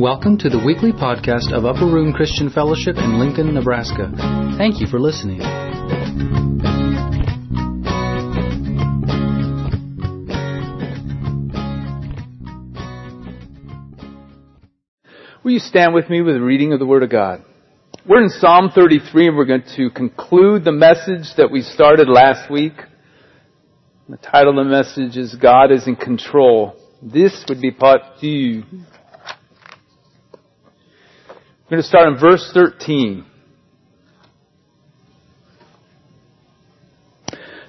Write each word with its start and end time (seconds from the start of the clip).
Welcome 0.00 0.38
to 0.38 0.48
the 0.48 0.58
weekly 0.64 0.92
podcast 0.92 1.52
of 1.52 1.66
Upper 1.66 1.84
Room 1.84 2.14
Christian 2.14 2.48
Fellowship 2.48 2.96
in 2.96 3.18
Lincoln, 3.18 3.52
Nebraska. 3.52 4.10
Thank 4.56 4.80
you 4.80 4.86
for 4.86 4.98
listening. 4.98 5.40
Will 15.44 15.50
you 15.50 15.58
stand 15.58 15.92
with 15.92 16.08
me 16.08 16.22
with 16.22 16.36
the 16.36 16.40
reading 16.40 16.72
of 16.72 16.78
the 16.78 16.86
Word 16.86 17.02
of 17.02 17.10
God? 17.10 17.44
We're 18.08 18.22
in 18.22 18.30
Psalm 18.30 18.70
33 18.74 19.28
and 19.28 19.36
we're 19.36 19.44
going 19.44 19.64
to 19.76 19.90
conclude 19.90 20.64
the 20.64 20.72
message 20.72 21.34
that 21.36 21.50
we 21.52 21.60
started 21.60 22.08
last 22.08 22.50
week. 22.50 22.72
The 24.08 24.16
title 24.16 24.58
of 24.58 24.64
the 24.64 24.70
message 24.70 25.18
is 25.18 25.34
God 25.34 25.70
is 25.70 25.86
in 25.86 25.96
control. 25.96 26.74
This 27.02 27.44
would 27.50 27.60
be 27.60 27.70
part 27.70 28.00
two. 28.18 28.62
We're 31.70 31.76
going 31.76 31.82
to 31.84 31.88
start 31.88 32.08
in 32.08 32.18
verse 32.18 32.50
13. 32.52 33.24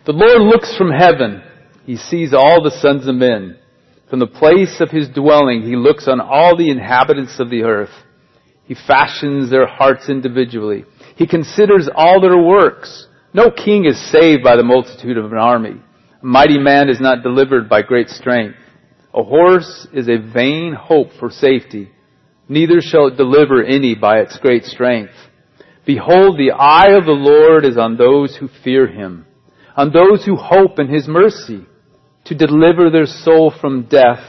The 0.07 0.11
Lord 0.11 0.41
looks 0.41 0.75
from 0.75 0.89
heaven. 0.89 1.43
He 1.85 1.97
sees 1.97 2.33
all 2.33 2.63
the 2.63 2.71
sons 2.71 3.07
of 3.07 3.13
men. 3.13 3.59
From 4.09 4.17
the 4.17 4.25
place 4.25 4.81
of 4.81 4.89
his 4.89 5.07
dwelling, 5.09 5.61
he 5.61 5.75
looks 5.75 6.07
on 6.07 6.19
all 6.19 6.57
the 6.57 6.71
inhabitants 6.71 7.39
of 7.39 7.51
the 7.51 7.61
earth. 7.61 7.91
He 8.63 8.73
fashions 8.73 9.51
their 9.51 9.67
hearts 9.67 10.09
individually. 10.09 10.83
He 11.15 11.27
considers 11.27 11.87
all 11.93 12.19
their 12.19 12.41
works. 12.41 13.05
No 13.35 13.51
king 13.51 13.85
is 13.85 14.11
saved 14.11 14.43
by 14.43 14.55
the 14.55 14.63
multitude 14.63 15.19
of 15.19 15.31
an 15.31 15.37
army. 15.37 15.79
A 16.23 16.25
mighty 16.25 16.57
man 16.57 16.89
is 16.89 16.99
not 16.99 17.21
delivered 17.21 17.69
by 17.69 17.83
great 17.83 18.09
strength. 18.09 18.57
A 19.13 19.21
horse 19.21 19.85
is 19.93 20.09
a 20.09 20.17
vain 20.17 20.73
hope 20.73 21.09
for 21.19 21.29
safety. 21.29 21.91
Neither 22.51 22.81
shall 22.81 23.07
it 23.07 23.15
deliver 23.15 23.63
any 23.63 23.95
by 23.95 24.19
its 24.19 24.37
great 24.37 24.65
strength. 24.65 25.13
Behold, 25.85 26.37
the 26.37 26.51
eye 26.51 26.97
of 26.97 27.05
the 27.05 27.11
Lord 27.13 27.63
is 27.63 27.77
on 27.77 27.95
those 27.95 28.35
who 28.35 28.49
fear 28.61 28.87
him, 28.87 29.25
on 29.77 29.93
those 29.93 30.25
who 30.25 30.35
hope 30.35 30.77
in 30.77 30.93
his 30.93 31.07
mercy 31.07 31.65
to 32.25 32.35
deliver 32.35 32.89
their 32.89 33.05
soul 33.05 33.53
from 33.61 33.83
death 33.83 34.19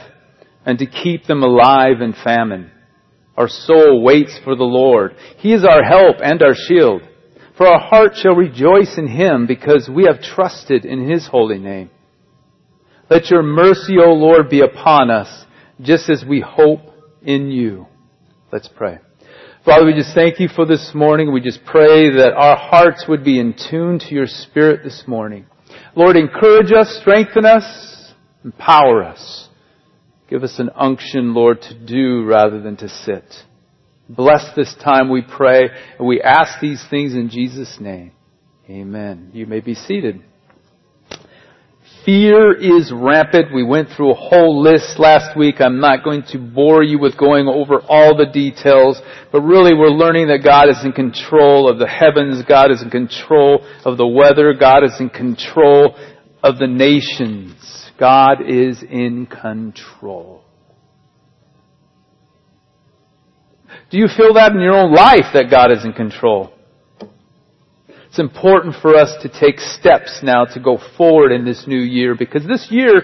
and 0.65 0.79
to 0.79 0.85
keep 0.85 1.25
them 1.25 1.43
alive 1.43 1.99
in 1.99 2.13
famine. 2.23 2.71
Our 3.35 3.49
soul 3.49 4.01
waits 4.01 4.39
for 4.41 4.55
the 4.55 4.63
Lord. 4.63 5.17
He 5.39 5.51
is 5.51 5.65
our 5.65 5.83
help 5.83 6.15
and 6.23 6.41
our 6.41 6.55
shield. 6.55 7.01
For 7.57 7.67
our 7.67 7.79
heart 7.81 8.13
shall 8.15 8.35
rejoice 8.35 8.97
in 8.97 9.07
Him 9.07 9.47
because 9.47 9.89
we 9.93 10.05
have 10.05 10.21
trusted 10.21 10.85
in 10.85 11.09
His 11.09 11.27
holy 11.27 11.59
name. 11.59 11.89
Let 13.09 13.29
your 13.29 13.43
mercy, 13.43 13.97
O 13.99 14.13
Lord, 14.13 14.49
be 14.49 14.61
upon 14.61 15.11
us 15.11 15.45
just 15.81 16.09
as 16.09 16.23
we 16.25 16.39
hope 16.39 16.79
in 17.21 17.51
you. 17.51 17.87
Let's 18.53 18.67
pray. 18.67 18.99
Father, 19.65 19.83
we 19.83 19.95
just 19.95 20.13
thank 20.13 20.39
you 20.39 20.47
for 20.47 20.63
this 20.63 20.91
morning. 20.93 21.33
We 21.33 21.41
just 21.41 21.65
pray 21.65 22.11
that 22.17 22.33
our 22.37 22.55
hearts 22.55 23.05
would 23.09 23.23
be 23.23 23.39
in 23.39 23.55
tune 23.55 23.97
to 23.97 24.13
your 24.13 24.27
Spirit 24.27 24.81
this 24.83 25.05
morning. 25.07 25.47
Lord, 25.95 26.15
encourage 26.17 26.71
us, 26.71 26.99
strengthen 27.01 27.45
us, 27.45 28.13
empower 28.45 29.03
us. 29.03 29.49
Give 30.29 30.43
us 30.43 30.59
an 30.59 30.69
unction, 30.75 31.33
Lord, 31.33 31.63
to 31.63 31.73
do 31.73 32.25
rather 32.25 32.61
than 32.61 32.77
to 32.77 32.89
sit. 32.89 33.25
Bless 34.07 34.45
this 34.55 34.75
time, 34.83 35.09
we 35.09 35.23
pray, 35.23 35.63
and 35.97 36.07
we 36.07 36.21
ask 36.21 36.61
these 36.61 36.85
things 36.91 37.15
in 37.15 37.29
Jesus' 37.29 37.77
name. 37.79 38.11
Amen. 38.69 39.31
You 39.33 39.47
may 39.47 39.61
be 39.61 39.73
seated. 39.73 40.21
Fear 42.05 42.53
is 42.59 42.91
rampant. 42.93 43.53
We 43.53 43.63
went 43.63 43.89
through 43.89 44.11
a 44.11 44.15
whole 44.15 44.61
list 44.61 44.99
last 44.99 45.37
week. 45.37 45.61
I'm 45.61 45.79
not 45.79 46.03
going 46.03 46.23
to 46.31 46.37
bore 46.37 46.83
you 46.83 46.99
with 46.99 47.17
going 47.17 47.47
over 47.47 47.79
all 47.87 48.17
the 48.17 48.25
details, 48.25 49.01
but 49.31 49.41
really 49.41 49.73
we're 49.73 49.87
learning 49.87 50.27
that 50.27 50.43
God 50.43 50.67
is 50.69 50.83
in 50.83 50.91
control 50.91 51.69
of 51.69 51.79
the 51.79 51.87
heavens. 51.87 52.43
God 52.47 52.71
is 52.71 52.81
in 52.81 52.89
control 52.89 53.65
of 53.85 53.97
the 53.97 54.07
weather. 54.07 54.53
God 54.53 54.83
is 54.83 54.99
in 54.99 55.09
control 55.09 55.95
of 56.43 56.57
the 56.57 56.67
nations. 56.67 57.89
God 57.97 58.41
is 58.45 58.83
in 58.83 59.25
control. 59.25 60.43
Do 63.91 63.97
you 63.97 64.07
feel 64.07 64.33
that 64.33 64.51
in 64.51 64.59
your 64.59 64.73
own 64.73 64.93
life 64.93 65.31
that 65.33 65.49
God 65.49 65.71
is 65.71 65.85
in 65.85 65.93
control? 65.93 66.51
It's 68.13 68.19
important 68.19 68.75
for 68.79 68.95
us 68.95 69.11
to 69.23 69.27
take 69.27 69.59
steps 69.59 70.19
now 70.21 70.45
to 70.45 70.59
go 70.59 70.77
forward 70.99 71.31
in 71.31 71.45
this 71.45 71.65
new 71.65 71.79
year 71.79 72.13
because 72.13 72.45
this 72.45 72.67
year 72.69 73.01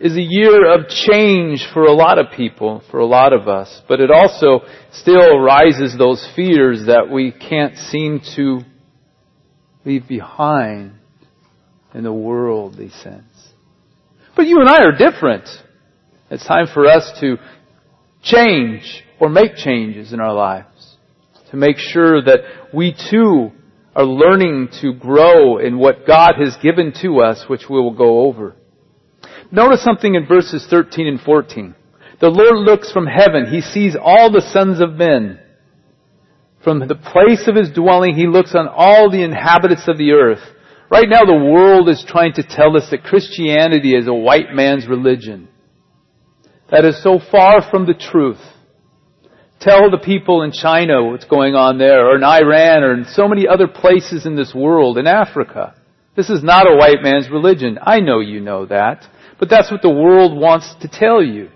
is 0.00 0.16
a 0.16 0.22
year 0.22 0.72
of 0.72 0.86
change 0.86 1.66
for 1.74 1.82
a 1.86 1.92
lot 1.92 2.20
of 2.20 2.26
people, 2.36 2.80
for 2.88 3.00
a 3.00 3.04
lot 3.04 3.32
of 3.32 3.48
us. 3.48 3.82
But 3.88 3.98
it 3.98 4.12
also 4.12 4.60
still 4.92 5.40
rises 5.40 5.98
those 5.98 6.24
fears 6.36 6.86
that 6.86 7.08
we 7.12 7.32
can't 7.32 7.76
seem 7.76 8.20
to 8.36 8.60
leave 9.84 10.06
behind 10.06 10.92
in 11.92 12.04
the 12.04 12.12
worldly 12.12 12.90
sense. 12.90 13.24
But 14.36 14.46
you 14.46 14.60
and 14.60 14.68
I 14.68 14.84
are 14.84 14.96
different. 14.96 15.48
It's 16.30 16.46
time 16.46 16.68
for 16.72 16.86
us 16.86 17.10
to 17.18 17.38
change 18.22 19.02
or 19.18 19.28
make 19.28 19.56
changes 19.56 20.12
in 20.12 20.20
our 20.20 20.32
lives. 20.32 20.98
To 21.50 21.56
make 21.56 21.78
sure 21.78 22.22
that 22.22 22.42
we 22.72 22.94
too 23.10 23.50
are 23.94 24.04
learning 24.04 24.68
to 24.80 24.94
grow 24.94 25.58
in 25.58 25.78
what 25.78 26.06
God 26.06 26.34
has 26.38 26.56
given 26.62 26.92
to 27.02 27.20
us, 27.20 27.44
which 27.48 27.68
we 27.68 27.76
will 27.76 27.94
go 27.94 28.20
over. 28.26 28.56
Notice 29.50 29.82
something 29.84 30.14
in 30.14 30.26
verses 30.26 30.66
13 30.68 31.06
and 31.06 31.20
14. 31.20 31.74
The 32.20 32.28
Lord 32.28 32.58
looks 32.58 32.90
from 32.90 33.06
heaven. 33.06 33.50
He 33.50 33.60
sees 33.60 33.96
all 34.00 34.32
the 34.32 34.40
sons 34.40 34.80
of 34.80 34.94
men. 34.94 35.40
From 36.64 36.78
the 36.78 36.94
place 36.94 37.48
of 37.48 37.56
his 37.56 37.70
dwelling, 37.70 38.14
he 38.14 38.26
looks 38.26 38.54
on 38.54 38.68
all 38.68 39.10
the 39.10 39.22
inhabitants 39.22 39.88
of 39.88 39.98
the 39.98 40.12
earth. 40.12 40.42
Right 40.90 41.08
now 41.08 41.24
the 41.24 41.50
world 41.52 41.88
is 41.88 42.04
trying 42.06 42.34
to 42.34 42.42
tell 42.42 42.76
us 42.76 42.88
that 42.90 43.02
Christianity 43.02 43.94
is 43.94 44.06
a 44.06 44.14
white 44.14 44.52
man's 44.52 44.86
religion. 44.86 45.48
That 46.70 46.84
is 46.84 47.02
so 47.02 47.18
far 47.18 47.68
from 47.68 47.86
the 47.86 47.94
truth. 47.94 48.40
Tell 49.62 49.90
the 49.92 49.98
people 49.98 50.42
in 50.42 50.50
China 50.50 51.04
what's 51.04 51.24
going 51.24 51.54
on 51.54 51.78
there, 51.78 52.06
or 52.06 52.16
in 52.16 52.24
Iran, 52.24 52.82
or 52.82 52.94
in 52.94 53.04
so 53.04 53.28
many 53.28 53.46
other 53.46 53.68
places 53.68 54.26
in 54.26 54.34
this 54.34 54.52
world, 54.52 54.98
in 54.98 55.06
Africa. 55.06 55.76
This 56.16 56.30
is 56.30 56.42
not 56.42 56.66
a 56.66 56.76
white 56.76 57.00
man's 57.00 57.30
religion. 57.30 57.78
I 57.80 58.00
know 58.00 58.18
you 58.18 58.40
know 58.40 58.66
that. 58.66 59.06
But 59.38 59.48
that's 59.48 59.70
what 59.70 59.82
the 59.82 59.90
world 59.90 60.36
wants 60.36 60.74
to 60.80 60.88
tell 60.88 61.22
you. 61.22 61.48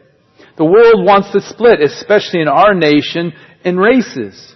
The 0.57 0.65
world 0.65 1.05
wants 1.05 1.33
to 1.33 1.41
split, 1.41 1.81
especially 1.81 2.43
in 2.43 2.49
our 2.49 2.75
nation, 2.75 3.33
in 3.65 3.77
races. 3.77 4.55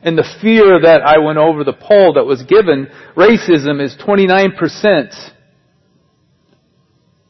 And 0.00 0.16
the 0.16 0.28
fear 0.40 0.80
that 0.82 1.02
I 1.02 1.18
went 1.18 1.38
over 1.38 1.64
the 1.64 1.72
poll 1.72 2.14
that 2.14 2.24
was 2.24 2.44
given, 2.44 2.86
racism 3.16 3.82
is 3.82 3.96
29%. 3.96 5.32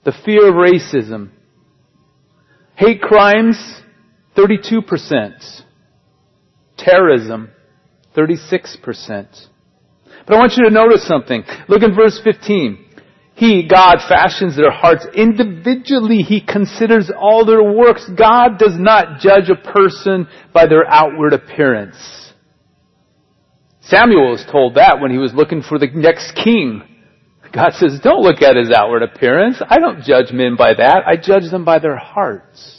The 0.05 0.13
fear 0.25 0.49
of 0.49 0.55
racism. 0.55 1.31
Hate 2.77 3.01
crimes, 3.01 3.78
32%. 4.39 5.63
Terrorism, 6.77 7.51
36%. 8.17 9.49
But 10.27 10.35
I 10.35 10.39
want 10.39 10.53
you 10.57 10.65
to 10.65 10.71
notice 10.71 11.07
something. 11.07 11.43
Look 11.69 11.83
in 11.83 11.95
verse 11.95 12.21
15. 12.23 12.87
He, 13.35 13.69
God, 13.69 13.99
fashions 14.09 14.57
their 14.57 14.71
hearts 14.71 15.07
individually. 15.15 16.23
He 16.23 16.41
considers 16.41 17.11
all 17.17 17.45
their 17.45 17.63
works. 17.63 18.09
God 18.17 18.59
does 18.59 18.77
not 18.77 19.21
judge 19.21 19.49
a 19.49 19.73
person 19.73 20.29
by 20.53 20.67
their 20.67 20.87
outward 20.87 21.33
appearance. 21.33 21.97
Samuel 23.81 24.33
was 24.33 24.45
told 24.51 24.75
that 24.75 25.01
when 25.01 25.11
he 25.11 25.19
was 25.19 25.35
looking 25.35 25.63
for 25.63 25.79
the 25.79 25.87
next 25.95 26.35
king. 26.35 26.83
God 27.53 27.73
says, 27.73 28.01
don't 28.03 28.23
look 28.23 28.43
at 28.43 28.57
his 28.57 28.71
outward 28.71 29.03
appearance. 29.03 29.63
I 29.67 29.79
don't 29.79 30.03
judge 30.03 30.33
men 30.33 30.57
by 30.57 30.75
that. 30.75 31.05
I 31.07 31.17
judge 31.17 31.51
them 31.51 31.65
by 31.65 31.79
their 31.79 31.97
hearts. 31.97 32.78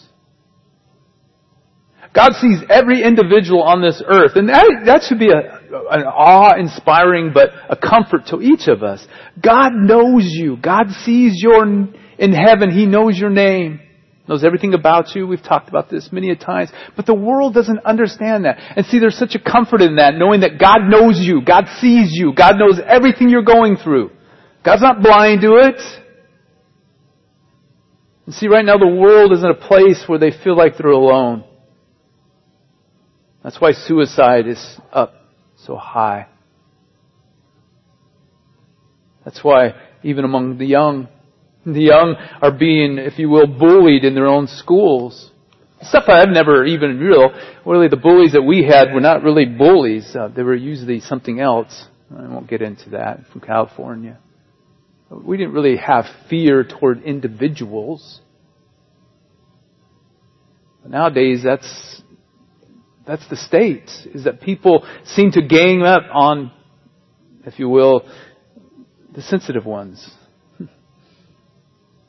God 2.13 2.33
sees 2.33 2.59
every 2.69 3.03
individual 3.03 3.61
on 3.61 3.81
this 3.81 4.01
earth, 4.06 4.31
and 4.35 4.50
that, 4.50 4.65
that 4.85 5.03
should 5.07 5.19
be 5.19 5.29
a, 5.29 5.59
an 5.91 6.03
awe-inspiring 6.03 7.31
but 7.33 7.50
a 7.69 7.75
comfort 7.75 8.27
to 8.27 8.41
each 8.41 8.67
of 8.67 8.81
us. 8.81 9.06
God 9.41 9.73
knows 9.73 10.23
you. 10.25 10.57
God 10.57 10.88
sees 11.06 11.33
you 11.35 11.94
in 12.17 12.33
heaven. 12.33 12.71
He 12.71 12.88
knows 12.88 13.17
your 13.17 13.29
name. 13.29 13.81
Knows 14.27 14.44
everything 14.44 14.73
about 14.75 15.15
you. 15.15 15.25
We've 15.25 15.41
talked 15.41 15.69
about 15.69 15.89
this 15.89 16.09
many 16.11 16.29
a 16.29 16.35
times. 16.35 16.69
But 16.95 17.07
the 17.07 17.15
world 17.15 17.53
doesn't 17.53 17.79
understand 17.85 18.45
that. 18.45 18.57
And 18.75 18.85
see, 18.85 19.00
there's 19.00 19.17
such 19.17 19.33
a 19.33 19.39
comfort 19.39 19.81
in 19.81 19.95
that, 19.95 20.13
knowing 20.15 20.41
that 20.41 20.59
God 20.59 20.81
knows 20.88 21.17
you. 21.19 21.41
God 21.44 21.65
sees 21.79 22.09
you. 22.11 22.33
God 22.35 22.56
knows 22.57 22.79
everything 22.85 23.29
you're 23.29 23.41
going 23.41 23.77
through. 23.77 24.11
God's 24.63 24.83
not 24.83 25.01
blind 25.01 25.41
to 25.41 25.56
it. 25.56 25.81
And 28.27 28.35
see, 28.35 28.47
right 28.47 28.63
now 28.63 28.77
the 28.77 28.88
world 28.88 29.33
is 29.33 29.39
in 29.39 29.50
a 29.50 29.56
place 29.56 30.03
where 30.06 30.19
they 30.19 30.31
feel 30.44 30.56
like 30.56 30.77
they're 30.77 30.91
alone. 30.91 31.44
That's 33.49 33.59
why 33.59 33.71
suicide 33.71 34.45
is 34.45 34.63
up 34.93 35.15
so 35.65 35.75
high. 35.75 36.27
That's 39.25 39.43
why 39.43 39.73
even 40.03 40.23
among 40.23 40.59
the 40.59 40.67
young, 40.67 41.07
the 41.65 41.81
young 41.81 42.13
are 42.43 42.51
being, 42.51 42.99
if 42.99 43.17
you 43.17 43.27
will, 43.27 43.47
bullied 43.47 44.05
in 44.05 44.13
their 44.13 44.27
own 44.27 44.45
schools. 44.45 45.31
Stuff 45.81 46.03
I've 46.09 46.29
never 46.29 46.63
even 46.63 46.99
real. 46.99 47.31
Really, 47.65 47.87
the 47.87 47.97
bullies 47.97 48.33
that 48.33 48.43
we 48.43 48.65
had 48.65 48.93
were 48.93 49.01
not 49.01 49.23
really 49.23 49.45
bullies. 49.45 50.15
Uh, 50.15 50.27
they 50.27 50.43
were 50.43 50.53
usually 50.53 50.99
something 50.99 51.39
else. 51.39 51.87
I 52.15 52.27
won't 52.27 52.47
get 52.47 52.61
into 52.61 52.91
that 52.91 53.21
from 53.31 53.41
California. 53.41 54.19
We 55.09 55.37
didn't 55.37 55.53
really 55.53 55.77
have 55.77 56.05
fear 56.29 56.63
toward 56.63 57.01
individuals. 57.01 58.21
But 60.83 60.91
nowadays, 60.91 61.41
that's 61.43 62.03
that's 63.05 63.27
the 63.29 63.35
state. 63.35 63.89
Is 64.13 64.25
that 64.25 64.41
people 64.41 64.87
seem 65.05 65.31
to 65.31 65.41
gang 65.41 65.83
up 65.83 66.03
on, 66.13 66.51
if 67.45 67.59
you 67.59 67.69
will, 67.69 68.07
the 69.15 69.21
sensitive 69.21 69.65
ones, 69.65 70.09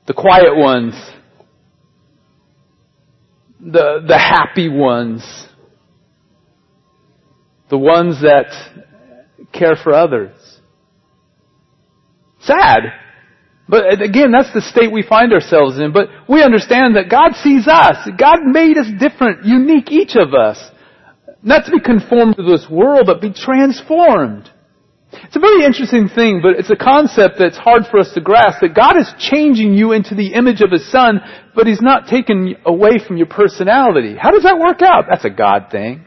the 0.06 0.14
quiet 0.14 0.56
ones, 0.56 0.94
the, 3.60 4.04
the 4.06 4.18
happy 4.18 4.68
ones, 4.68 5.22
the 7.70 7.78
ones 7.78 8.20
that 8.22 8.46
care 9.52 9.76
for 9.76 9.92
others. 9.92 10.36
Sad. 12.40 12.80
But 13.68 13.84
uh, 13.84 14.04
again, 14.04 14.32
that's 14.32 14.52
the 14.52 14.60
state 14.60 14.90
we 14.90 15.02
find 15.02 15.32
ourselves 15.32 15.78
in. 15.78 15.92
But 15.92 16.08
we 16.28 16.42
understand 16.42 16.96
that 16.96 17.08
God 17.08 17.34
sees 17.36 17.68
us. 17.68 18.08
God 18.18 18.38
made 18.44 18.76
us 18.76 18.86
different, 18.98 19.44
unique, 19.44 19.92
each 19.92 20.16
of 20.16 20.34
us. 20.34 20.58
Not 21.42 21.64
to 21.66 21.72
be 21.72 21.80
conformed 21.80 22.36
to 22.36 22.42
this 22.42 22.66
world, 22.70 23.04
but 23.06 23.20
be 23.20 23.32
transformed. 23.32 24.50
It's 25.12 25.36
a 25.36 25.40
very 25.40 25.64
interesting 25.64 26.08
thing, 26.08 26.40
but 26.42 26.58
it's 26.58 26.70
a 26.70 26.76
concept 26.76 27.36
that's 27.38 27.56
hard 27.56 27.82
for 27.90 27.98
us 27.98 28.12
to 28.14 28.20
grasp, 28.20 28.60
that 28.60 28.74
God 28.74 28.96
is 28.96 29.12
changing 29.18 29.74
you 29.74 29.92
into 29.92 30.14
the 30.14 30.34
image 30.34 30.60
of 30.60 30.70
His 30.70 30.88
Son, 30.90 31.20
but 31.54 31.66
He's 31.66 31.80
not 31.80 32.06
taking 32.06 32.54
away 32.64 32.98
from 33.04 33.16
your 33.16 33.26
personality. 33.26 34.16
How 34.16 34.30
does 34.30 34.44
that 34.44 34.58
work 34.58 34.82
out? 34.82 35.06
That's 35.08 35.24
a 35.24 35.30
God 35.30 35.66
thing. 35.72 36.04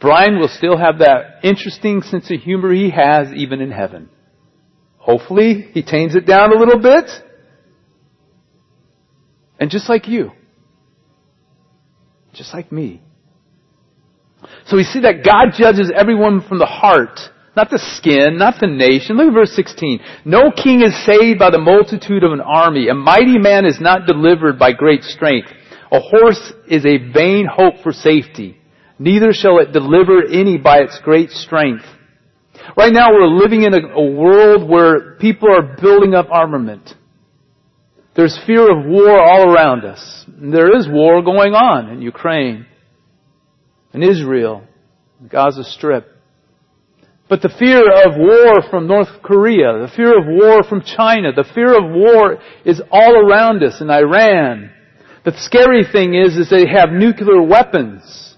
Brian 0.00 0.38
will 0.38 0.48
still 0.48 0.76
have 0.76 0.98
that 0.98 1.40
interesting 1.42 2.02
sense 2.02 2.30
of 2.30 2.40
humor 2.40 2.72
he 2.72 2.90
has 2.90 3.32
even 3.34 3.60
in 3.60 3.70
heaven. 3.70 4.10
Hopefully, 4.98 5.70
he 5.72 5.82
tames 5.82 6.14
it 6.14 6.26
down 6.26 6.52
a 6.52 6.58
little 6.58 6.78
bit. 6.78 7.10
And 9.58 9.70
just 9.70 9.88
like 9.88 10.08
you. 10.08 10.32
Just 12.34 12.52
like 12.52 12.72
me. 12.72 13.00
So 14.66 14.76
we 14.76 14.84
see 14.84 15.00
that 15.00 15.24
God 15.24 15.56
judges 15.56 15.90
everyone 15.94 16.42
from 16.46 16.58
the 16.58 16.66
heart, 16.66 17.18
not 17.56 17.70
the 17.70 17.78
skin, 17.96 18.36
not 18.36 18.60
the 18.60 18.66
nation. 18.66 19.16
Look 19.16 19.28
at 19.28 19.34
verse 19.34 19.54
16. 19.54 20.00
No 20.24 20.50
king 20.50 20.82
is 20.82 20.94
saved 21.06 21.38
by 21.38 21.50
the 21.50 21.58
multitude 21.58 22.24
of 22.24 22.32
an 22.32 22.40
army. 22.40 22.88
A 22.88 22.94
mighty 22.94 23.38
man 23.38 23.64
is 23.64 23.80
not 23.80 24.06
delivered 24.06 24.58
by 24.58 24.72
great 24.72 25.02
strength. 25.02 25.48
A 25.92 26.00
horse 26.00 26.52
is 26.68 26.84
a 26.84 26.98
vain 27.12 27.46
hope 27.46 27.82
for 27.82 27.92
safety. 27.92 28.58
Neither 28.98 29.32
shall 29.32 29.58
it 29.60 29.72
deliver 29.72 30.26
any 30.26 30.58
by 30.58 30.78
its 30.78 30.98
great 31.02 31.30
strength. 31.30 31.84
Right 32.76 32.92
now 32.92 33.12
we're 33.12 33.26
living 33.26 33.62
in 33.62 33.74
a, 33.74 33.86
a 33.94 34.10
world 34.10 34.68
where 34.68 35.16
people 35.16 35.48
are 35.50 35.76
building 35.80 36.14
up 36.14 36.26
armament. 36.30 36.94
There's 38.16 38.38
fear 38.46 38.70
of 38.70 38.86
war 38.86 39.20
all 39.20 39.52
around 39.52 39.84
us. 39.84 40.24
There 40.28 40.76
is 40.76 40.88
war 40.88 41.22
going 41.22 41.54
on 41.54 41.90
in 41.90 42.00
Ukraine 42.00 42.66
in 43.94 44.02
Israel, 44.02 44.64
in 45.20 45.28
Gaza 45.28 45.64
Strip. 45.64 46.10
But 47.28 47.40
the 47.40 47.48
fear 47.48 47.80
of 47.80 48.18
war 48.18 48.68
from 48.68 48.86
North 48.86 49.22
Korea, 49.22 49.78
the 49.80 49.92
fear 49.96 50.18
of 50.18 50.26
war 50.26 50.62
from 50.62 50.82
China, 50.82 51.32
the 51.32 51.48
fear 51.54 51.72
of 51.78 51.90
war 51.90 52.38
is 52.66 52.82
all 52.90 53.16
around 53.16 53.62
us 53.62 53.80
in 53.80 53.88
Iran. 53.88 54.70
The 55.24 55.32
scary 55.38 55.84
thing 55.90 56.14
is, 56.14 56.36
is 56.36 56.50
they 56.50 56.66
have 56.66 56.90
nuclear 56.90 57.40
weapons 57.40 58.34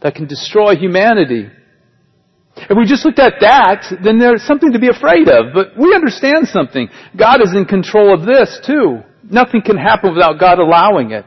that 0.00 0.14
can 0.14 0.26
destroy 0.26 0.76
humanity. 0.76 1.48
If 2.68 2.76
we 2.76 2.84
just 2.86 3.04
looked 3.04 3.18
at 3.18 3.34
that, 3.40 3.86
then 4.02 4.18
there's 4.18 4.42
something 4.42 4.72
to 4.72 4.78
be 4.78 4.88
afraid 4.88 5.28
of. 5.28 5.52
But 5.54 5.78
we 5.78 5.94
understand 5.94 6.48
something. 6.48 6.88
God 7.16 7.42
is 7.42 7.54
in 7.54 7.64
control 7.64 8.14
of 8.14 8.26
this 8.26 8.60
too. 8.64 9.00
Nothing 9.22 9.62
can 9.62 9.76
happen 9.76 10.14
without 10.14 10.38
God 10.38 10.58
allowing 10.58 11.12
it. 11.12 11.26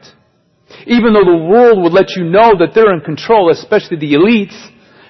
Even 0.87 1.13
though 1.13 1.25
the 1.25 1.45
world 1.49 1.81
would 1.83 1.93
let 1.93 2.15
you 2.15 2.23
know 2.23 2.57
that 2.59 2.73
they're 2.73 2.93
in 2.93 3.01
control, 3.01 3.51
especially 3.51 3.97
the 3.97 4.13
elites, 4.13 4.55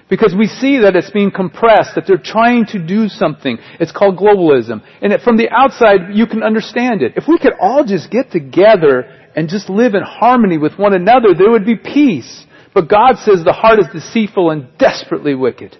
because 0.10 0.36
we 0.38 0.48
see 0.48 0.80
that 0.80 0.95
it's 0.95 1.10
being 1.10 1.31
compressed, 1.31 1.95
that 1.95 2.06
they're 2.07 2.18
trying 2.18 2.66
to 2.68 2.80
do 2.80 3.07
something. 3.07 3.57
It's 3.80 3.92
called 3.92 4.18
globalism. 4.18 4.83
And 5.01 5.19
from 5.22 5.38
the 5.38 5.50
outside, 5.50 6.13
you 6.13 6.27
can 6.27 6.44
understand 6.44 7.01
it. 7.01 7.13
If 7.16 7.27
we 7.27 7.39
could 7.39 7.54
all 7.60 7.83
just 7.83 8.12
get 8.12 8.31
together 8.31 9.06
and 9.36 9.50
just 9.50 9.69
live 9.69 9.95
in 9.95 10.04
harmony 10.04 10.57
with 10.57 10.77
one 10.77 10.94
another, 10.94 11.33
there 11.36 11.50
would 11.50 11.66
be 11.66 11.75
peace. 11.75 12.45
But 12.74 12.89
God 12.89 13.16
says 13.18 13.44
the 13.44 13.54
heart 13.54 13.80
is 13.80 13.88
deceitful 13.92 14.51
and 14.51 14.77
desperately 14.77 15.33
wicked. 15.33 15.77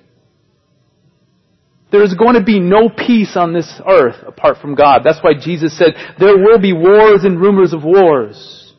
There 1.96 2.04
is 2.04 2.14
going 2.14 2.34
to 2.34 2.44
be 2.44 2.60
no 2.60 2.90
peace 2.90 3.38
on 3.38 3.54
this 3.54 3.80
earth 3.88 4.18
apart 4.28 4.58
from 4.58 4.76
God. 4.76 5.04
That's 5.06 5.24
why 5.24 5.32
Jesus 5.40 5.78
said, 5.78 5.94
there 6.20 6.36
will 6.36 6.60
be 6.60 6.74
wars 6.74 7.24
and 7.24 7.40
rumors 7.40 7.72
of 7.72 7.86
wars. 7.86 8.74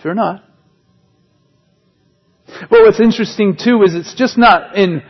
Fear 0.00 0.14
not. 0.14 0.44
But 2.46 2.82
what's 2.82 3.00
interesting 3.00 3.56
too 3.56 3.82
is 3.82 3.96
it's 3.96 4.14
just 4.14 4.38
not 4.38 4.76
in, 4.76 5.02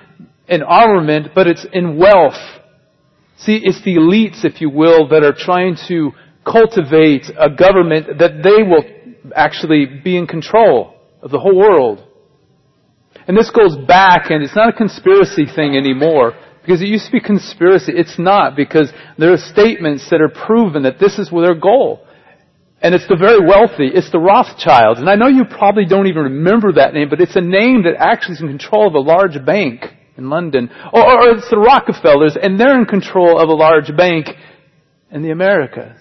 in 0.48 0.62
armament, 0.62 1.32
but 1.34 1.46
it's 1.46 1.66
in 1.74 1.98
wealth. 1.98 2.40
See, 3.36 3.60
it's 3.62 3.84
the 3.84 3.96
elites, 3.96 4.42
if 4.42 4.62
you 4.62 4.70
will, 4.70 5.06
that 5.08 5.22
are 5.22 5.34
trying 5.36 5.76
to 5.88 6.12
cultivate 6.42 7.24
a 7.38 7.50
government 7.50 8.18
that 8.18 8.42
they 8.42 8.62
will 8.62 8.82
actually 9.36 10.00
be 10.02 10.16
in 10.16 10.26
control 10.26 10.94
of 11.20 11.30
the 11.30 11.38
whole 11.38 11.58
world. 11.58 12.02
And 13.28 13.36
this 13.36 13.50
goes 13.50 13.76
back, 13.86 14.30
and 14.30 14.42
it's 14.42 14.56
not 14.56 14.70
a 14.70 14.72
conspiracy 14.72 15.44
thing 15.54 15.76
anymore, 15.76 16.32
because 16.64 16.80
it 16.80 16.88
used 16.88 17.06
to 17.06 17.12
be 17.12 17.20
conspiracy. 17.20 17.92
It's 17.94 18.18
not, 18.18 18.56
because 18.56 18.90
there 19.18 19.34
are 19.34 19.36
statements 19.36 20.08
that 20.08 20.22
are 20.22 20.30
proven 20.30 20.84
that 20.84 20.98
this 20.98 21.18
is 21.18 21.28
their 21.30 21.54
goal. 21.54 22.00
And 22.80 22.94
it's 22.94 23.06
the 23.06 23.16
very 23.16 23.46
wealthy. 23.46 23.90
It's 23.92 24.10
the 24.10 24.18
Rothschilds. 24.18 24.98
And 24.98 25.08
I 25.08 25.14
know 25.14 25.28
you 25.28 25.44
probably 25.44 25.84
don't 25.84 26.06
even 26.06 26.22
remember 26.22 26.72
that 26.72 26.94
name, 26.94 27.08
but 27.10 27.20
it's 27.20 27.36
a 27.36 27.40
name 27.42 27.84
that 27.84 27.96
actually 27.98 28.36
is 28.36 28.40
in 28.40 28.48
control 28.48 28.88
of 28.88 28.94
a 28.94 28.98
large 28.98 29.44
bank 29.44 29.84
in 30.16 30.30
London. 30.30 30.70
Or, 30.92 31.02
or 31.02 31.36
it's 31.36 31.50
the 31.50 31.58
Rockefellers, 31.58 32.36
and 32.40 32.58
they're 32.58 32.78
in 32.78 32.86
control 32.86 33.38
of 33.38 33.50
a 33.50 33.54
large 33.54 33.94
bank 33.94 34.28
in 35.10 35.22
the 35.22 35.30
Americas. 35.30 36.00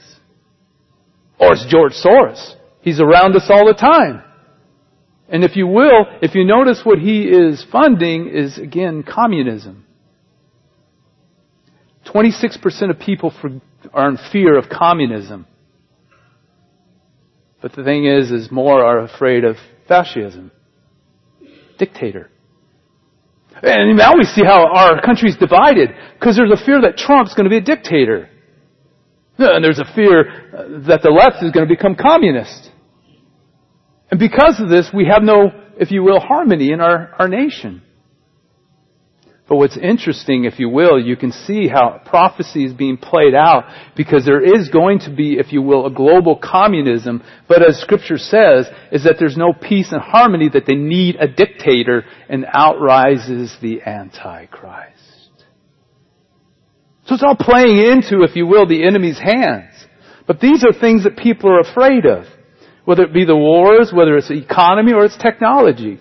Or 1.39 1.53
it's 1.53 1.65
George 1.67 1.93
Soros. 1.93 2.55
He's 2.79 3.01
around 3.01 3.35
us 3.35 3.49
all 3.49 3.65
the 3.65 3.73
time. 3.73 4.23
And 5.27 5.43
if 5.43 5.57
you 5.57 5.67
will, 5.67 6.05
if 6.21 6.35
you 6.35 6.45
notice 6.45 6.81
what 6.83 6.99
he 6.99 7.23
is 7.23 7.65
funding 7.69 8.29
is 8.29 8.57
again 8.57 9.03
communism. 9.03 9.85
26% 12.05 12.89
of 12.89 12.99
people 12.99 13.33
are 13.93 14.09
in 14.09 14.17
fear 14.31 14.57
of 14.57 14.69
communism. 14.69 15.45
But 17.61 17.73
the 17.75 17.83
thing 17.83 18.05
is, 18.05 18.31
is 18.31 18.51
more 18.51 18.83
are 18.83 18.99
afraid 18.99 19.45
of 19.45 19.55
fascism. 19.87 20.51
Dictator. 21.77 22.29
And 23.61 23.97
now 23.97 24.17
we 24.17 24.25
see 24.25 24.43
how 24.43 24.67
our 24.67 25.01
country's 25.01 25.37
divided 25.37 25.89
because 26.19 26.35
there's 26.35 26.51
a 26.51 26.65
fear 26.65 26.81
that 26.81 26.97
Trump's 26.97 27.33
going 27.33 27.45
to 27.45 27.49
be 27.49 27.57
a 27.57 27.61
dictator. 27.61 28.29
And 29.37 29.63
there's 29.63 29.79
a 29.79 29.95
fear 29.95 30.21
uh, 30.55 30.87
that 30.87 31.01
the 31.01 31.09
left 31.09 31.43
is 31.43 31.51
going 31.51 31.67
to 31.67 31.73
become 31.73 31.95
communist. 31.95 32.69
And 34.11 34.19
because 34.19 34.59
of 34.59 34.69
this, 34.69 34.91
we 34.93 35.05
have 35.05 35.23
no, 35.23 35.51
if 35.79 35.89
you 35.91 36.03
will, 36.03 36.19
harmony 36.19 36.71
in 36.71 36.81
our, 36.81 37.15
our 37.17 37.27
nation. 37.27 37.81
But 39.47 39.57
what's 39.57 39.77
interesting, 39.77 40.45
if 40.45 40.57
you 40.57 40.69
will, 40.69 40.97
you 40.97 41.17
can 41.17 41.33
see 41.33 41.67
how 41.67 42.01
prophecy 42.05 42.63
is 42.63 42.73
being 42.73 42.95
played 42.95 43.35
out 43.35 43.65
because 43.95 44.23
there 44.23 44.41
is 44.41 44.69
going 44.69 44.99
to 44.99 45.13
be, 45.13 45.33
if 45.33 45.51
you 45.51 45.61
will, 45.61 45.85
a 45.85 45.91
global 45.91 46.37
communism. 46.37 47.21
But 47.49 47.61
as 47.61 47.77
scripture 47.81 48.17
says, 48.17 48.69
is 48.91 49.03
that 49.03 49.17
there's 49.19 49.35
no 49.35 49.51
peace 49.51 49.91
and 49.91 50.01
harmony, 50.01 50.49
that 50.53 50.65
they 50.65 50.75
need 50.75 51.17
a 51.17 51.27
dictator 51.27 52.05
and 52.29 52.45
out 52.53 52.79
rises 52.79 53.55
the 53.61 53.81
Antichrist. 53.81 54.91
So 57.05 57.15
it's 57.15 57.23
all 57.23 57.35
playing 57.35 57.79
into, 57.79 58.23
if 58.23 58.37
you 58.37 58.47
will, 58.47 58.65
the 58.65 58.85
enemy's 58.87 59.19
hands. 59.19 59.73
But 60.25 60.39
these 60.39 60.63
are 60.63 60.71
things 60.71 61.03
that 61.03 61.17
people 61.17 61.49
are 61.49 61.59
afraid 61.59 62.05
of. 62.05 62.25
Whether 62.85 63.03
it 63.03 63.13
be 63.13 63.25
the 63.25 63.35
wars, 63.35 63.91
whether 63.93 64.15
it's 64.17 64.29
the 64.29 64.41
economy 64.41 64.93
or 64.93 65.03
it's 65.03 65.17
technology. 65.17 65.99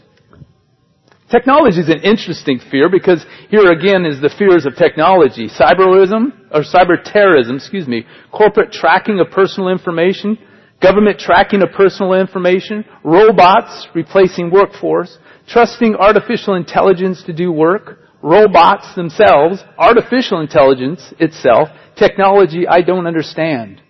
Technology 1.32 1.80
is 1.80 1.88
an 1.88 2.02
interesting 2.02 2.60
fear 2.70 2.90
because 2.90 3.24
here 3.48 3.72
again 3.72 4.04
is 4.04 4.20
the 4.20 4.28
fears 4.36 4.66
of 4.66 4.76
technology. 4.76 5.48
Cyberism, 5.48 6.28
or 6.52 6.60
cyber 6.60 7.02
terrorism, 7.02 7.56
excuse 7.56 7.88
me, 7.88 8.04
corporate 8.30 8.70
tracking 8.70 9.18
of 9.18 9.30
personal 9.30 9.70
information, 9.70 10.36
government 10.82 11.18
tracking 11.18 11.62
of 11.62 11.70
personal 11.74 12.12
information, 12.12 12.84
robots 13.02 13.88
replacing 13.94 14.50
workforce, 14.50 15.16
trusting 15.48 15.94
artificial 15.94 16.54
intelligence 16.54 17.22
to 17.22 17.32
do 17.32 17.50
work, 17.50 18.00
robots 18.20 18.94
themselves, 18.94 19.64
artificial 19.78 20.38
intelligence 20.42 21.14
itself, 21.18 21.70
technology 21.96 22.68
I 22.68 22.82
don't 22.82 23.06
understand. 23.06 23.80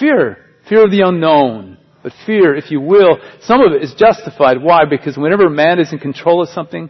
Fear. 0.00 0.38
Fear 0.68 0.86
of 0.86 0.90
the 0.90 1.02
unknown. 1.02 1.78
But 2.06 2.14
fear, 2.24 2.54
if 2.54 2.70
you 2.70 2.80
will, 2.80 3.18
some 3.40 3.60
of 3.62 3.72
it 3.72 3.82
is 3.82 3.92
justified. 3.98 4.62
Why? 4.62 4.84
Because 4.88 5.16
whenever 5.16 5.50
man 5.50 5.80
is 5.80 5.92
in 5.92 5.98
control 5.98 6.40
of 6.40 6.48
something, 6.50 6.88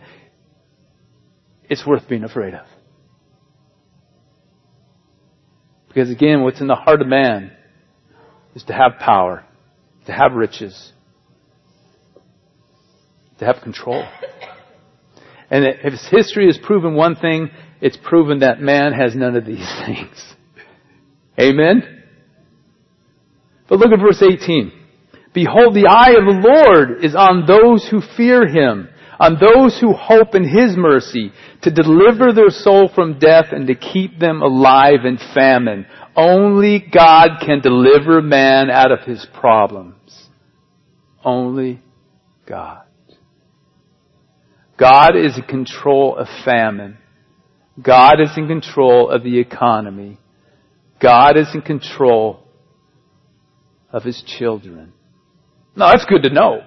it's 1.71 1.87
worth 1.87 2.07
being 2.07 2.23
afraid 2.23 2.53
of. 2.53 2.67
Because 5.89 6.11
again, 6.11 6.43
what's 6.43 6.61
in 6.61 6.67
the 6.67 6.75
heart 6.75 7.01
of 7.01 7.07
man 7.07 7.51
is 8.55 8.63
to 8.65 8.75
have 8.75 8.99
power, 9.01 9.43
to 10.05 10.13
have 10.13 10.33
riches, 10.35 10.93
to 13.39 13.47
have 13.47 13.63
control. 13.63 14.07
And 15.49 15.65
if 15.65 15.95
history 16.11 16.45
has 16.45 16.59
proven 16.59 16.95
one 16.95 17.17
thing, 17.17 17.49
it's 17.81 17.97
proven 17.97 18.41
that 18.41 18.61
man 18.61 18.93
has 18.93 19.17
none 19.17 19.35
of 19.35 19.47
these 19.47 19.67
things. 19.87 20.35
Amen? 21.41 22.03
But 23.67 23.79
look 23.79 23.93
at 23.93 23.99
verse 23.99 24.23
18. 24.23 24.75
Behold, 25.37 25.75
the 25.75 25.87
eye 25.87 26.16
of 26.16 26.25
the 26.25 26.49
Lord 26.49 27.05
is 27.05 27.14
on 27.14 27.45
those 27.45 27.87
who 27.90 28.00
fear 28.16 28.49
him, 28.49 28.88
on 29.21 29.37
those 29.38 29.78
who 29.78 29.93
hope 29.93 30.35
in 30.35 30.45
his 30.45 30.78
mercy, 30.78 31.31
to 31.61 31.71
deliver 31.71 32.33
their 32.33 32.49
soul 32.49 32.88
from 32.95 33.19
death 33.19 33.49
and 33.50 33.66
to 33.66 33.75
keep 33.75 34.19
them 34.19 34.40
alive 34.40 35.05
in 35.05 35.19
famine. 35.35 35.85
Only 36.16 36.78
God 36.78 37.40
can 37.45 37.61
deliver 37.61 38.23
man 38.23 38.71
out 38.71 38.90
of 38.90 39.00
his 39.00 39.26
problems. 39.38 40.28
Only 41.23 41.83
God. 42.49 42.87
God 44.78 45.16
is 45.16 45.37
in 45.37 45.43
control 45.43 46.16
of 46.16 46.28
famine. 46.47 46.97
God 47.83 48.23
is 48.23 48.31
in 48.38 48.49
control 48.49 49.11
of 49.11 49.23
the 49.23 49.38
economy. 49.38 50.19
God 50.99 51.37
is 51.37 51.49
in 51.52 51.61
control 51.61 52.43
of 53.93 54.02
His 54.02 54.23
children. 54.38 54.95
Now 55.76 55.92
that's 55.92 56.06
good 56.06 56.23
to 56.23 56.30
know. 56.30 56.62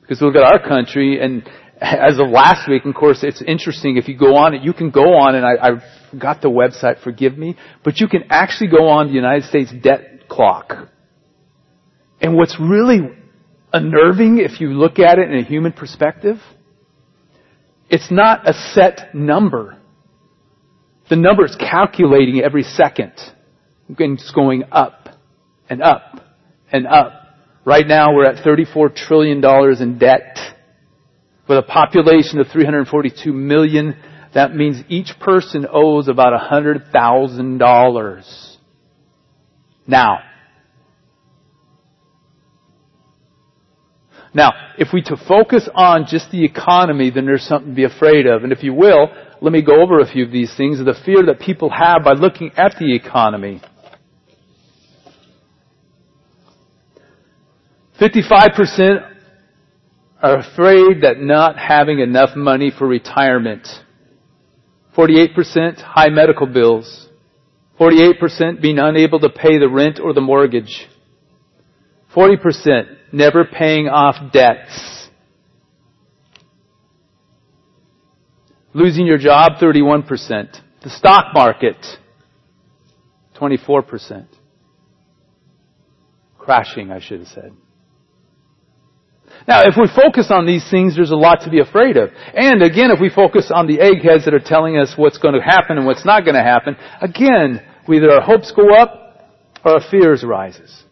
Because 0.00 0.20
we 0.20 0.26
look 0.26 0.36
at 0.36 0.42
our 0.42 0.66
country 0.66 1.20
and 1.20 1.48
as 1.80 2.18
of 2.18 2.28
last 2.28 2.68
week, 2.68 2.84
of 2.84 2.94
course, 2.94 3.20
it's 3.22 3.42
interesting. 3.42 3.96
If 3.96 4.08
you 4.08 4.16
go 4.16 4.36
on 4.36 4.54
it, 4.54 4.62
you 4.62 4.72
can 4.72 4.90
go 4.90 5.14
on 5.14 5.34
and 5.34 5.44
I, 5.44 5.52
I 5.60 6.10
forgot 6.10 6.40
the 6.40 6.48
website, 6.48 7.02
forgive 7.02 7.36
me, 7.36 7.56
but 7.82 7.98
you 8.00 8.08
can 8.08 8.24
actually 8.30 8.70
go 8.70 8.88
on 8.88 9.08
the 9.08 9.12
United 9.12 9.44
States 9.44 9.72
debt 9.82 10.28
clock. 10.28 10.72
And 12.20 12.36
what's 12.36 12.58
really 12.60 13.00
unnerving 13.72 14.38
if 14.38 14.60
you 14.60 14.68
look 14.68 14.98
at 14.98 15.18
it 15.18 15.30
in 15.30 15.38
a 15.38 15.42
human 15.42 15.72
perspective, 15.72 16.36
it's 17.90 18.10
not 18.10 18.48
a 18.48 18.54
set 18.72 19.14
number. 19.14 19.78
The 21.10 21.16
number 21.16 21.44
is 21.44 21.56
calculating 21.56 22.40
every 22.40 22.62
second. 22.62 23.12
And 23.88 24.18
It's 24.18 24.30
going 24.30 24.64
up 24.72 25.08
and 25.68 25.82
up 25.82 26.20
and 26.72 26.86
up. 26.86 27.23
Right 27.64 27.86
now 27.86 28.14
we're 28.14 28.26
at 28.26 28.44
$34 28.44 28.94
trillion 28.94 29.42
in 29.82 29.98
debt. 29.98 30.36
With 31.48 31.58
a 31.58 31.62
population 31.62 32.38
of 32.40 32.48
342 32.48 33.32
million, 33.32 33.96
that 34.34 34.54
means 34.54 34.82
each 34.88 35.12
person 35.20 35.66
owes 35.70 36.08
about 36.08 36.38
$100,000. 36.40 38.56
Now, 39.86 40.18
Now, 44.36 44.50
if 44.78 44.88
we 44.92 45.00
to 45.02 45.16
focus 45.28 45.68
on 45.72 46.06
just 46.08 46.32
the 46.32 46.44
economy, 46.44 47.10
then 47.10 47.24
there's 47.24 47.44
something 47.44 47.70
to 47.70 47.76
be 47.76 47.84
afraid 47.84 48.26
of. 48.26 48.42
And 48.42 48.52
if 48.52 48.64
you 48.64 48.74
will, 48.74 49.06
let 49.40 49.52
me 49.52 49.62
go 49.62 49.80
over 49.80 50.00
a 50.00 50.10
few 50.10 50.24
of 50.24 50.32
these 50.32 50.52
things. 50.56 50.78
The 50.78 51.00
fear 51.04 51.22
that 51.26 51.38
people 51.38 51.70
have 51.70 52.02
by 52.02 52.14
looking 52.14 52.50
at 52.56 52.74
the 52.80 52.96
economy. 52.96 53.62
55% 58.04 59.10
are 60.22 60.38
afraid 60.38 61.02
that 61.02 61.20
not 61.20 61.58
having 61.58 62.00
enough 62.00 62.36
money 62.36 62.70
for 62.76 62.86
retirement. 62.86 63.66
48% 64.96 65.80
high 65.80 66.10
medical 66.10 66.46
bills. 66.46 67.08
48% 67.80 68.60
being 68.60 68.78
unable 68.78 69.20
to 69.20 69.30
pay 69.30 69.58
the 69.58 69.68
rent 69.68 69.98
or 70.02 70.12
the 70.12 70.20
mortgage. 70.20 70.86
40% 72.14 72.96
never 73.12 73.44
paying 73.44 73.88
off 73.88 74.32
debts. 74.32 75.08
Losing 78.74 79.06
your 79.06 79.18
job, 79.18 79.52
31%. 79.60 80.06
The 80.82 80.90
stock 80.90 81.32
market, 81.32 81.76
24%. 83.36 84.26
Crashing, 86.38 86.90
I 86.90 87.00
should 87.00 87.20
have 87.20 87.28
said. 87.28 87.52
Now, 89.46 89.62
if 89.62 89.74
we 89.76 89.88
focus 89.94 90.30
on 90.30 90.46
these 90.46 90.68
things, 90.70 90.96
there's 90.96 91.10
a 91.10 91.16
lot 91.16 91.42
to 91.42 91.50
be 91.50 91.60
afraid 91.60 91.96
of. 91.98 92.10
And 92.34 92.62
again, 92.62 92.90
if 92.90 93.00
we 93.00 93.10
focus 93.10 93.50
on 93.54 93.66
the 93.66 93.78
eggheads 93.80 94.24
that 94.24 94.32
are 94.32 94.40
telling 94.40 94.78
us 94.78 94.94
what's 94.96 95.18
going 95.18 95.34
to 95.34 95.42
happen 95.42 95.76
and 95.76 95.86
what's 95.86 96.04
not 96.04 96.24
going 96.24 96.34
to 96.34 96.42
happen, 96.42 96.76
again, 97.02 97.62
either 97.92 98.10
our 98.10 98.22
hopes 98.22 98.52
go 98.52 98.74
up 98.74 99.34
or 99.64 99.72
our 99.72 99.90
fears 99.90 100.24
rises. 100.24 100.84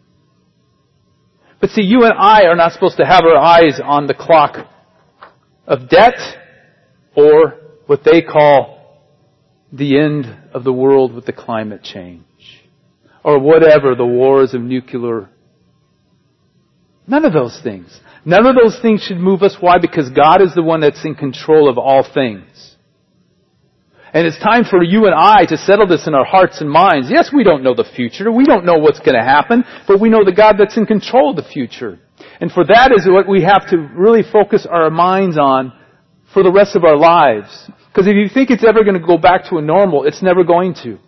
But 1.59 1.71
see, 1.71 1.81
you 1.81 2.03
and 2.03 2.13
I 2.13 2.43
are 2.43 2.55
not 2.55 2.73
supposed 2.73 2.97
to 2.97 3.05
have 3.05 3.23
our 3.23 3.37
eyes 3.37 3.79
on 3.83 4.05
the 4.05 4.13
clock 4.13 4.67
of 5.65 5.89
debt 5.89 6.19
or 7.15 7.59
what 7.87 8.03
they 8.03 8.21
call 8.21 9.01
the 9.71 9.99
end 9.99 10.25
of 10.53 10.63
the 10.63 10.73
world 10.73 11.13
with 11.13 11.25
the 11.25 11.33
climate 11.33 11.81
change 11.81 12.23
or 13.23 13.39
whatever, 13.39 13.95
the 13.95 14.05
wars 14.05 14.53
of 14.53 14.61
nuclear. 14.61 15.29
None 17.07 17.25
of 17.25 17.33
those 17.33 17.59
things. 17.63 17.99
None 18.25 18.45
of 18.45 18.55
those 18.55 18.79
things 18.81 19.01
should 19.01 19.17
move 19.17 19.43
us. 19.43 19.57
Why? 19.59 19.79
Because 19.79 20.09
God 20.09 20.41
is 20.41 20.53
the 20.55 20.63
one 20.63 20.79
that's 20.81 21.03
in 21.05 21.15
control 21.15 21.69
of 21.69 21.77
all 21.77 22.03
things. 22.03 22.75
And 24.13 24.27
it's 24.27 24.39
time 24.39 24.63
for 24.63 24.83
you 24.83 25.05
and 25.07 25.15
I 25.15 25.45
to 25.45 25.57
settle 25.57 25.87
this 25.87 26.07
in 26.07 26.13
our 26.13 26.23
hearts 26.23 26.61
and 26.61 26.69
minds. 26.69 27.09
Yes, 27.09 27.31
we 27.33 27.43
don't 27.43 27.63
know 27.63 27.73
the 27.73 27.83
future. 27.83 28.31
We 28.31 28.45
don't 28.45 28.63
know 28.63 28.77
what's 28.77 28.99
going 28.99 29.17
to 29.17 29.23
happen, 29.23 29.65
but 29.87 29.99
we 29.99 30.09
know 30.09 30.23
the 30.23 30.31
God 30.31 30.55
that's 30.57 30.77
in 30.77 30.85
control 30.85 31.31
of 31.31 31.35
the 31.35 31.49
future. 31.49 31.99
And 32.39 32.51
for 32.51 32.63
that 32.63 32.93
is 32.95 33.07
what 33.07 33.27
we 33.27 33.41
have 33.41 33.67
to 33.71 33.77
really 33.77 34.21
focus 34.21 34.67
our 34.69 34.91
minds 34.91 35.37
on 35.37 35.73
for 36.31 36.43
the 36.43 36.51
rest 36.51 36.75
of 36.75 36.83
our 36.83 36.95
lives. 36.95 37.69
Because 37.87 38.07
if 38.07 38.15
you 38.15 38.29
think 38.31 38.51
it's 38.51 38.63
ever 38.63 38.83
going 38.83 38.99
to 38.99 39.05
go 39.05 39.17
back 39.17 39.49
to 39.49 39.57
a 39.57 39.61
normal, 39.61 40.05
it's 40.05 40.21
never 40.21 40.43
going 40.43 40.75
to. 40.83 40.99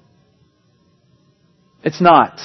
It's 1.84 2.02
not. 2.02 2.40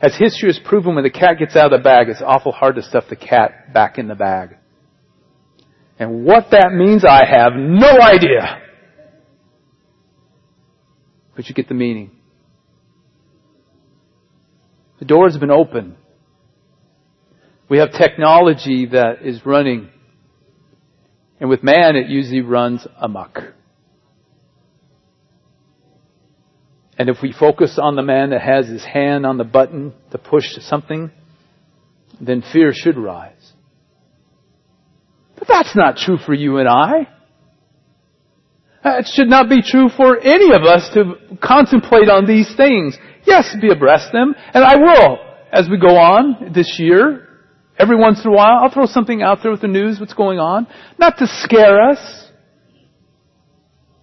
As 0.00 0.16
history 0.16 0.48
has 0.48 0.60
proven, 0.64 0.94
when 0.94 1.04
the 1.04 1.10
cat 1.10 1.38
gets 1.38 1.56
out 1.56 1.72
of 1.72 1.78
the 1.78 1.82
bag, 1.82 2.08
it's 2.08 2.22
awful 2.24 2.52
hard 2.52 2.76
to 2.76 2.82
stuff 2.82 3.04
the 3.10 3.16
cat 3.16 3.72
back 3.74 3.98
in 3.98 4.06
the 4.06 4.14
bag. 4.14 4.56
And 5.98 6.24
what 6.24 6.46
that 6.52 6.70
means, 6.72 7.04
I 7.04 7.24
have 7.26 7.54
no 7.56 8.00
idea. 8.00 8.62
But 11.34 11.48
you 11.48 11.54
get 11.54 11.68
the 11.68 11.74
meaning. 11.74 12.12
The 15.00 15.04
door 15.04 15.28
has 15.28 15.36
been 15.36 15.50
open. 15.50 15.96
We 17.68 17.78
have 17.78 17.92
technology 17.92 18.86
that 18.86 19.22
is 19.22 19.44
running. 19.44 19.90
And 21.40 21.50
with 21.50 21.62
man, 21.62 21.96
it 21.96 22.08
usually 22.08 22.40
runs 22.40 22.86
amok. 22.96 23.38
And 26.98 27.08
if 27.08 27.18
we 27.22 27.32
focus 27.32 27.78
on 27.80 27.94
the 27.94 28.02
man 28.02 28.30
that 28.30 28.42
has 28.42 28.66
his 28.66 28.84
hand 28.84 29.24
on 29.24 29.38
the 29.38 29.44
button 29.44 29.94
to 30.10 30.18
push 30.18 30.46
something, 30.60 31.12
then 32.20 32.42
fear 32.52 32.72
should 32.74 32.98
rise. 32.98 33.52
But 35.38 35.46
that's 35.46 35.76
not 35.76 35.96
true 35.96 36.18
for 36.18 36.34
you 36.34 36.58
and 36.58 36.68
I. 36.68 37.08
It 38.84 39.08
should 39.12 39.28
not 39.28 39.48
be 39.48 39.62
true 39.62 39.88
for 39.88 40.18
any 40.18 40.52
of 40.54 40.62
us 40.62 40.90
to 40.94 41.38
contemplate 41.40 42.08
on 42.08 42.26
these 42.26 42.52
things. 42.56 42.98
Yes, 43.24 43.54
be 43.60 43.70
abreast 43.70 44.12
them, 44.12 44.34
and 44.52 44.64
I 44.64 44.76
will 44.76 45.18
as 45.52 45.68
we 45.68 45.78
go 45.78 45.96
on 45.96 46.52
this 46.52 46.76
year. 46.78 47.26
Every 47.78 47.96
once 47.96 48.24
in 48.24 48.30
a 48.30 48.34
while, 48.34 48.58
I'll 48.62 48.72
throw 48.72 48.86
something 48.86 49.22
out 49.22 49.38
there 49.42 49.52
with 49.52 49.60
the 49.60 49.68
news, 49.68 50.00
what's 50.00 50.14
going 50.14 50.40
on. 50.40 50.66
Not 50.98 51.18
to 51.18 51.26
scare 51.26 51.90
us. 51.90 52.27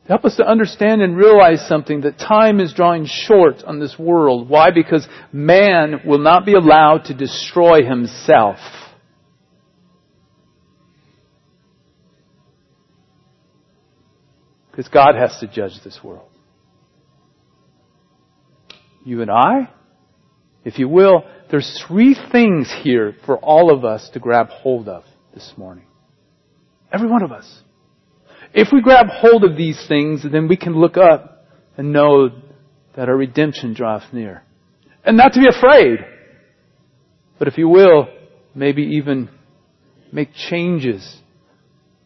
Help 0.07 0.23
us 0.23 0.35
to 0.35 0.47
understand 0.47 1.01
and 1.01 1.17
realize 1.17 1.67
something 1.67 2.01
that 2.01 2.19
time 2.19 2.59
is 2.59 2.73
drawing 2.73 3.07
short 3.07 3.63
on 3.65 3.79
this 3.79 3.97
world. 3.97 4.47
Why? 4.47 4.69
Because 4.69 5.07
man 5.31 6.01
will 6.05 6.19
not 6.19 6.45
be 6.45 6.53
allowed 6.53 7.05
to 7.05 7.15
destroy 7.15 7.83
himself. 7.83 8.57
Because 14.69 14.87
God 14.89 15.15
has 15.15 15.39
to 15.39 15.47
judge 15.47 15.81
this 15.83 15.99
world. 16.03 16.29
You 19.03 19.21
and 19.21 19.31
I, 19.31 19.69
if 20.63 20.77
you 20.77 20.87
will, 20.87 21.23
there's 21.49 21.83
three 21.87 22.15
things 22.31 22.71
here 22.83 23.15
for 23.25 23.37
all 23.37 23.73
of 23.73 23.85
us 23.85 24.09
to 24.13 24.19
grab 24.19 24.49
hold 24.49 24.87
of 24.87 25.03
this 25.33 25.53
morning. 25.57 25.85
Every 26.91 27.07
one 27.07 27.23
of 27.23 27.31
us. 27.31 27.61
If 28.55 28.69
we 28.71 28.81
grab 28.81 29.07
hold 29.09 29.43
of 29.43 29.57
these 29.57 29.85
things, 29.85 30.23
then 30.23 30.47
we 30.47 30.55
can 30.55 30.79
look 30.79 30.95
up 30.95 31.45
and 31.75 31.91
know 31.91 32.29
that 32.95 33.09
our 33.09 33.17
redemption 33.17 33.73
draws 33.73 34.01
near. 34.13 34.43
And 35.03 35.17
not 35.17 35.33
to 35.33 35.41
be 35.41 35.47
afraid. 35.49 35.99
But 37.37 37.49
if 37.49 37.57
you 37.57 37.67
will, 37.67 38.07
maybe 38.55 38.81
even 38.81 39.29
make 40.13 40.29
changes 40.33 41.19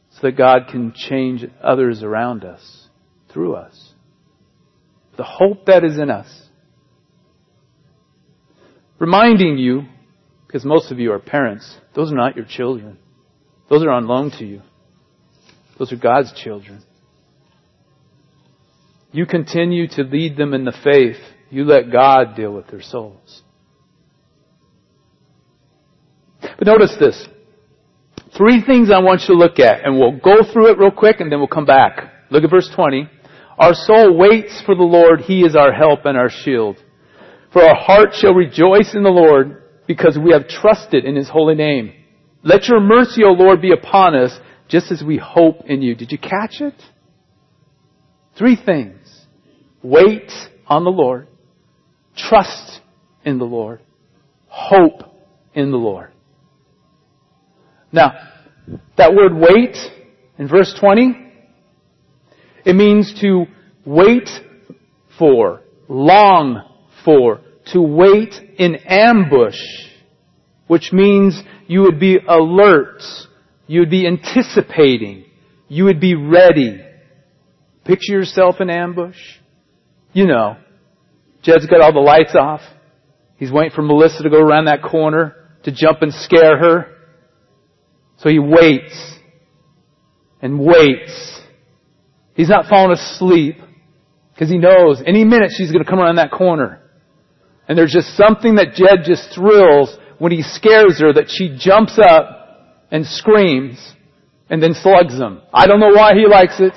so 0.10 0.22
that 0.24 0.38
God 0.38 0.63
can 0.72 0.91
change 0.96 1.46
others 1.62 2.01
around 2.01 2.44
us 2.44 2.88
through 3.32 3.53
us. 3.53 3.94
The 5.18 5.24
hope 5.24 5.68
that 5.68 5.84
is 5.84 6.00
in 6.00 6.10
us. 6.10 6.48
Reminding 8.98 9.60
you, 9.60 9.84
because 10.48 10.65
most 10.65 10.91
of 10.91 10.98
you 10.98 11.12
are 11.12 11.20
parents, 11.20 11.77
those 11.94 12.12
are 12.12 12.15
not 12.15 12.36
your 12.36 12.46
children. 12.46 12.98
Those 13.70 13.84
are 13.84 13.91
on 13.91 14.08
loan 14.08 14.32
to 14.39 14.46
you. 14.46 14.63
Those 15.79 15.93
are 15.93 15.98
God's 15.98 16.33
children. 16.33 16.83
You 19.12 19.25
continue 19.25 19.88
to 19.88 20.03
lead 20.03 20.38
them 20.38 20.53
in 20.53 20.65
the 20.65 20.75
faith. 20.83 21.17
You 21.50 21.63
let 21.63 21.91
God 21.91 22.36
deal 22.36 22.53
with 22.53 22.67
their 22.67 22.81
souls. 22.81 23.41
But 26.41 26.67
notice 26.67 26.95
this. 27.00 27.27
Three 28.38 28.62
things 28.62 28.91
I 28.91 29.00
want 29.00 29.21
you 29.21 29.33
to 29.33 29.39
look 29.39 29.59
at, 29.59 29.83
and 29.83 29.98
we'll 29.98 30.19
go 30.19 30.43
through 30.51 30.71
it 30.71 30.77
real 30.77 30.91
quick 30.91 31.21
and 31.21 31.31
then 31.31 31.39
we'll 31.39 31.48
come 31.48 31.65
back. 31.65 32.13
Look 32.29 32.43
at 32.43 32.51
verse 32.51 32.69
20. 32.75 33.09
Our 33.57 33.74
soul 33.74 34.17
waits 34.17 34.62
for 34.65 34.75
the 34.75 34.83
Lord. 34.83 35.21
He 35.21 35.41
is 35.41 35.55
our 35.55 35.74
help 35.74 36.05
and 36.05 36.17
our 36.17 36.29
shield. 36.29 36.77
For 37.51 37.63
our 37.63 37.75
heart 37.75 38.09
shall 38.13 38.33
rejoice 38.33 38.93
in 38.93 39.03
the 39.03 39.09
Lord 39.09 39.63
because 39.88 40.19
we 40.24 40.31
have 40.33 40.48
trusted 40.48 41.05
in 41.05 41.15
His 41.15 41.29
holy 41.29 41.55
name. 41.55 41.93
Let 42.43 42.67
your 42.67 42.79
mercy, 42.79 43.24
O 43.24 43.31
Lord, 43.31 43.62
be 43.62 43.71
upon 43.71 44.15
us 44.15 44.38
just 44.69 44.91
as 44.91 45.03
we 45.03 45.17
hope 45.17 45.65
in 45.65 45.81
you. 45.81 45.95
Did 45.95 46.11
you 46.11 46.17
catch 46.17 46.61
it? 46.61 46.75
Three 48.38 48.55
things. 48.55 49.25
Wait 49.83 50.31
on 50.67 50.83
the 50.83 50.91
Lord. 50.91 51.27
Trust 52.15 52.79
in 53.25 53.39
the 53.39 53.45
Lord. 53.45 53.81
Hope 54.47 55.01
in 55.53 55.71
the 55.71 55.77
Lord. 55.77 56.11
Now, 57.91 58.13
that 58.97 59.13
word 59.13 59.33
wait 59.33 59.75
in 60.38 60.47
verse 60.47 60.75
20, 60.79 61.15
it 62.65 62.75
means 62.75 63.19
to 63.21 63.45
wait 63.85 64.29
for, 65.17 65.61
long 65.88 66.63
for, 67.03 67.41
to 67.73 67.81
wait 67.81 68.35
in 68.57 68.75
ambush, 68.75 69.59
which 70.67 70.91
means 70.91 71.41
you 71.67 71.81
would 71.81 71.99
be 71.99 72.17
alert, 72.27 73.01
you 73.69 73.81
would 73.81 73.91
be 73.91 74.07
anticipating, 74.07 75.25
you 75.67 75.83
would 75.83 75.99
be 76.01 76.15
ready. 76.15 76.83
Picture 77.85 78.13
yourself 78.13 78.55
in 78.59 78.67
ambush. 78.71 79.15
You 80.11 80.25
know, 80.25 80.57
Jed's 81.43 81.67
got 81.67 81.79
all 81.79 81.93
the 81.93 81.99
lights 81.99 82.33
off. 82.35 82.61
He's 83.38 83.51
waiting 83.51 83.69
for 83.75 83.83
Melissa 83.83 84.23
to 84.23 84.29
go 84.31 84.41
around 84.41 84.65
that 84.65 84.81
corner 84.81 85.35
to 85.65 85.71
jump 85.71 86.01
and 86.01 86.11
scare 86.11 86.57
her. 86.57 86.95
So 88.17 88.29
he 88.29 88.39
waits 88.39 89.19
and 90.41 90.59
waits. 90.59 91.39
He's 92.33 92.49
not 92.49 92.65
falling 92.65 92.97
asleep 92.97 93.57
because 94.33 94.49
he 94.49 94.57
knows 94.57 94.99
any 95.05 95.23
minute 95.25 95.51
she's 95.55 95.71
going 95.71 95.83
to 95.83 95.89
come 95.89 95.99
around 95.99 96.15
that 96.15 96.31
corner. 96.31 96.81
And 97.67 97.77
there's 97.77 97.93
just 97.93 98.17
something 98.17 98.55
that 98.55 98.73
Jed 98.73 99.05
just 99.05 99.35
thrills 99.35 99.95
when 100.17 100.31
he 100.31 100.41
scares 100.41 100.99
her 100.99 101.13
that 101.13 101.25
she 101.29 101.55
jumps 101.59 101.99
up 102.03 102.38
and 102.91 103.05
screams 103.05 103.93
and 104.50 104.62
then 104.62 104.74
slugs 104.74 105.13
him. 105.13 105.41
I 105.53 105.67
don't 105.67 105.79
know 105.79 105.93
why 105.93 106.13
he 106.13 106.27
likes 106.27 106.60
it. 106.60 106.74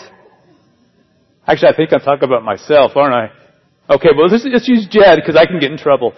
Actually, 1.47 1.69
I 1.69 1.77
think 1.77 1.93
I'm 1.93 2.01
talking 2.01 2.25
about 2.25 2.45
myself, 2.45 2.93
aren't 2.97 3.15
I? 3.15 3.95
Okay, 3.95 4.11
well 4.17 4.29
let's, 4.29 4.47
let's 4.51 4.69
use 4.69 4.87
Jed 4.89 5.17
because 5.17 5.37
I 5.37 5.47
can 5.47 5.59
get 5.59 5.73
in 5.73 5.79
trouble. 5.79 6.15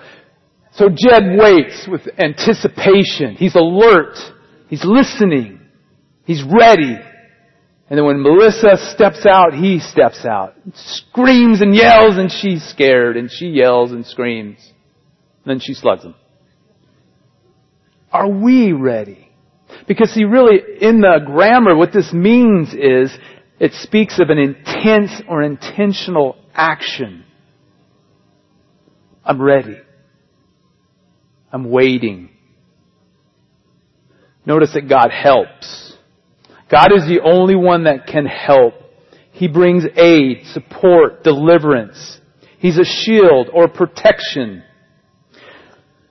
So 0.72 0.88
Jed 0.88 1.38
waits 1.38 1.88
with 1.90 2.02
anticipation. 2.18 3.37
He's 3.37 3.54
alert. 3.54 4.16
He's 4.68 4.85
listening. 4.85 5.61
He's 6.24 6.42
ready. 6.42 6.98
And 7.88 7.98
then 7.98 8.04
when 8.04 8.22
Melissa 8.22 8.76
steps 8.94 9.24
out, 9.26 9.54
he 9.54 9.78
steps 9.78 10.24
out. 10.24 10.54
Screams 10.74 11.61
and 11.61 11.74
yells 11.74 12.16
and 12.16 12.30
she's 12.30 12.64
scared 12.64 13.16
and 13.16 13.30
she 13.30 13.48
yells 13.48 13.92
and 13.92 14.04
screams. 14.04 14.59
And 15.44 15.52
then 15.52 15.61
she 15.61 15.74
slugs 15.74 16.02
him. 16.02 16.14
Are 18.11 18.28
we 18.28 18.72
ready? 18.72 19.23
Because 19.87 20.10
see 20.10 20.24
really, 20.24 20.58
in 20.80 21.00
the 21.00 21.20
grammar, 21.24 21.76
what 21.76 21.92
this 21.92 22.12
means 22.12 22.74
is, 22.74 23.16
it 23.60 23.72
speaks 23.72 24.18
of 24.20 24.30
an 24.30 24.38
intense 24.38 25.22
or 25.28 25.42
intentional 25.42 26.37
action. 26.54 27.24
I'm 29.24 29.40
ready. 29.40 29.78
I'm 31.52 31.70
waiting. 31.70 32.30
Notice 34.44 34.74
that 34.74 34.88
God 34.88 35.10
helps. 35.10 35.94
God 36.70 36.92
is 36.92 37.06
the 37.06 37.20
only 37.24 37.54
one 37.54 37.84
that 37.84 38.06
can 38.06 38.26
help. 38.26 38.74
He 39.30 39.48
brings 39.48 39.84
aid, 39.96 40.46
support, 40.52 41.22
deliverance. 41.22 42.20
He's 42.58 42.78
a 42.78 42.84
shield 42.84 43.48
or 43.52 43.68
protection. 43.68 44.62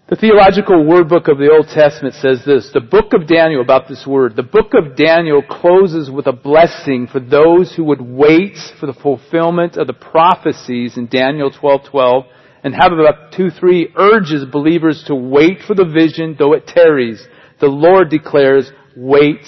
The 0.10 0.18
Theological 0.18 0.86
Word 0.86 1.08
Book 1.08 1.30
of 1.30 1.38
the 1.38 1.50
Old 1.50 1.70
Testament 1.70 2.16
says 2.16 2.44
this, 2.46 2.70
the 2.74 2.82
book 2.82 3.14
of 3.14 3.26
Daniel 3.26 3.62
about 3.62 3.88
this 3.88 4.06
word, 4.06 4.36
the 4.36 4.44
book 4.44 4.74
of 4.74 4.98
Daniel 4.98 5.42
closes 5.42 6.12
with 6.12 6.28
a 6.28 6.34
blessing 6.34 7.08
for 7.08 7.22
those 7.22 7.74
who 7.74 7.86
would 7.86 8.02
wait 8.02 8.58
for 8.80 8.86
the 8.86 8.94
fulfillment 8.94 9.78
of 9.78 9.88
the 9.88 9.94
prophecies 9.94 10.98
in 10.98 11.08
Daniel 11.08 11.50
12:12 11.50 12.26
and 12.66 12.76
Habakkuk 12.76 13.32
2:3 13.32 13.94
urges 13.96 14.44
believers 14.44 15.06
to 15.08 15.16
wait 15.16 15.62
for 15.66 15.74
the 15.74 15.86
vision 15.86 16.36
though 16.38 16.52
it 16.52 16.68
tarries 16.68 17.26
the 17.64 17.70
Lord 17.70 18.10
declares, 18.10 18.70
wait 18.98 19.46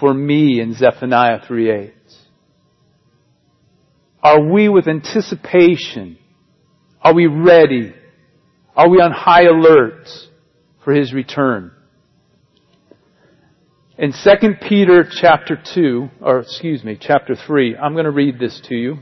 for 0.00 0.14
me 0.14 0.58
in 0.58 0.72
Zephaniah 0.72 1.40
3.8. 1.40 1.92
Are 4.22 4.40
we 4.40 4.70
with 4.70 4.88
anticipation? 4.88 6.16
Are 7.02 7.12
we 7.12 7.26
ready? 7.26 7.92
Are 8.78 8.88
we 8.88 8.98
on 8.98 9.10
high 9.10 9.42
alert 9.42 10.06
for 10.84 10.94
His 10.94 11.12
return? 11.12 11.72
In 13.98 14.12
2 14.12 14.50
Peter 14.68 15.04
chapter 15.20 15.60
2, 15.74 16.08
or 16.20 16.38
excuse 16.38 16.84
me, 16.84 16.96
chapter 16.98 17.34
3, 17.34 17.76
I'm 17.76 17.94
going 17.94 18.04
to 18.04 18.12
read 18.12 18.38
this 18.38 18.60
to 18.68 18.76
you. 18.76 18.98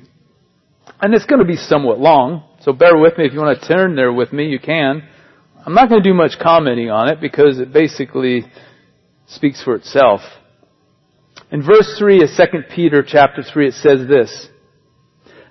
And 1.03 1.13
it's 1.13 1.27
going 1.27 1.41
to 1.41 1.47
be 1.47 1.57
somewhat 1.57 1.99
long, 1.99 2.45
so 2.61 2.73
bear 2.73 2.97
with 2.97 3.19
me. 3.19 3.27
If 3.27 3.35
you 3.35 3.41
want 3.41 3.61
to 3.61 3.69
turn 3.69 3.97
there 3.97 4.15
with 4.15 4.33
me, 4.33 4.47
you 4.47 4.59
can. 4.59 5.03
I'm 5.67 5.75
not 5.75 5.91
going 5.91 6.03
to 6.03 6.09
do 6.09 6.15
much 6.15 6.39
commenting 6.43 6.89
on 6.89 7.11
it 7.11 7.21
because 7.21 7.59
it 7.59 7.71
basically 7.71 8.47
speaks 9.27 9.63
for 9.63 9.75
itself. 9.75 10.23
In 11.53 11.63
verse 11.63 11.97
3 11.99 12.23
of 12.23 12.31
2 12.35 12.45
Peter 12.75 13.05
chapter 13.07 13.43
3 13.43 13.69
it 13.69 13.75
says 13.75 14.09
this, 14.09 14.49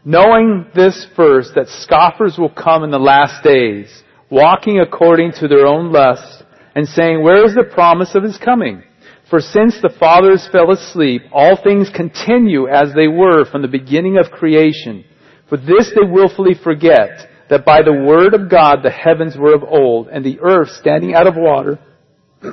Knowing 0.03 0.65
this 0.73 1.05
first, 1.15 1.53
that 1.53 1.67
scoffers 1.67 2.39
will 2.39 2.49
come 2.49 2.83
in 2.83 2.89
the 2.89 2.97
last 2.97 3.43
days, 3.43 4.01
walking 4.35 4.81
according 4.81 5.31
to 5.31 5.47
their 5.47 5.65
own 5.65 5.93
lust, 5.93 6.43
and 6.75 6.85
saying, 6.85 7.23
Where 7.23 7.45
is 7.45 7.55
the 7.55 7.71
promise 7.73 8.15
of 8.15 8.23
his 8.23 8.37
coming? 8.37 8.83
For 9.29 9.39
since 9.39 9.79
the 9.81 9.95
fathers 9.97 10.47
fell 10.51 10.71
asleep, 10.71 11.21
all 11.31 11.55
things 11.55 11.89
continue 11.89 12.67
as 12.67 12.93
they 12.93 13.07
were 13.07 13.45
from 13.45 13.61
the 13.61 13.69
beginning 13.69 14.17
of 14.17 14.31
creation. 14.31 15.05
For 15.47 15.57
this 15.57 15.89
they 15.95 16.05
wilfully 16.05 16.53
forget, 16.53 17.29
that 17.49 17.63
by 17.63 17.81
the 17.81 17.93
word 17.93 18.33
of 18.33 18.49
God 18.49 18.83
the 18.83 18.91
heavens 18.91 19.37
were 19.37 19.55
of 19.55 19.63
old, 19.63 20.09
and 20.09 20.23
the 20.23 20.39
earth 20.41 20.69
standing 20.69 21.15
out 21.15 21.27
of 21.27 21.35
water, 21.37 21.79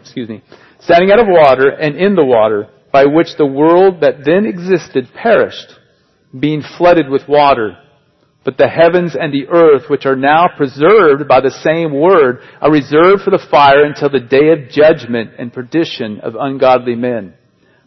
excuse 0.00 0.28
me, 0.28 0.44
standing 0.80 1.10
out 1.10 1.20
of 1.20 1.26
water 1.26 1.70
and 1.70 1.96
in 1.96 2.16
the 2.16 2.24
water, 2.24 2.68
by 2.92 3.06
which 3.06 3.28
the 3.38 3.46
world 3.46 4.02
that 4.02 4.24
then 4.26 4.44
existed 4.44 5.08
perished, 5.14 5.72
being 6.38 6.62
flooded 6.76 7.08
with 7.08 7.22
water. 7.26 7.78
But 8.42 8.56
the 8.56 8.68
heavens 8.68 9.14
and 9.20 9.32
the 9.32 9.48
earth, 9.48 9.90
which 9.90 10.06
are 10.06 10.16
now 10.16 10.48
preserved 10.56 11.28
by 11.28 11.40
the 11.40 11.50
same 11.50 11.92
word, 11.92 12.40
are 12.60 12.72
reserved 12.72 13.22
for 13.22 13.30
the 13.30 13.46
fire 13.50 13.84
until 13.84 14.08
the 14.08 14.20
day 14.20 14.48
of 14.52 14.70
judgment 14.70 15.32
and 15.38 15.52
perdition 15.52 16.20
of 16.20 16.36
ungodly 16.38 16.94
men. 16.94 17.34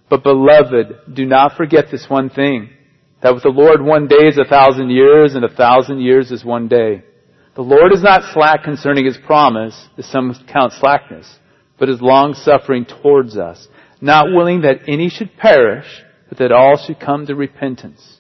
But 0.10 0.24
beloved, 0.24 1.16
do 1.16 1.26
not 1.26 1.58
forget 1.58 1.86
this 1.90 2.06
one 2.08 2.30
thing, 2.30 2.70
that 3.24 3.34
with 3.34 3.42
the 3.42 3.50
Lord 3.50 3.82
one 3.82 4.08
day 4.08 4.28
is 4.28 4.38
a 4.38 4.48
thousand 4.48 4.92
years, 4.92 5.34
and 5.34 5.44
a 5.44 5.56
thousand 5.56 6.02
years 6.02 6.30
is 6.30 6.46
one 6.46 6.68
day. 6.68 7.04
The 7.56 7.62
Lord 7.62 7.92
is 7.92 8.04
not 8.04 8.34
slack 8.34 8.64
concerning 8.64 9.06
his 9.06 9.18
promise, 9.18 9.88
as 9.98 10.06
some 10.06 10.36
count 10.52 10.74
slackness, 10.74 11.40
but 11.80 11.90
is 11.90 12.02
long 12.02 12.36
suffering 12.36 12.86
towards 12.86 13.38
us, 13.38 13.68
not 14.02 14.28
willing 14.32 14.62
that 14.62 14.82
any 14.88 15.10
should 15.10 15.36
perish, 15.38 15.88
but 16.30 16.38
that 16.38 16.52
all 16.52 16.78
should 16.78 17.00
come 17.00 17.26
to 17.26 17.36
repentance. 17.36 18.20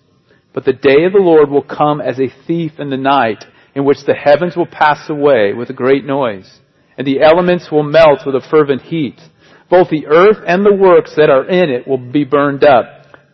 But 0.53 0.65
the 0.65 0.73
day 0.73 1.05
of 1.05 1.13
the 1.13 1.19
Lord 1.19 1.49
will 1.49 1.63
come 1.63 1.99
as 1.99 2.19
a 2.19 2.33
thief 2.47 2.73
in 2.79 2.89
the 2.89 2.97
night, 2.97 3.43
in 3.75 3.85
which 3.85 4.05
the 4.05 4.13
heavens 4.13 4.55
will 4.55 4.67
pass 4.67 5.09
away 5.09 5.53
with 5.53 5.69
a 5.69 5.73
great 5.73 6.05
noise, 6.05 6.59
and 6.97 7.07
the 7.07 7.21
elements 7.21 7.71
will 7.71 7.83
melt 7.83 8.25
with 8.25 8.35
a 8.35 8.47
fervent 8.49 8.83
heat. 8.83 9.19
Both 9.69 9.89
the 9.89 10.05
earth 10.07 10.37
and 10.45 10.63
the 10.63 10.75
works 10.75 11.15
that 11.15 11.29
are 11.29 11.45
in 11.47 11.69
it 11.69 11.87
will 11.87 11.97
be 11.97 12.23
burned 12.23 12.63
up. 12.63 12.85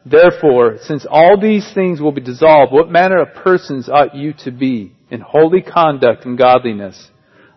Therefore, 0.05 0.77
since 0.81 1.05
all 1.09 1.39
these 1.39 1.73
things 1.73 1.99
will 1.99 2.13
be 2.13 2.21
dissolved, 2.21 2.71
what 2.71 2.89
manner 2.89 3.21
of 3.21 3.33
persons 3.33 3.89
ought 3.89 4.15
you 4.15 4.33
to 4.45 4.51
be? 4.51 4.93
in 5.09 5.21
holy 5.21 5.61
conduct 5.61 6.25
and 6.25 6.37
godliness, 6.37 7.09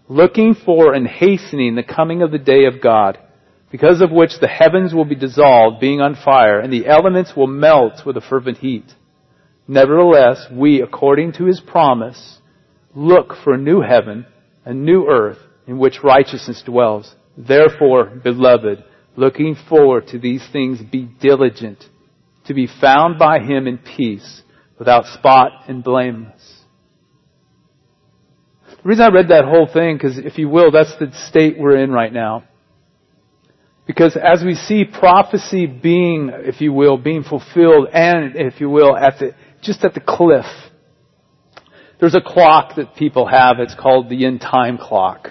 looking 0.09 0.55
for 0.55 0.95
and 0.95 1.07
hastening 1.07 1.75
the 1.75 1.83
coming 1.83 2.23
of 2.23 2.31
the 2.31 2.39
day 2.39 2.65
of 2.65 2.81
God, 2.83 3.19
because 3.71 4.01
of 4.01 4.11
which 4.11 4.33
the 4.41 4.49
heavens 4.49 4.93
will 4.93 5.05
be 5.05 5.15
dissolved, 5.15 5.81
being 5.81 6.01
on 6.01 6.15
fire, 6.15 6.61
and 6.61 6.73
the 6.73 6.87
elements 6.87 7.33
will 7.37 7.47
melt 7.47 8.05
with 8.05 8.17
a 8.17 8.21
fervent 8.21 8.59
heat. 8.59 8.85
Nevertheless, 9.69 10.47
we, 10.53 10.83
according 10.83 11.33
to 11.35 11.45
his 11.45 11.61
promise, 11.61 12.39
look 12.95 13.35
for 13.45 13.55
a 13.55 13.59
new 13.59 13.81
heaven, 13.81 14.27
a 14.65 14.75
new 14.75 15.07
earth, 15.09 15.39
in 15.67 15.79
which 15.79 16.03
righteousness 16.03 16.63
dwells. 16.65 17.15
Therefore, 17.37 18.07
beloved, 18.23 18.85
looking 19.17 19.57
forward 19.69 20.09
to 20.09 20.19
these 20.19 20.45
things, 20.53 20.81
be 20.83 21.09
diligent 21.21 21.85
to 22.47 22.55
be 22.55 22.69
found 22.81 23.19
by 23.19 23.39
him 23.39 23.67
in 23.67 23.79
peace, 23.79 24.43
without 24.79 25.05
spot 25.07 25.53
and 25.69 25.85
blameless. 25.85 26.61
The 28.67 28.89
reason 28.89 29.05
I 29.05 29.15
read 29.15 29.29
that 29.29 29.45
whole 29.45 29.69
thing, 29.73 29.97
because 29.97 30.19
if 30.19 30.39
you 30.39 30.49
will, 30.49 30.73
that's 30.73 30.97
the 30.99 31.13
state 31.29 31.57
we're 31.57 31.77
in 31.77 31.93
right 31.93 32.13
now. 32.13 32.43
Because 33.87 34.17
as 34.17 34.43
we 34.45 34.55
see 34.55 34.85
prophecy 34.85 35.67
being, 35.67 36.31
if 36.33 36.61
you 36.61 36.73
will, 36.73 36.97
being 36.99 37.23
fulfilled 37.23 37.89
and, 37.93 38.35
if 38.35 38.61
you 38.61 38.71
will, 38.71 38.97
at 38.97 39.19
the, 39.21 39.35
just 39.63 39.85
at 39.85 39.95
the 39.95 40.01
cliff, 40.01 40.45
there's 42.01 42.15
a 42.15 42.21
clock 42.21 42.77
that 42.77 42.97
people 42.97 43.27
have. 43.27 43.61
It's 43.61 43.75
called 43.75 44.09
the 44.09 44.27
end 44.27 44.41
time 44.41 44.77
clock. 44.77 45.29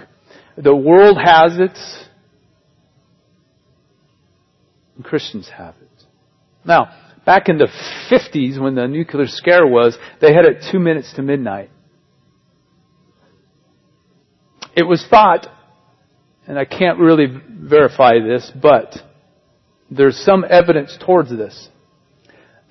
The 0.58 0.76
world 0.76 1.18
has 1.22 1.58
it. 1.60 1.78
And 4.96 5.04
Christians 5.04 5.50
have 5.50 5.76
it. 5.82 6.04
Now, 6.64 6.94
back 7.26 7.50
in 7.50 7.58
the 7.58 7.68
50s 8.10 8.60
when 8.60 8.76
the 8.76 8.88
nuclear 8.88 9.28
scare 9.28 9.68
was, 9.68 9.98
they 10.22 10.34
had 10.34 10.46
it 10.46 10.66
two 10.72 10.80
minutes 10.80 11.14
to 11.16 11.22
midnight. 11.22 11.70
It 14.76 14.84
was 14.84 15.06
thought, 15.10 15.48
and 16.48 16.58
I 16.58 16.66
can't 16.66 17.00
really 17.00 17.28
verify 17.50 18.14
this, 18.20 18.50
but 18.62 18.96
there's 19.90 20.18
some 20.18 20.46
evidence 20.50 20.98
towards 21.06 21.30
this, 21.30 21.68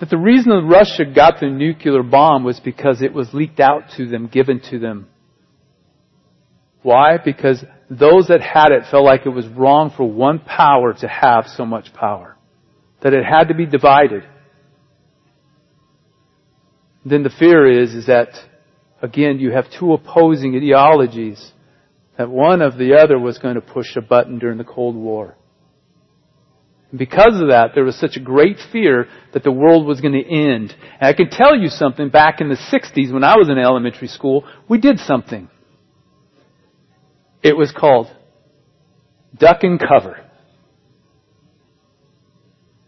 that 0.00 0.08
the 0.08 0.18
reason 0.18 0.50
that 0.50 0.62
Russia 0.62 1.04
got 1.04 1.40
the 1.40 1.46
nuclear 1.46 2.02
bomb 2.02 2.42
was 2.42 2.58
because 2.58 3.02
it 3.02 3.12
was 3.12 3.28
leaked 3.34 3.60
out 3.60 3.82
to 3.96 4.08
them, 4.08 4.26
given 4.26 4.60
to 4.70 4.78
them. 4.78 5.08
Why? 6.82 7.18
Because 7.22 7.62
those 7.90 8.28
that 8.28 8.40
had 8.40 8.70
it 8.70 8.84
felt 8.90 9.04
like 9.04 9.26
it 9.26 9.30
was 9.30 9.46
wrong 9.46 9.92
for 9.94 10.10
one 10.10 10.38
power 10.38 10.94
to 10.94 11.06
have 11.06 11.44
so 11.54 11.66
much 11.66 11.92
power. 11.92 12.38
That 13.02 13.12
it 13.12 13.24
had 13.24 13.48
to 13.48 13.54
be 13.54 13.66
divided. 13.66 14.24
Then 17.04 17.22
the 17.22 17.30
fear 17.30 17.82
is, 17.82 17.94
is 17.94 18.06
that, 18.06 18.28
again, 19.02 19.38
you 19.38 19.52
have 19.52 19.66
two 19.78 19.92
opposing 19.92 20.56
ideologies 20.56 21.52
that 22.16 22.30
one 22.30 22.62
of 22.62 22.78
the 22.78 22.94
other 22.94 23.18
was 23.18 23.38
going 23.38 23.54
to 23.54 23.60
push 23.60 23.96
a 23.96 24.02
button 24.02 24.38
during 24.38 24.56
the 24.56 24.64
Cold 24.64 24.96
War. 24.96 25.36
And 26.90 26.98
because 26.98 27.40
of 27.40 27.48
that, 27.48 27.70
there 27.74 27.84
was 27.84 27.98
such 27.98 28.16
a 28.16 28.20
great 28.20 28.56
fear 28.72 29.06
that 29.32 29.44
the 29.44 29.52
world 29.52 29.86
was 29.86 30.00
going 30.00 30.14
to 30.14 30.24
end. 30.24 30.74
And 31.00 31.08
I 31.08 31.12
can 31.12 31.30
tell 31.30 31.56
you 31.56 31.68
something, 31.68 32.08
back 32.08 32.40
in 32.40 32.48
the 32.48 32.56
60s 32.56 33.12
when 33.12 33.24
I 33.24 33.36
was 33.36 33.48
in 33.48 33.58
elementary 33.58 34.08
school, 34.08 34.44
we 34.68 34.78
did 34.78 34.98
something. 34.98 35.48
It 37.42 37.56
was 37.56 37.72
called 37.72 38.08
duck 39.38 39.62
and 39.62 39.78
cover. 39.80 40.20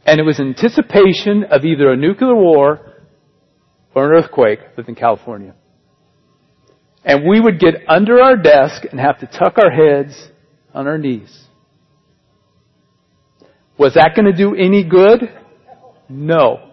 And 0.05 0.19
it 0.19 0.25
was 0.25 0.41
anticipation 0.41 1.45
of 1.45 1.65
either 1.65 1.93
a 1.93 1.97
nuclear 1.97 2.35
war 2.35 3.05
or 3.95 4.12
an 4.12 4.25
earthquake, 4.25 4.59
lived 4.77 4.88
in 4.88 4.97
California. 4.97 5.55
And 7.05 7.29
we 7.29 7.41
would 7.41 7.61
get 7.61 7.75
under 7.88 8.21
our 8.21 8.37
desk 8.37 8.83
and 8.91 8.99
have 8.99 9.19
to 9.21 9.27
tuck 9.27 9.59
our 9.59 9.71
heads 9.71 10.31
on 10.75 10.87
our 10.87 10.99
knees. 10.99 11.47
Was 13.79 13.95
that 13.95 14.13
going 14.15 14.27
to 14.27 14.37
do 14.37 14.55
any 14.55 14.85
good? 14.85 15.21
No. 16.09 16.71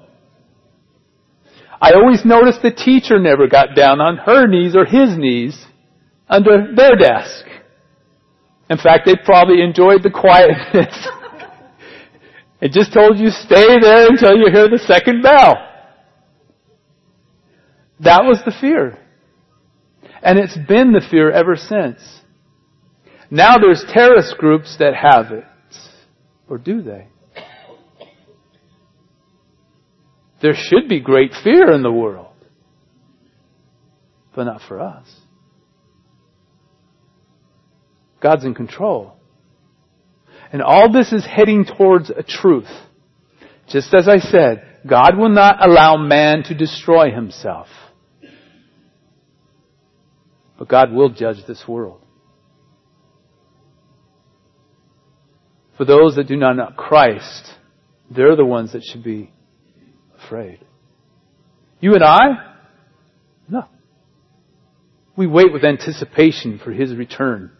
I 1.81 1.93
always 1.93 2.25
noticed 2.25 2.61
the 2.61 2.71
teacher 2.71 3.19
never 3.19 3.47
got 3.47 3.75
down 3.75 4.01
on 4.01 4.17
her 4.17 4.47
knees 4.47 4.75
or 4.75 4.85
his 4.85 5.17
knees 5.17 5.65
under 6.27 6.73
their 6.75 6.95
desk. 6.95 7.45
In 8.69 8.77
fact, 8.77 9.05
they 9.05 9.15
probably 9.15 9.61
enjoyed 9.61 10.03
the 10.03 10.11
quietness. 10.11 11.07
it 12.61 12.71
just 12.71 12.93
told 12.93 13.17
you 13.17 13.29
stay 13.29 13.79
there 13.81 14.07
until 14.07 14.35
you 14.37 14.51
hear 14.51 14.69
the 14.69 14.79
second 14.85 15.23
bell. 15.23 15.55
That 18.01 18.23
was 18.23 18.39
the 18.45 18.53
fear. 18.59 18.97
And 20.21 20.37
it's 20.37 20.57
been 20.67 20.91
the 20.91 21.05
fear 21.09 21.31
ever 21.31 21.55
since. 21.55 21.99
Now 23.31 23.57
there's 23.57 23.83
terrorist 23.91 24.37
groups 24.37 24.75
that 24.79 24.93
have 24.95 25.31
it. 25.31 25.45
Or 26.49 26.57
do 26.57 26.81
they? 26.81 27.07
There 30.41 30.55
should 30.55 30.89
be 30.89 30.99
great 30.99 31.33
fear 31.43 31.71
in 31.71 31.83
the 31.83 31.91
world. 31.91 32.33
But 34.35 34.45
not 34.45 34.61
for 34.67 34.79
us. 34.79 35.05
God's 38.21 38.45
in 38.45 38.53
control. 38.53 39.13
And 40.51 40.61
all 40.61 40.91
this 40.91 41.13
is 41.13 41.25
heading 41.25 41.65
towards 41.65 42.09
a 42.09 42.23
truth. 42.23 42.69
Just 43.67 43.93
as 43.93 44.07
I 44.07 44.17
said, 44.17 44.63
God 44.87 45.17
will 45.17 45.29
not 45.29 45.63
allow 45.63 45.97
man 45.97 46.43
to 46.43 46.55
destroy 46.55 47.11
himself. 47.11 47.67
But 50.57 50.67
God 50.67 50.91
will 50.91 51.09
judge 51.09 51.37
this 51.47 51.63
world. 51.67 52.01
For 55.79 55.85
those 55.85 56.17
that 56.17 56.27
do 56.27 56.35
not 56.35 56.57
know 56.57 56.73
Christ, 56.75 57.53
they're 58.11 58.35
the 58.35 58.43
ones 58.43 58.73
that 58.73 58.83
should 58.83 59.01
be 59.01 59.31
afraid. 60.21 60.59
You 61.79 61.93
and 61.93 62.03
I? 62.03 62.55
No. 63.47 63.63
We 65.15 65.25
wait 65.25 65.53
with 65.53 65.63
anticipation 65.63 66.59
for 66.61 66.73
His 66.73 66.93
return. 66.93 67.51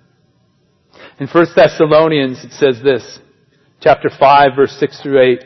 In 1.17 1.27
1 1.27 1.45
Thessalonians 1.55 2.43
it 2.43 2.51
says 2.51 2.83
this, 2.83 3.19
chapter 3.79 4.09
5 4.09 4.49
verse 4.53 4.75
6 4.77 5.01
through 5.01 5.21
8, 5.21 5.43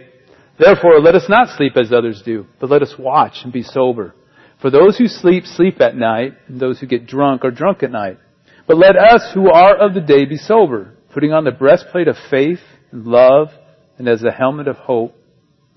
Therefore 0.58 1.00
let 1.00 1.14
us 1.14 1.30
not 1.30 1.56
sleep 1.56 1.78
as 1.78 1.94
others 1.94 2.24
do, 2.26 2.48
but 2.60 2.72
let 2.72 2.82
us 2.82 2.96
watch 2.98 3.42
and 3.44 3.54
be 3.54 3.62
sober. 3.62 4.16
For 4.64 4.72
those 4.72 4.98
who 4.98 5.06
sleep, 5.08 5.46
sleep 5.46 5.80
at 5.80 5.96
night, 5.96 6.34
and 6.48 6.60
those 6.60 6.80
who 6.80 6.88
get 6.88 7.06
drunk 7.06 7.46
are 7.46 7.52
drunk 7.52 7.84
at 7.84 7.92
night. 7.92 8.18
But 8.66 8.78
let 8.78 8.96
us 8.96 9.30
who 9.36 9.52
are 9.52 9.76
of 9.78 9.94
the 9.94 10.02
day 10.02 10.26
be 10.26 10.38
sober, 10.38 10.96
putting 11.14 11.34
on 11.34 11.44
the 11.44 11.52
breastplate 11.52 12.08
of 12.08 12.16
faith 12.30 12.60
and 12.92 13.06
love, 13.06 13.50
and 13.98 14.08
as 14.08 14.22
the 14.22 14.32
helmet 14.32 14.68
of 14.68 14.78
hope, 14.78 15.16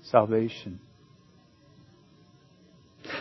salvation. 0.01 0.79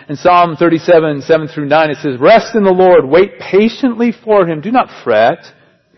In 0.09 0.17
Psalm 0.17 0.57
37, 0.57 1.23
7 1.23 1.49
through 1.49 1.67
9, 1.67 1.91
it 1.91 1.97
says, 1.99 2.19
Rest 2.21 2.55
in 2.55 2.65
the 2.65 2.71
Lord, 2.71 3.05
wait 3.05 3.39
patiently 3.39 4.13
for 4.13 4.47
Him, 4.47 4.61
do 4.61 4.71
not 4.73 4.89
fret, 5.05 5.39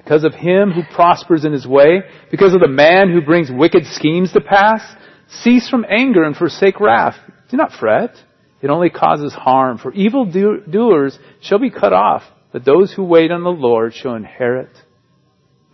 because 0.09 0.25
of 0.25 0.33
him 0.33 0.71
who 0.71 0.83
prospers 0.95 1.45
in 1.45 1.53
his 1.53 1.67
way, 1.67 2.03
because 2.31 2.55
of 2.55 2.61
the 2.61 2.67
man 2.67 3.13
who 3.13 3.21
brings 3.21 3.51
wicked 3.53 3.85
schemes 3.85 4.33
to 4.33 4.41
pass. 4.41 4.81
Cease 5.29 5.69
from 5.69 5.85
anger 5.87 6.23
and 6.23 6.35
forsake 6.35 6.81
wrath. 6.81 7.17
Do 7.51 7.59
not 7.59 7.73
fret. 7.73 8.17
It 8.63 8.71
only 8.71 8.89
causes 8.89 9.35
harm, 9.35 9.77
for 9.77 9.93
evil 9.93 10.25
doers 10.25 11.19
shall 11.43 11.59
be 11.59 11.69
cut 11.69 11.93
off, 11.93 12.23
but 12.53 12.65
those 12.65 12.91
who 12.91 13.05
wait 13.05 13.31
on 13.31 13.43
the 13.43 13.51
Lord 13.51 13.93
shall 13.93 14.15
inherit 14.15 14.71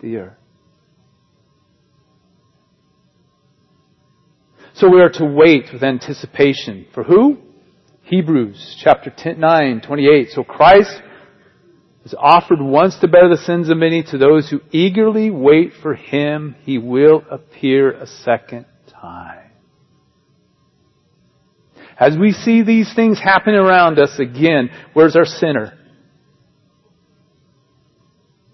earth. 0.05 0.37
So 4.75 4.91
we 4.91 5.01
are 5.01 5.11
to 5.11 5.25
wait 5.25 5.73
with 5.73 5.85
anticipation. 5.85 6.87
For 6.93 7.05
who? 7.05 7.39
Hebrews 8.03 8.77
chapter 8.83 9.13
10, 9.17 9.39
9, 9.39 9.81
28. 9.81 10.31
So 10.31 10.43
Christ 10.43 11.01
is 12.05 12.15
offered 12.19 12.61
once 12.61 12.99
to 12.99 13.09
bear 13.09 13.29
the 13.29 13.37
sins 13.37 13.71
of 13.71 13.79
many 13.79 14.03
to 14.03 14.19
those 14.19 14.51
who 14.51 14.61
eagerly 14.73 15.31
wait 15.31 15.73
for 15.81 15.95
Him. 15.95 16.57
He 16.65 16.79
will 16.79 17.25
appear 17.31 17.93
a 17.93 18.07
second 18.07 18.67
time. 18.91 19.51
As 21.99 22.19
we 22.19 22.33
see 22.33 22.63
these 22.63 22.93
things 22.95 23.21
happen 23.21 23.55
around 23.55 24.01
us 24.01 24.19
again, 24.19 24.71
where's 24.93 25.17
our 25.17 25.25
sinner? 25.25 25.79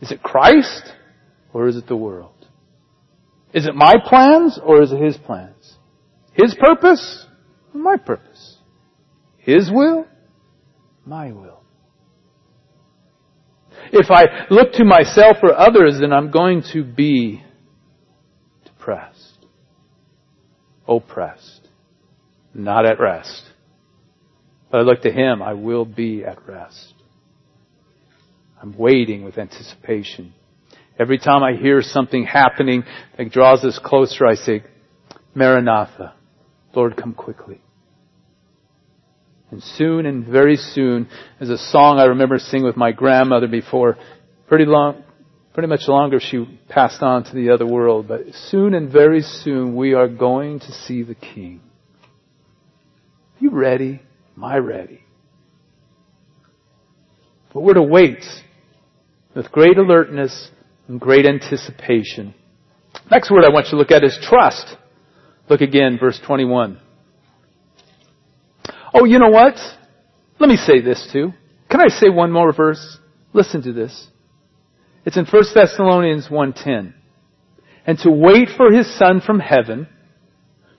Is 0.01 0.13
it 0.13 0.23
Christ 0.23 0.93
or 1.53 1.69
is 1.69 1.77
it 1.77 1.87
the 1.87 1.97
world? 1.97 2.35
Is 3.53 3.67
it 3.67 3.75
my 3.75 3.95
plans 4.05 4.59
or 4.63 4.83
is 4.83 4.93
it 4.93 5.01
His 5.01 5.17
plans? 5.17 5.77
His 6.33 6.55
purpose 6.59 7.27
or 7.75 7.81
my 7.81 7.97
purpose? 7.97 8.59
His 9.39 9.71
will? 9.73 10.07
My 11.05 11.33
will. 11.33 11.61
If 13.93 14.11
I 14.11 14.47
look 14.51 14.73
to 14.75 14.85
myself 14.85 15.39
or 15.43 15.55
others, 15.59 15.99
then 16.01 16.13
I'm 16.13 16.31
going 16.31 16.63
to 16.73 16.85
be 16.85 17.43
depressed, 18.65 19.47
oppressed 20.87 21.61
not 22.55 22.87
at 22.87 23.01
rest. 23.01 23.43
But 24.71 24.79
I 24.79 24.83
look 24.83 25.03
to 25.03 25.11
Him, 25.11 25.43
I 25.43 25.55
will 25.55 25.85
be 25.85 26.25
at 26.25 26.47
rest. 26.47 26.95
I'm 28.61 28.77
waiting 28.77 29.25
with 29.25 29.39
anticipation. 29.39 30.35
Every 31.01 31.17
time 31.17 31.43
I 31.43 31.55
hear 31.55 31.81
something 31.81 32.25
happening 32.25 32.85
that 33.17 33.31
draws 33.31 33.65
us 33.65 33.81
closer, 33.83 34.27
I 34.27 34.35
say, 34.35 34.63
Maranatha, 35.35 36.13
Lord, 36.75 36.95
come 36.95 37.15
quickly. 37.15 37.63
And 39.51 39.63
soon 39.63 40.05
and 40.05 40.27
very 40.27 40.57
soon, 40.57 41.09
as 41.41 41.49
a 41.49 41.57
song 41.57 41.99
I 41.99 42.05
remember 42.05 42.39
singing 42.39 42.67
with 42.67 42.77
my 42.77 42.93
grandmother 42.93 43.47
before, 43.47 43.97
pretty 44.47 44.67
long, 44.67 45.03
pretty 45.55 45.69
much 45.69 45.89
longer 45.89 46.21
she 46.21 46.61
passed 46.69 47.03
on 47.03 47.25
to 47.25 47.35
the 47.35 47.49
other 47.49 47.67
world, 47.67 48.07
but 48.07 48.21
soon 48.35 48.75
and 48.75 48.93
very 48.93 49.23
soon 49.23 49.75
we 49.75 49.95
are 49.95 50.07
going 50.07 50.61
to 50.61 50.71
see 50.71 51.03
the 51.03 51.15
King. 51.15 51.63
You 53.39 53.53
ready? 53.53 54.03
Am 54.37 54.45
I 54.45 54.59
ready? 54.59 55.03
But 57.55 57.63
we're 57.63 57.73
to 57.73 57.83
wait 57.83 58.23
with 59.35 59.51
great 59.51 59.79
alertness 59.79 60.51
and 60.91 61.01
great 61.01 61.25
anticipation. 61.25 62.35
Next 63.13 63.31
word 63.31 63.45
I 63.45 63.51
want 63.51 63.67
you 63.67 63.71
to 63.71 63.77
look 63.77 63.93
at 63.93 64.03
is 64.03 64.19
trust. 64.21 64.77
Look 65.49 65.61
again, 65.61 65.99
verse 66.01 66.21
21. 66.27 66.81
Oh, 68.93 69.05
you 69.05 69.21
know 69.21 69.29
what? 69.29 69.55
Let 70.41 70.49
me 70.49 70.57
say 70.57 70.81
this 70.81 71.09
too. 71.13 71.33
Can 71.71 71.81
I 71.81 71.87
say 71.89 72.09
one 72.09 72.33
more 72.33 72.53
verse? 72.53 72.99
Listen 73.33 73.63
to 73.63 73.73
this. 73.73 74.09
It's 75.05 75.17
in 75.17 75.27
1 75.27 75.43
Thessalonians 75.55 76.27
1.10. 76.27 76.93
And 77.87 77.99
to 78.01 78.11
wait 78.11 78.49
for 78.57 78.73
his 78.73 78.93
son 78.99 79.21
from 79.21 79.39
heaven, 79.39 79.87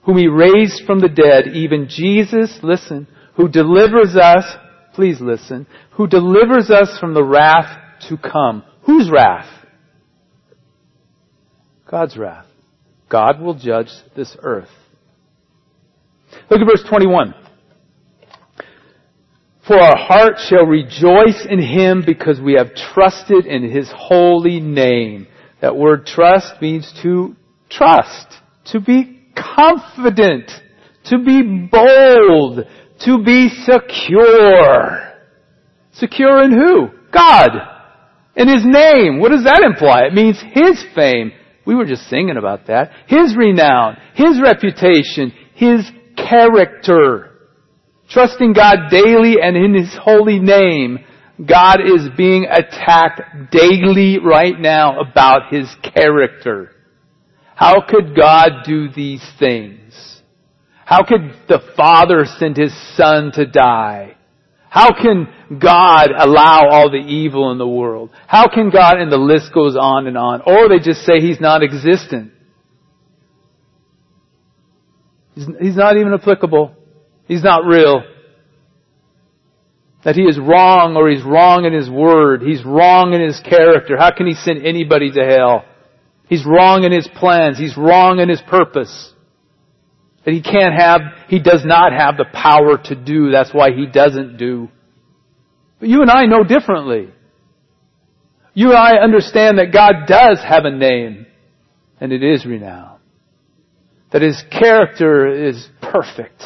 whom 0.02 0.18
he 0.18 0.28
raised 0.28 0.84
from 0.84 1.00
the 1.00 1.08
dead, 1.08 1.54
even 1.54 1.88
Jesus, 1.88 2.58
listen, 2.62 3.08
who 3.36 3.48
delivers 3.48 4.14
us, 4.14 4.44
please 4.94 5.22
listen, 5.22 5.66
who 5.92 6.06
delivers 6.06 6.70
us 6.70 6.98
from 7.00 7.14
the 7.14 7.24
wrath 7.24 7.78
to 8.10 8.18
come. 8.18 8.62
Whose 8.82 9.10
wrath? 9.10 9.61
God's 11.92 12.16
wrath. 12.16 12.46
God 13.10 13.42
will 13.42 13.52
judge 13.54 13.90
this 14.16 14.34
earth. 14.42 14.70
Look 16.50 16.62
at 16.62 16.66
verse 16.66 16.82
21. 16.88 17.34
For 19.68 19.78
our 19.78 19.98
heart 19.98 20.36
shall 20.48 20.64
rejoice 20.64 21.46
in 21.48 21.60
Him 21.60 22.02
because 22.04 22.40
we 22.40 22.54
have 22.54 22.74
trusted 22.74 23.44
in 23.44 23.70
His 23.70 23.92
holy 23.94 24.58
name. 24.58 25.26
That 25.60 25.76
word 25.76 26.06
trust 26.06 26.62
means 26.62 26.90
to 27.02 27.36
trust, 27.68 28.38
to 28.72 28.80
be 28.80 29.20
confident, 29.36 30.50
to 31.04 31.18
be 31.18 31.68
bold, 31.70 32.60
to 33.00 33.22
be 33.22 33.50
secure. 33.50 35.12
Secure 35.92 36.42
in 36.42 36.52
who? 36.52 36.88
God. 37.12 37.50
In 38.34 38.48
His 38.48 38.64
name. 38.64 39.20
What 39.20 39.30
does 39.30 39.44
that 39.44 39.62
imply? 39.62 40.04
It 40.04 40.14
means 40.14 40.40
His 40.40 40.82
fame. 40.94 41.32
We 41.64 41.74
were 41.74 41.84
just 41.84 42.08
singing 42.08 42.36
about 42.36 42.66
that. 42.66 42.90
His 43.06 43.36
renown, 43.36 43.96
His 44.14 44.40
reputation, 44.42 45.32
His 45.54 45.90
character. 46.16 47.30
Trusting 48.10 48.52
God 48.52 48.90
daily 48.90 49.36
and 49.42 49.56
in 49.56 49.74
His 49.74 49.96
holy 50.00 50.38
name, 50.38 50.98
God 51.44 51.78
is 51.80 52.08
being 52.16 52.46
attacked 52.50 53.50
daily 53.50 54.18
right 54.18 54.58
now 54.58 55.00
about 55.00 55.52
His 55.52 55.68
character. 55.94 56.70
How 57.54 57.82
could 57.88 58.16
God 58.16 58.64
do 58.64 58.90
these 58.90 59.24
things? 59.38 60.20
How 60.84 61.04
could 61.04 61.32
the 61.48 61.60
Father 61.76 62.24
send 62.38 62.56
His 62.56 62.74
Son 62.96 63.32
to 63.34 63.46
die? 63.46 64.16
How 64.72 64.94
can 64.94 65.28
God 65.60 66.08
allow 66.16 66.70
all 66.70 66.90
the 66.90 66.96
evil 66.96 67.52
in 67.52 67.58
the 67.58 67.68
world? 67.68 68.08
How 68.26 68.48
can 68.48 68.70
God, 68.70 68.96
and 68.96 69.12
the 69.12 69.18
list 69.18 69.52
goes 69.52 69.76
on 69.76 70.06
and 70.06 70.16
on. 70.16 70.40
Or 70.46 70.66
they 70.70 70.78
just 70.82 71.02
say 71.02 71.20
He's 71.20 71.38
non-existent. 71.38 72.32
He's 75.34 75.76
not 75.76 75.98
even 75.98 76.14
applicable. 76.14 76.74
He's 77.28 77.42
not 77.42 77.66
real. 77.66 78.02
That 80.06 80.14
he 80.14 80.22
is 80.22 80.38
wrong 80.38 80.96
or 80.96 81.10
he's 81.10 81.22
wrong 81.22 81.66
in 81.66 81.74
his 81.74 81.90
word. 81.90 82.40
He's 82.40 82.64
wrong 82.64 83.12
in 83.12 83.20
his 83.20 83.40
character. 83.40 83.98
How 83.98 84.10
can 84.10 84.26
he 84.26 84.34
send 84.34 84.66
anybody 84.66 85.12
to 85.12 85.22
hell? 85.22 85.66
He's 86.28 86.46
wrong 86.46 86.84
in 86.84 86.92
his 86.92 87.08
plans. 87.14 87.58
He's 87.58 87.76
wrong 87.76 88.20
in 88.20 88.28
his 88.30 88.40
purpose. 88.48 89.12
That 90.24 90.32
he 90.32 90.42
can't 90.42 90.74
have, 90.78 91.00
he 91.28 91.40
does 91.40 91.64
not 91.64 91.92
have 91.92 92.16
the 92.16 92.26
power 92.32 92.78
to 92.84 92.94
do. 92.94 93.30
That's 93.30 93.52
why 93.52 93.70
he 93.72 93.86
doesn't 93.86 94.36
do. 94.36 94.68
But 95.80 95.88
you 95.88 96.00
and 96.02 96.10
I 96.10 96.26
know 96.26 96.44
differently. 96.44 97.08
You 98.54 98.68
and 98.68 98.78
I 98.78 98.96
understand 98.96 99.58
that 99.58 99.72
God 99.72 100.06
does 100.06 100.38
have 100.38 100.64
a 100.64 100.70
name, 100.70 101.26
and 102.00 102.12
it 102.12 102.22
is 102.22 102.46
renowned. 102.46 103.00
That 104.12 104.22
his 104.22 104.42
character 104.50 105.48
is 105.48 105.68
perfect. 105.80 106.42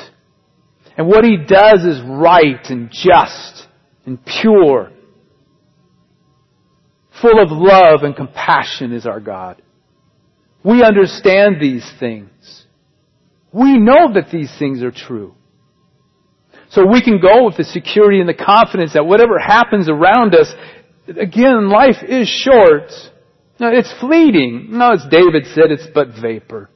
And 0.96 1.08
what 1.08 1.24
he 1.24 1.36
does 1.36 1.84
is 1.84 2.00
right 2.02 2.64
and 2.70 2.90
just 2.90 3.66
and 4.06 4.18
pure. 4.24 4.92
Full 7.20 7.42
of 7.42 7.48
love 7.50 8.04
and 8.04 8.14
compassion 8.14 8.92
is 8.92 9.04
our 9.04 9.20
God. 9.20 9.60
We 10.64 10.82
understand 10.82 11.56
these 11.60 11.88
things. 12.00 12.65
We 13.56 13.78
know 13.78 14.12
that 14.12 14.30
these 14.30 14.54
things 14.58 14.82
are 14.82 14.90
true. 14.90 15.34
So 16.68 16.84
we 16.84 17.02
can 17.02 17.22
go 17.22 17.46
with 17.46 17.56
the 17.56 17.64
security 17.64 18.20
and 18.20 18.28
the 18.28 18.34
confidence 18.34 18.92
that 18.92 19.06
whatever 19.06 19.38
happens 19.38 19.88
around 19.88 20.34
us, 20.34 20.52
again, 21.08 21.70
life 21.70 22.02
is 22.06 22.28
short. 22.28 22.90
No, 23.58 23.70
it's 23.72 23.94
fleeting. 23.98 24.68
No, 24.72 24.92
as 24.92 25.06
David 25.10 25.46
said, 25.54 25.70
it's 25.70 25.86
but 25.94 26.08
vapor. 26.20 26.68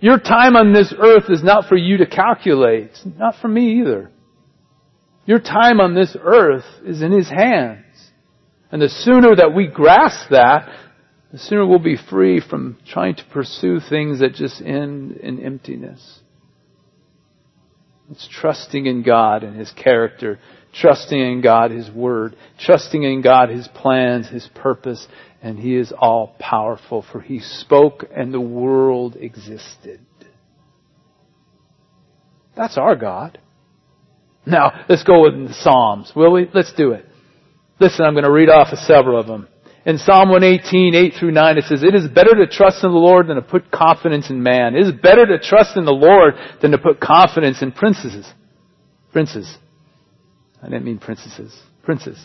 Your 0.00 0.18
time 0.18 0.54
on 0.54 0.74
this 0.74 0.92
earth 0.98 1.30
is 1.30 1.42
not 1.42 1.66
for 1.66 1.76
you 1.76 1.96
to 1.96 2.06
calculate. 2.06 2.90
It's 2.90 3.06
not 3.16 3.36
for 3.40 3.48
me 3.48 3.80
either. 3.80 4.10
Your 5.24 5.38
time 5.38 5.80
on 5.80 5.94
this 5.94 6.14
earth 6.20 6.66
is 6.84 7.00
in 7.00 7.10
His 7.10 7.30
hands. 7.30 7.86
And 8.70 8.82
the 8.82 8.90
sooner 8.90 9.34
that 9.34 9.54
we 9.54 9.66
grasp 9.66 10.28
that, 10.28 10.68
the 11.32 11.38
sooner 11.38 11.66
we'll 11.66 11.78
be 11.78 11.96
free 11.96 12.40
from 12.40 12.78
trying 12.86 13.14
to 13.16 13.24
pursue 13.32 13.80
things 13.80 14.20
that 14.20 14.34
just 14.34 14.60
end 14.62 15.12
in 15.18 15.44
emptiness. 15.44 16.20
It's 18.10 18.26
trusting 18.30 18.86
in 18.86 19.02
God 19.02 19.42
and 19.42 19.54
His 19.54 19.70
character, 19.72 20.38
trusting 20.72 21.18
in 21.18 21.42
God, 21.42 21.70
His 21.70 21.90
Word, 21.90 22.36
trusting 22.58 23.02
in 23.02 23.20
God, 23.20 23.50
His 23.50 23.68
plans, 23.68 24.28
His 24.28 24.48
purpose, 24.54 25.06
and 25.42 25.58
He 25.58 25.76
is 25.76 25.92
all 25.92 26.34
powerful, 26.38 27.04
for 27.12 27.20
He 27.20 27.40
spoke 27.40 28.06
and 28.14 28.32
the 28.32 28.40
world 28.40 29.16
existed. 29.16 30.00
That's 32.56 32.78
our 32.78 32.96
God. 32.96 33.38
Now, 34.46 34.86
let's 34.88 35.04
go 35.04 35.22
with 35.22 35.34
the 35.48 35.54
Psalms, 35.54 36.12
will 36.16 36.32
we? 36.32 36.48
Let's 36.54 36.72
do 36.72 36.92
it. 36.92 37.04
Listen, 37.78 38.06
I'm 38.06 38.14
going 38.14 38.24
to 38.24 38.32
read 38.32 38.48
off 38.48 38.72
of 38.72 38.78
several 38.78 39.20
of 39.20 39.26
them. 39.26 39.46
In 39.88 39.96
Psalm 39.96 40.28
118, 40.28 40.94
8 40.94 41.14
through 41.18 41.30
9, 41.30 41.56
it 41.56 41.64
says, 41.64 41.82
It 41.82 41.94
is 41.94 42.06
better 42.08 42.34
to 42.34 42.46
trust 42.46 42.84
in 42.84 42.90
the 42.90 42.98
Lord 42.98 43.26
than 43.26 43.36
to 43.36 43.42
put 43.42 43.70
confidence 43.70 44.28
in 44.28 44.42
man. 44.42 44.76
It 44.76 44.86
is 44.86 44.92
better 44.92 45.24
to 45.24 45.38
trust 45.38 45.78
in 45.78 45.86
the 45.86 45.92
Lord 45.92 46.34
than 46.60 46.72
to 46.72 46.78
put 46.78 47.00
confidence 47.00 47.62
in 47.62 47.72
princesses. 47.72 48.30
Princes. 49.12 49.56
I 50.62 50.66
didn't 50.66 50.84
mean 50.84 50.98
princesses. 50.98 51.58
Princes. 51.84 52.22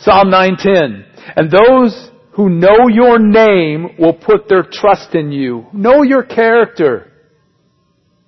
Psalm 0.00 0.28
9:10. 0.30 1.06
And 1.36 1.50
those 1.50 2.10
who 2.32 2.50
know 2.50 2.86
your 2.86 3.18
name 3.18 3.96
will 3.98 4.12
put 4.12 4.46
their 4.50 4.62
trust 4.62 5.14
in 5.14 5.32
you. 5.32 5.68
Know 5.72 6.02
your 6.02 6.22
character. 6.22 7.10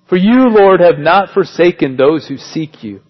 For 0.07 0.17
you, 0.17 0.49
Lord, 0.49 0.79
have 0.79 0.97
not 0.97 1.29
forsaken 1.29 1.95
those 1.95 2.27
who 2.27 2.37
seek 2.37 2.83
you. 2.83 3.01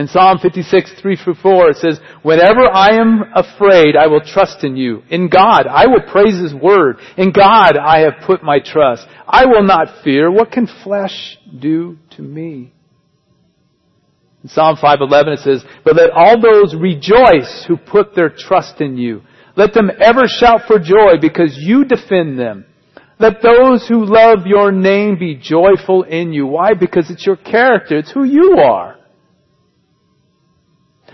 In 0.00 0.08
Psalm 0.08 0.38
56, 0.38 0.92
3 0.98 1.16
through 1.16 1.34
4, 1.34 1.68
it 1.68 1.76
says, 1.76 2.00
Whenever 2.22 2.66
I 2.72 2.92
am 2.92 3.22
afraid, 3.34 3.96
I 3.96 4.06
will 4.06 4.22
trust 4.22 4.64
in 4.64 4.74
you. 4.74 5.02
In 5.10 5.28
God, 5.28 5.66
I 5.66 5.88
will 5.88 6.00
praise 6.10 6.40
His 6.40 6.54
word. 6.54 6.96
In 7.18 7.32
God, 7.32 7.76
I 7.76 7.98
have 7.98 8.14
put 8.26 8.42
my 8.42 8.60
trust. 8.64 9.06
I 9.28 9.44
will 9.44 9.62
not 9.62 10.02
fear. 10.02 10.30
What 10.30 10.52
can 10.52 10.66
flesh 10.82 11.36
do 11.54 11.98
to 12.16 12.22
me? 12.22 12.72
In 14.42 14.48
Psalm 14.48 14.76
5:11 14.76 15.34
it 15.34 15.40
says, 15.40 15.62
"But 15.84 15.96
let 15.96 16.08
all 16.12 16.40
those 16.40 16.74
rejoice 16.74 17.66
who 17.68 17.76
put 17.76 18.14
their 18.14 18.30
trust 18.30 18.80
in 18.80 18.96
you. 18.96 19.20
Let 19.54 19.74
them 19.74 19.90
ever 20.00 20.26
shout 20.26 20.62
for 20.66 20.78
joy 20.78 21.18
because 21.20 21.58
you 21.58 21.84
defend 21.84 22.38
them. 22.38 22.64
Let 23.18 23.42
those 23.42 23.86
who 23.86 24.06
love 24.06 24.46
your 24.46 24.72
name 24.72 25.18
be 25.18 25.34
joyful 25.34 26.04
in 26.04 26.32
you. 26.32 26.46
Why? 26.46 26.72
Because 26.72 27.10
it's 27.10 27.26
your 27.26 27.36
character. 27.36 27.98
It's 27.98 28.12
who 28.12 28.24
you 28.24 28.60
are. 28.60 28.96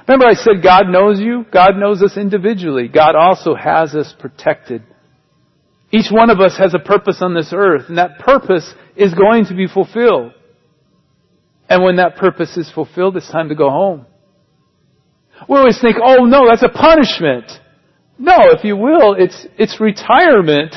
Remember 0.07 0.27
I 0.27 0.35
said 0.35 0.62
God 0.62 0.85
knows 0.88 1.19
you? 1.19 1.45
God 1.53 1.77
knows 1.77 2.03
us 2.03 2.16
individually. 2.16 2.88
God 2.88 3.16
also 3.16 3.55
has 3.55 3.95
us 3.95 4.14
protected. 4.19 4.83
Each 5.90 6.11
one 6.11 6.31
of 6.31 6.40
us 6.40 6.57
has 6.59 6.75
a 6.75 6.79
purpose 6.79 7.19
on 7.21 7.35
this 7.35 7.53
earth, 7.53 7.88
and 7.88 7.99
that 7.99 8.19
purpose 8.19 8.73
is 8.97 9.14
going 9.14 9.47
to 9.47 9.55
be 9.55 9.66
fulfilled. 9.66 10.33
And 11.69 11.83
when 11.83 11.97
that 11.97 12.16
purpose 12.16 12.57
is 12.57 12.71
fulfilled, 12.71 13.16
it's 13.16 13.31
time 13.31 13.49
to 13.49 13.55
go 13.55 13.71
home. 13.71 14.07
We 15.49 15.59
always 15.59 15.81
think, 15.81 15.97
oh 16.03 16.25
no, 16.25 16.49
that's 16.49 16.62
a 16.62 16.69
punishment. 16.69 17.51
No, 18.19 18.37
if 18.57 18.64
you 18.64 18.77
will, 18.77 19.14
it's, 19.19 19.47
it's 19.59 19.81
retirement 19.81 20.75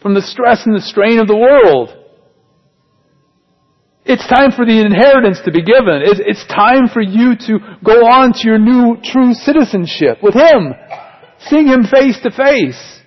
from 0.00 0.14
the 0.14 0.22
stress 0.22 0.64
and 0.64 0.74
the 0.74 0.80
strain 0.80 1.18
of 1.18 1.26
the 1.26 1.36
world. 1.36 1.90
It's 4.08 4.26
time 4.28 4.52
for 4.52 4.64
the 4.64 4.78
inheritance 4.80 5.40
to 5.44 5.50
be 5.50 5.62
given. 5.62 6.06
It's, 6.06 6.20
it's 6.22 6.46
time 6.46 6.86
for 6.86 7.02
you 7.02 7.34
to 7.50 7.58
go 7.84 8.06
on 8.06 8.32
to 8.34 8.46
your 8.46 8.58
new 8.58 8.96
true 9.02 9.34
citizenship 9.34 10.22
with 10.22 10.34
Him. 10.34 10.72
Seeing 11.48 11.66
Him 11.66 11.82
face 11.82 12.16
to 12.22 12.30
face. 12.30 13.00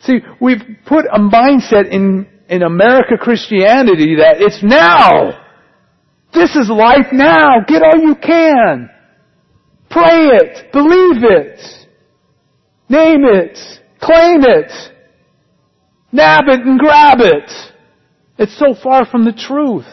See, 0.00 0.18
we've 0.40 0.62
put 0.84 1.06
a 1.06 1.20
mindset 1.20 1.88
in, 1.90 2.26
in 2.48 2.62
America 2.64 3.14
Christianity 3.20 4.16
that 4.16 4.42
it's 4.42 4.64
now. 4.64 5.38
This 6.34 6.56
is 6.56 6.68
life 6.68 7.12
now. 7.12 7.60
Get 7.68 7.82
all 7.82 8.00
you 8.00 8.16
can. 8.16 8.90
Pray 9.88 10.26
it. 10.42 10.72
Believe 10.72 11.22
it. 11.22 11.60
Name 12.88 13.24
it. 13.24 13.56
Claim 14.00 14.42
it. 14.42 14.72
Nab 16.10 16.44
it 16.48 16.66
and 16.66 16.80
grab 16.80 17.18
it. 17.20 17.71
It's 18.42 18.58
so 18.58 18.74
far 18.74 19.06
from 19.06 19.24
the 19.24 19.32
truth. 19.32 19.86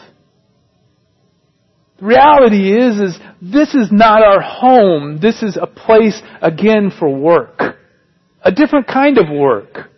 The 2.00 2.04
reality 2.04 2.76
is, 2.76 2.98
is 2.98 3.20
this 3.40 3.76
is 3.76 3.92
not 3.92 4.24
our 4.24 4.40
home. 4.40 5.20
This 5.22 5.40
is 5.40 5.56
a 5.56 5.68
place 5.68 6.20
again 6.42 6.90
for 6.98 7.08
work. 7.08 7.60
A 8.42 8.50
different 8.50 8.88
kind 8.88 9.18
of 9.18 9.26
work. 9.30 9.90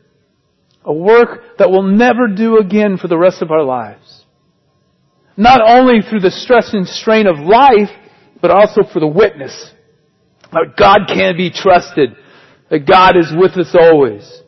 A 0.84 0.92
work 0.92 1.56
that 1.56 1.70
we'll 1.70 1.84
never 1.84 2.28
do 2.28 2.58
again 2.58 2.98
for 2.98 3.08
the 3.08 3.16
rest 3.16 3.40
of 3.40 3.50
our 3.50 3.64
lives. 3.64 4.22
Not 5.34 5.62
only 5.66 6.02
through 6.02 6.20
the 6.20 6.30
stress 6.30 6.74
and 6.74 6.86
strain 6.86 7.26
of 7.26 7.38
life, 7.38 7.88
but 8.42 8.50
also 8.50 8.82
for 8.82 9.00
the 9.00 9.06
witness. 9.06 9.72
That 10.52 10.74
God 10.76 11.08
can 11.08 11.38
be 11.38 11.50
trusted. 11.50 12.16
That 12.68 12.86
God 12.86 13.16
is 13.16 13.32
with 13.34 13.52
us 13.52 13.74
always. 13.80 14.41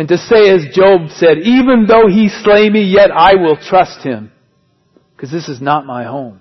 And 0.00 0.08
to 0.08 0.16
say 0.16 0.48
as 0.48 0.64
Job 0.72 1.10
said, 1.10 1.40
even 1.40 1.84
though 1.86 2.08
he 2.08 2.30
slay 2.30 2.70
me, 2.70 2.84
yet 2.84 3.10
I 3.10 3.34
will 3.34 3.58
trust 3.58 4.02
him. 4.02 4.32
Because 5.14 5.30
this 5.30 5.46
is 5.46 5.60
not 5.60 5.84
my 5.84 6.04
home. 6.04 6.40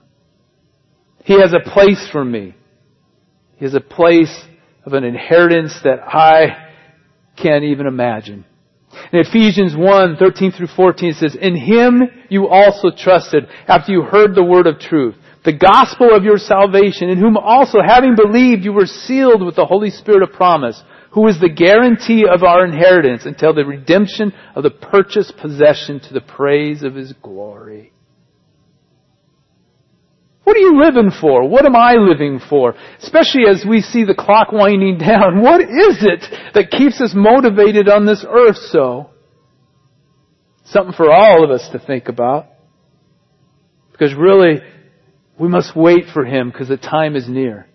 He 1.26 1.34
has 1.42 1.52
a 1.52 1.70
place 1.70 2.08
for 2.10 2.24
me. 2.24 2.56
He 3.58 3.66
has 3.66 3.74
a 3.74 3.82
place 3.82 4.34
of 4.86 4.94
an 4.94 5.04
inheritance 5.04 5.78
that 5.84 6.00
I 6.02 6.70
can't 7.36 7.66
even 7.66 7.86
imagine. 7.86 8.46
In 9.12 9.20
Ephesians 9.20 9.76
1, 9.76 10.16
13 10.16 10.54
through 10.54 10.68
14 10.68 11.12
says, 11.16 11.36
In 11.36 11.58
Him 11.58 12.04
you 12.30 12.48
also 12.48 12.92
trusted 12.98 13.46
after 13.68 13.92
you 13.92 14.04
heard 14.04 14.36
the 14.36 14.42
word 14.42 14.68
of 14.68 14.80
truth, 14.80 15.16
the 15.44 15.52
gospel 15.52 16.16
of 16.16 16.24
your 16.24 16.38
salvation, 16.38 17.10
in 17.10 17.18
whom 17.18 17.36
also 17.36 17.80
having 17.86 18.16
believed 18.16 18.64
you 18.64 18.72
were 18.72 18.86
sealed 18.86 19.46
with 19.46 19.58
the 19.58 19.66
Holy 19.66 19.90
Spirit 19.90 20.24
of 20.24 20.32
promise, 20.32 20.82
who 21.12 21.28
is 21.28 21.40
the 21.40 21.50
guarantee 21.50 22.26
of 22.32 22.44
our 22.44 22.66
inheritance 22.66 23.26
until 23.26 23.54
the 23.54 23.66
redemption 23.66 24.34
of 24.56 24.64
the 24.64 24.70
purchased 24.70 25.38
possession 25.38 26.00
to 26.00 26.14
the 26.14 26.22
praise 26.22 26.84
of 26.84 26.96
His 26.96 27.14
glory. 27.22 27.92
What 30.44 30.56
are 30.56 30.62
you 30.62 30.82
living 30.84 31.12
for? 31.12 31.48
What 31.48 31.66
am 31.66 31.76
I 31.76 31.94
living 31.94 32.40
for? 32.50 32.74
Especially 33.04 33.44
as 33.48 33.64
we 33.68 33.82
see 33.82 34.04
the 34.04 34.16
clock 34.16 34.52
winding 34.52 34.98
down. 35.00 35.42
What 35.42 35.62
is 35.62 36.02
it 36.02 36.26
that 36.56 36.72
keeps 36.72 37.00
us 37.02 37.14
motivated 37.16 37.88
on 37.88 38.06
this 38.06 38.26
earth 38.28 38.58
so? 38.58 39.12
Something 40.66 40.94
for 40.94 41.12
all 41.12 41.44
of 41.44 41.52
us 41.52 41.70
to 41.72 41.80
think 41.80 42.08
about. 42.08 42.48
Because 43.92 44.14
really, 44.16 44.62
we 45.40 45.48
must 45.48 45.76
wait 45.76 46.06
for 46.14 46.26
Him 46.26 46.50
because 46.50 46.68
the 46.68 46.78
time 46.78 47.16
is 47.16 47.30
near. 47.30 47.69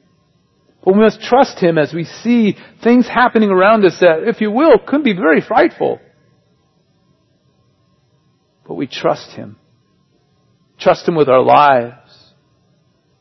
But 0.84 0.94
we 0.94 1.00
must 1.00 1.22
trust 1.22 1.58
Him 1.58 1.78
as 1.78 1.94
we 1.94 2.04
see 2.04 2.56
things 2.82 3.08
happening 3.08 3.48
around 3.48 3.84
us 3.86 3.98
that, 4.00 4.28
if 4.28 4.40
you 4.42 4.50
will, 4.50 4.78
could 4.78 5.02
be 5.02 5.14
very 5.14 5.40
frightful. 5.40 5.98
But 8.68 8.74
we 8.74 8.86
trust 8.86 9.30
Him. 9.30 9.56
Trust 10.78 11.08
Him 11.08 11.14
with 11.14 11.28
our 11.28 11.42
lives. 11.42 12.32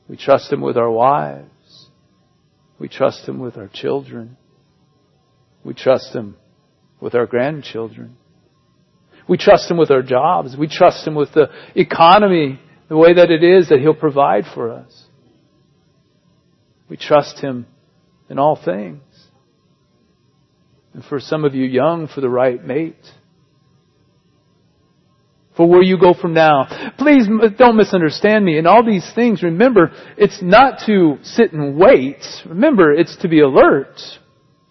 We 0.10 0.18
trust 0.18 0.52
Him 0.52 0.60
with 0.60 0.76
our 0.76 0.92
wives. 0.92 1.90
We 2.80 2.90
trust 2.90 3.28
Him 3.28 3.40
with 3.40 3.56
our 3.56 3.70
children. 3.74 4.36
We 5.64 5.74
trust 5.74 6.14
Him 6.14 6.36
with 7.00 7.16
our 7.16 7.26
grandchildren. 7.26 8.18
We 9.28 9.38
trust 9.38 9.72
Him 9.72 9.78
with 9.78 9.90
our 9.90 10.02
jobs. 10.02 10.58
We 10.58 10.68
trust 10.68 11.08
Him 11.08 11.16
with 11.16 11.32
the 11.32 11.50
economy, 11.76 12.60
the 12.90 12.98
way 12.98 13.14
that 13.14 13.32
it 13.32 13.42
is 13.42 13.70
that 13.70 13.80
He'll 13.80 13.94
provide 13.94 14.44
for 14.54 14.70
us. 14.70 15.06
We 16.90 16.98
trust 16.98 17.40
Him 17.40 17.66
in 18.30 18.40
all 18.40 18.60
things. 18.64 19.02
And 20.94 21.04
for 21.04 21.20
some 21.20 21.44
of 21.44 21.56
you 21.56 21.66
young, 21.66 22.08
for 22.08 22.22
the 22.22 22.30
right 22.30 22.64
mate. 22.64 22.96
For 25.58 25.68
where 25.68 25.82
you 25.82 26.00
go 26.00 26.14
from 26.14 26.34
now. 26.34 26.94
Please 26.98 27.28
don't 27.58 27.78
misunderstand 27.78 28.44
me. 28.44 28.58
In 28.58 28.66
all 28.66 28.84
these 28.86 29.08
things, 29.14 29.44
remember, 29.44 29.92
it's 30.18 30.40
not 30.42 30.80
to 30.88 31.18
sit 31.24 31.54
and 31.54 31.78
wait. 31.78 32.24
Remember, 32.46 32.92
it's 32.92 33.16
to 33.18 33.28
be 33.28 33.40
alert, 33.40 34.00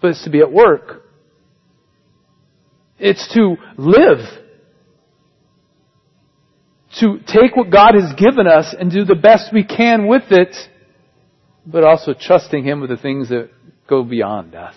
but 0.00 0.08
it's 0.08 0.24
to 0.24 0.30
be 0.30 0.40
at 0.40 0.52
work. 0.52 1.02
It's 2.98 3.32
to 3.34 3.56
live. 3.76 4.18
To 7.00 7.18
take 7.26 7.56
what 7.56 7.70
God 7.70 7.94
has 7.94 8.12
given 8.14 8.46
us 8.46 8.74
and 8.78 8.90
do 8.90 9.04
the 9.04 9.14
best 9.14 9.52
we 9.52 9.64
can 9.64 10.06
with 10.08 10.24
it 10.30 10.54
but 11.66 11.84
also 11.84 12.14
trusting 12.18 12.64
Him 12.64 12.80
with 12.80 12.90
the 12.90 12.96
things 12.96 13.28
that 13.28 13.50
go 13.88 14.02
beyond 14.02 14.54
us. 14.54 14.74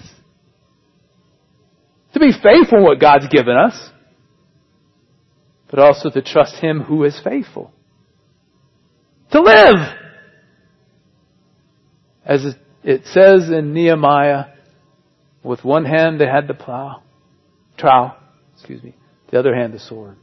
To 2.13 2.19
be 2.19 2.32
faithful 2.32 2.80
in 2.80 2.84
what 2.84 3.00
God's 3.00 3.28
given 3.28 3.56
us, 3.56 3.89
but 5.69 5.80
also 5.80 6.10
to 6.10 6.21
trust 6.21 6.56
Him 6.56 6.82
who 6.82 7.04
is 7.04 7.19
faithful. 7.24 7.71
To 9.32 9.41
live! 9.41 9.76
As 12.24 12.56
it 12.84 13.02
says 13.06 13.50
in 13.50 13.74
Nehemiah, 13.74 14.45
with 15.43 15.63
one 15.63 15.86
hand 15.86 16.19
they 16.19 16.28
had 16.28 16.48
the 16.48 16.54
plow, 16.54 17.04
trowel, 17.78 18.15
excuse 18.54 18.82
me, 18.82 18.95
the 19.32 19.38
other 19.38 19.56
hand 19.56 19.74
the 19.74 19.80
sword. 19.80 20.17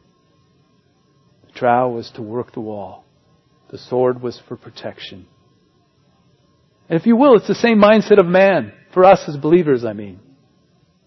The 1.47 1.53
trowel 1.53 1.95
was 1.95 2.11
to 2.13 2.23
work 2.23 2.53
the 2.53 2.61
wall. 2.61 3.05
The 3.71 3.79
sword 3.79 4.23
was 4.23 4.41
for 4.49 4.57
protection. 4.57 5.27
And 6.93 7.01
if 7.01 7.07
you 7.07 7.17
will, 7.17 7.37
it's 7.39 7.49
the 7.49 7.55
same 7.55 7.79
mindset 7.79 8.21
of 8.21 8.27
man. 8.27 8.75
For 8.93 9.07
us 9.07 9.21
as 9.27 9.39
believers, 9.39 9.83
I 9.83 9.95
mean. 9.95 10.21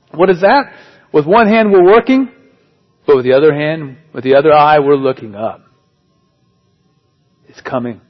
What 0.10 0.32
is 0.32 0.42
that? 0.42 0.74
With 1.14 1.28
one 1.28 1.48
hand 1.48 1.72
we're 1.72 1.86
working, 1.86 2.32
but 3.06 3.18
with 3.18 3.24
the 3.24 3.34
other 3.34 3.54
hand, 3.54 3.98
with 4.12 4.24
the 4.24 4.34
other 4.34 4.52
eye, 4.52 4.80
we're 4.80 4.96
looking 4.96 5.36
up. 5.36 5.62
It's 7.48 7.62
coming. 7.62 8.02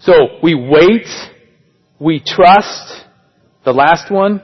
So 0.00 0.12
we 0.42 0.54
wait, 0.54 1.08
we 1.98 2.20
trust. 2.20 3.06
The 3.64 3.72
last 3.72 4.12
one, 4.12 4.42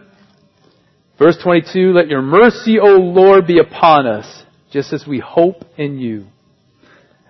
verse 1.19 1.37
22, 1.45 1.93
let 1.93 2.09
your 2.09 2.23
mercy, 2.23 2.79
O 2.81 2.87
Lord, 2.87 3.47
be 3.47 3.59
upon 3.59 4.07
us, 4.07 4.43
just 4.73 4.95
as 4.95 5.07
we 5.07 5.19
hope 5.19 5.67
in 5.77 5.99
you. 5.99 6.29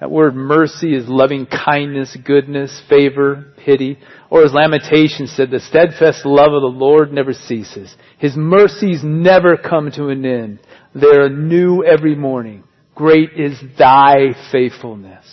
That 0.01 0.11
word 0.11 0.35
mercy 0.35 0.95
is 0.95 1.09
loving 1.09 1.47
kindness, 1.47 2.17
goodness, 2.25 2.83
favor, 2.89 3.53
pity. 3.65 3.99
Or 4.31 4.45
as 4.45 4.55
Lamentation 4.55 5.27
said, 5.27 5.51
the 5.51 5.61
steadfast 5.61 6.25
love 6.25 6.55
of 6.55 6.63
the 6.63 6.69
Lord 6.69 7.13
never 7.13 7.35
ceases. 7.35 7.95
His 8.19 8.35
mercies 8.35 9.03
never 9.05 9.59
come 9.59 9.91
to 9.93 10.09
an 10.09 10.25
end. 10.25 10.61
They 10.95 11.07
are 11.07 11.29
new 11.29 11.85
every 11.85 12.15
morning. 12.15 12.65
Great 12.95 13.31
is 13.37 13.61
thy 13.79 14.35
faithfulness. 14.51 15.27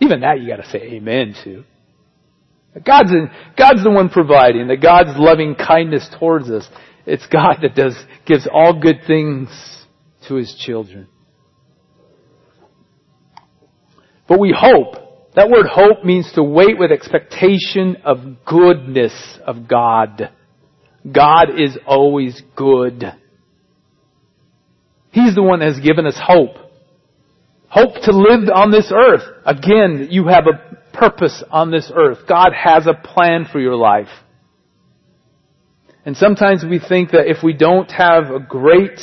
Even 0.00 0.20
that 0.20 0.40
you 0.40 0.48
gotta 0.48 0.68
say 0.68 0.82
amen 0.94 1.34
to. 1.44 1.64
God's, 2.84 3.12
in, 3.12 3.30
God's 3.56 3.82
the 3.82 3.90
one 3.90 4.08
providing, 4.08 4.68
that 4.68 4.82
God's 4.82 5.18
loving 5.18 5.54
kindness 5.54 6.08
towards 6.18 6.50
us. 6.50 6.68
It's 7.06 7.26
God 7.26 7.58
that 7.62 7.74
does, 7.74 7.96
gives 8.26 8.46
all 8.52 8.78
good 8.80 9.00
things 9.06 9.48
to 10.28 10.34
His 10.34 10.54
children. 10.54 11.08
But 14.28 14.40
we 14.40 14.54
hope. 14.56 14.96
That 15.34 15.48
word 15.48 15.66
hope 15.66 16.04
means 16.04 16.30
to 16.34 16.42
wait 16.42 16.78
with 16.78 16.92
expectation 16.92 17.96
of 18.04 18.44
goodness 18.44 19.38
of 19.46 19.66
God. 19.66 20.30
God 21.10 21.58
is 21.58 21.78
always 21.86 22.40
good. 22.54 23.04
He's 25.10 25.34
the 25.34 25.42
one 25.42 25.60
that 25.60 25.66
has 25.66 25.80
given 25.80 26.06
us 26.06 26.18
hope. 26.20 26.56
Hope 27.68 27.94
to 28.02 28.12
live 28.12 28.48
on 28.54 28.70
this 28.70 28.92
earth. 28.94 29.22
Again, 29.46 30.08
you 30.10 30.26
have 30.26 30.44
a 30.46 30.96
purpose 30.96 31.42
on 31.50 31.70
this 31.70 31.90
earth. 31.94 32.18
God 32.28 32.52
has 32.52 32.86
a 32.86 32.94
plan 32.94 33.46
for 33.50 33.58
your 33.58 33.76
life. 33.76 34.08
And 36.04 36.16
sometimes 36.16 36.64
we 36.68 36.78
think 36.78 37.12
that 37.12 37.30
if 37.30 37.42
we 37.42 37.52
don't 37.54 37.90
have 37.90 38.30
a 38.30 38.40
great 38.40 38.98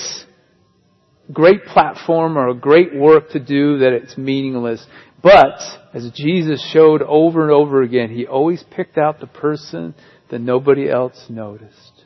great 1.32 1.64
platform 1.66 2.38
or 2.38 2.50
a 2.50 2.56
great 2.56 2.96
work 2.96 3.30
to 3.30 3.40
do 3.40 3.80
that 3.80 3.94
it's 3.94 4.18
meaningless. 4.18 4.86
But, 5.22 5.60
as 5.94 6.10
Jesus 6.16 6.66
showed 6.72 7.02
over 7.02 7.44
and 7.44 7.52
over 7.52 7.82
again, 7.82 8.10
He 8.10 8.26
always 8.26 8.64
picked 8.72 8.98
out 8.98 9.20
the 9.20 9.28
person 9.28 9.96
that 10.30 10.40
nobody 10.40 10.90
else 10.90 11.26
noticed. 11.30 12.06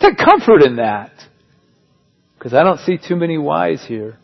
Take 0.00 0.16
comfort 0.16 0.62
in 0.62 0.76
that. 0.76 1.12
Because 2.38 2.54
I 2.54 2.64
don't 2.64 2.80
see 2.80 2.98
too 2.98 3.16
many 3.16 3.38
wise 3.38 3.84
here. 3.86 4.18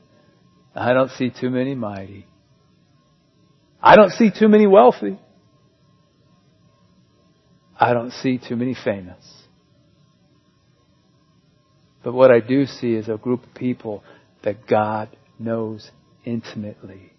I 0.74 0.92
don't 0.92 1.10
see 1.12 1.30
too 1.30 1.50
many 1.50 1.74
mighty. 1.74 2.26
I 3.82 3.96
don't 3.96 4.10
see 4.10 4.30
too 4.36 4.48
many 4.48 4.66
wealthy. 4.66 5.18
I 7.78 7.92
don't 7.92 8.10
see 8.10 8.38
too 8.38 8.56
many 8.56 8.74
famous. 8.74 9.24
But 12.02 12.12
what 12.12 12.30
I 12.30 12.40
do 12.40 12.66
see 12.66 12.94
is 12.94 13.08
a 13.08 13.16
group 13.16 13.44
of 13.44 13.54
people 13.54 14.02
that 14.42 14.66
God 14.66 15.16
knows 15.38 15.90
intimately. 16.28 17.12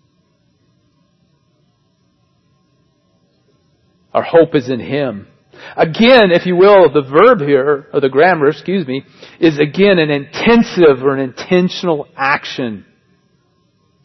Our 4.14 4.24
hope 4.24 4.56
is 4.56 4.70
in 4.70 4.80
Him. 4.80 5.28
Again, 5.76 6.32
if 6.32 6.46
you 6.46 6.56
will, 6.56 6.92
the 6.92 7.02
verb 7.02 7.46
here, 7.46 7.88
or 7.94 8.00
the 8.00 8.10
grammar, 8.10 8.48
excuse 8.48 8.88
me, 8.88 9.04
is 9.40 9.60
again 9.60 10.00
an 10.00 10.10
intensive 10.10 11.04
or 11.04 11.16
an 11.16 11.20
intentional 11.20 12.08
action. 12.16 12.86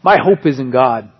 My 0.02 0.18
hope 0.22 0.46
is 0.46 0.58
in 0.58 0.70
God, 0.70 1.10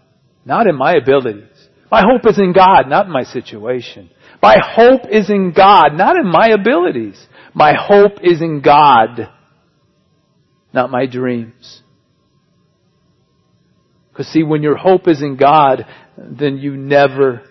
not 0.45 0.67
in 0.67 0.77
my 0.77 0.95
abilities. 0.95 1.49
My 1.91 2.03
hope 2.03 2.29
is 2.29 2.39
in 2.39 2.53
God, 2.53 2.89
not 2.89 3.07
in 3.07 3.13
my 3.13 3.23
situation. 3.23 4.11
My 4.43 4.57
hope 4.61 5.03
is 5.11 5.31
in 5.31 5.53
God, 5.57 5.95
not 5.95 6.17
in 6.17 6.27
my 6.27 6.49
abilities. 6.49 7.25
My 7.55 7.75
hope 7.79 8.19
is 8.23 8.43
in 8.43 8.61
God, 8.61 9.31
not 10.73 10.91
my 10.91 11.07
dreams. 11.07 11.84
Because 14.15 14.29
see, 14.29 14.45
when 14.45 14.63
your 14.63 14.77
hope 14.77 15.09
is 15.09 15.21
in 15.23 15.35
God, 15.37 15.87
then 16.17 16.57
you 16.57 16.77
never, 16.77 17.43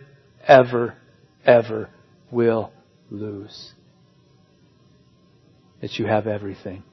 ever, 0.47 0.95
ever 1.45 1.89
will 2.31 2.71
lose. 3.11 3.73
That 5.81 5.99
you 5.99 6.05
have 6.05 6.25
everything. 6.25 6.83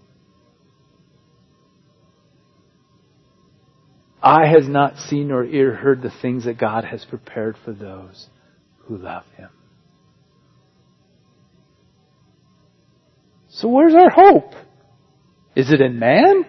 Eye 4.20 4.48
has 4.48 4.66
not 4.66 4.96
seen 4.96 5.28
nor 5.28 5.44
ear 5.44 5.72
heard 5.72 6.02
the 6.02 6.12
things 6.20 6.46
that 6.46 6.58
God 6.58 6.84
has 6.84 7.04
prepared 7.04 7.56
for 7.64 7.72
those 7.72 8.26
who 8.86 8.98
love 8.98 9.22
Him. 9.36 9.50
So 13.50 13.68
where's 13.68 13.94
our 13.94 14.10
hope? 14.10 14.52
Is 15.54 15.70
it 15.70 15.80
in 15.80 16.00
man? 16.00 16.44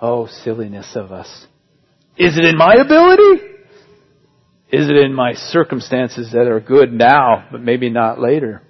Oh, 0.00 0.28
silliness 0.28 0.92
of 0.94 1.10
us. 1.10 1.48
Is 2.16 2.38
it 2.38 2.44
in 2.44 2.56
my 2.56 2.74
ability? 2.74 3.46
Is 4.70 4.88
it 4.88 4.96
in 4.96 5.12
my 5.12 5.34
circumstances 5.34 6.32
that 6.32 6.46
are 6.46 6.60
good 6.60 6.92
now, 6.92 7.46
but 7.50 7.60
maybe 7.60 7.90
not 7.90 8.20
later? 8.20 8.62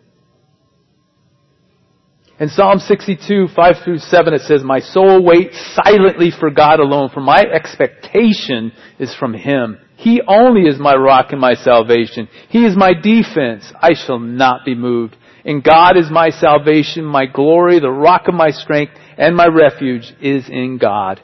In 2.41 2.49
Psalm 2.49 2.79
62, 2.79 3.49
5 3.55 3.75
through 3.85 3.99
7, 3.99 4.35
it 4.35 4.41
says, 4.43 4.63
My 4.65 4.81
soul 4.81 5.25
waits 5.25 5.57
silently 5.75 6.31
for 6.31 6.51
God 6.51 6.81
alone, 6.81 7.11
for 7.15 7.21
my 7.21 7.41
expectation 7.41 8.73
is 8.99 9.15
from 9.15 9.35
Him. 9.35 9.79
He 9.97 10.21
only 10.27 10.63
is 10.63 10.79
my 10.79 10.95
rock 10.95 11.29
and 11.31 11.41
my 11.41 11.55
salvation. 11.55 12.29
He 12.49 12.65
is 12.65 12.77
my 12.77 12.93
defense. 12.93 13.73
I 13.81 13.93
shall 13.95 14.19
not 14.19 14.65
be 14.65 14.75
moved. 14.75 15.17
And 15.45 15.63
God 15.63 15.97
is 15.97 16.11
my 16.11 16.31
salvation, 16.31 17.05
my 17.05 17.27
glory, 17.27 17.79
the 17.79 17.91
rock 17.91 18.23
of 18.27 18.35
my 18.35 18.51
strength, 18.51 18.95
and 19.17 19.37
my 19.37 19.47
refuge 19.47 20.13
is 20.21 20.49
in 20.49 20.79
God. 20.79 21.23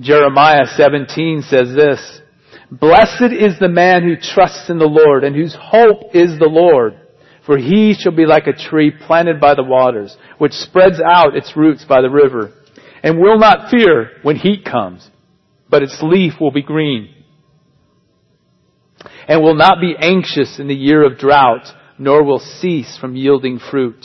Jeremiah 0.00 0.66
17 0.76 1.42
says 1.42 1.74
this, 1.74 2.20
Blessed 2.70 3.32
is 3.32 3.58
the 3.58 3.68
man 3.68 4.02
who 4.02 4.16
trusts 4.16 4.68
in 4.68 4.78
the 4.78 4.84
Lord 4.84 5.24
and 5.24 5.34
whose 5.34 5.56
hope 5.58 6.14
is 6.14 6.38
the 6.38 6.50
Lord. 6.50 7.00
For 7.46 7.56
he 7.56 7.94
shall 7.94 8.14
be 8.14 8.26
like 8.26 8.48
a 8.48 8.52
tree 8.52 8.92
planted 9.06 9.40
by 9.40 9.54
the 9.54 9.62
waters, 9.62 10.16
which 10.38 10.52
spreads 10.52 11.00
out 11.00 11.36
its 11.36 11.56
roots 11.56 11.84
by 11.84 12.02
the 12.02 12.10
river, 12.10 12.52
and 13.04 13.20
will 13.20 13.38
not 13.38 13.70
fear 13.70 14.10
when 14.22 14.34
heat 14.34 14.64
comes, 14.64 15.08
but 15.70 15.84
its 15.84 15.96
leaf 16.02 16.34
will 16.40 16.50
be 16.50 16.62
green, 16.62 17.14
and 19.28 19.42
will 19.42 19.54
not 19.54 19.80
be 19.80 19.94
anxious 19.96 20.58
in 20.58 20.66
the 20.66 20.74
year 20.74 21.04
of 21.06 21.18
drought, 21.18 21.66
nor 21.98 22.24
will 22.24 22.40
cease 22.40 22.98
from 22.98 23.14
yielding 23.14 23.60
fruit. 23.60 24.04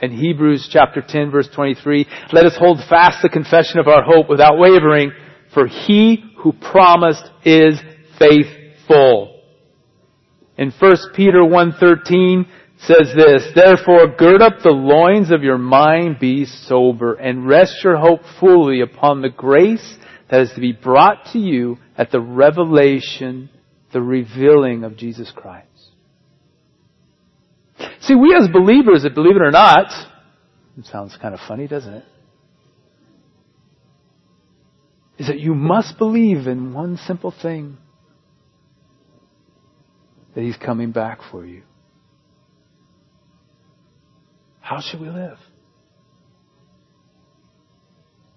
In 0.00 0.12
Hebrews 0.12 0.68
chapter 0.70 1.02
10 1.06 1.30
verse 1.30 1.48
23, 1.54 2.06
let 2.32 2.46
us 2.46 2.56
hold 2.56 2.78
fast 2.88 3.22
the 3.22 3.28
confession 3.28 3.80
of 3.80 3.88
our 3.88 4.02
hope 4.02 4.28
without 4.28 4.58
wavering, 4.58 5.12
for 5.52 5.66
he 5.66 6.24
who 6.38 6.52
promised 6.52 7.24
is 7.44 7.80
faithful. 8.18 9.40
In 10.56 10.70
1 10.70 10.96
Peter 11.14 11.40
1.13 11.40 12.46
says 12.78 13.12
this, 13.16 13.50
Therefore 13.54 14.14
gird 14.16 14.40
up 14.40 14.60
the 14.62 14.70
loins 14.70 15.32
of 15.32 15.42
your 15.42 15.58
mind, 15.58 16.18
be 16.20 16.44
sober, 16.44 17.14
and 17.14 17.48
rest 17.48 17.82
your 17.82 17.96
hope 17.96 18.20
fully 18.38 18.80
upon 18.80 19.20
the 19.20 19.30
grace 19.30 19.96
that 20.30 20.42
is 20.42 20.52
to 20.54 20.60
be 20.60 20.72
brought 20.72 21.32
to 21.32 21.38
you 21.38 21.78
at 21.96 22.12
the 22.12 22.20
revelation, 22.20 23.50
the 23.92 24.02
revealing 24.02 24.84
of 24.84 24.96
Jesus 24.96 25.32
Christ. 25.34 25.66
See, 28.02 28.14
we 28.14 28.34
as 28.34 28.48
believers, 28.48 29.06
believe 29.14 29.36
it 29.36 29.42
or 29.42 29.50
not, 29.50 29.90
it 30.76 30.86
sounds 30.86 31.16
kind 31.20 31.34
of 31.34 31.40
funny, 31.46 31.66
doesn't 31.66 31.92
it? 31.92 32.04
Is 35.18 35.26
that 35.26 35.40
you 35.40 35.54
must 35.54 35.98
believe 35.98 36.46
in 36.46 36.72
one 36.72 36.96
simple 36.96 37.34
thing. 37.42 37.76
That 40.34 40.42
He's 40.42 40.56
coming 40.56 40.92
back 40.92 41.18
for 41.32 41.44
you. 41.44 41.62
How 44.60 44.80
should 44.80 45.00
we 45.00 45.08
live? 45.08 45.38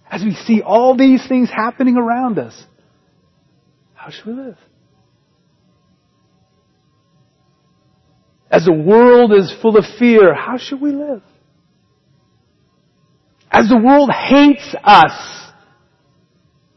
As 0.09 0.23
we 0.23 0.33
see 0.33 0.61
all 0.61 0.97
these 0.97 1.25
things 1.27 1.49
happening 1.49 1.97
around 1.97 2.39
us, 2.39 2.65
how 3.93 4.09
should 4.09 4.25
we 4.25 4.33
live? 4.33 4.57
As 8.51 8.65
the 8.65 8.73
world 8.73 9.31
is 9.33 9.55
full 9.61 9.77
of 9.77 9.85
fear, 9.97 10.35
how 10.35 10.57
should 10.57 10.81
we 10.81 10.91
live? 10.91 11.23
As 13.49 13.69
the 13.69 13.77
world 13.77 14.09
hates 14.11 14.75
us, 14.83 15.51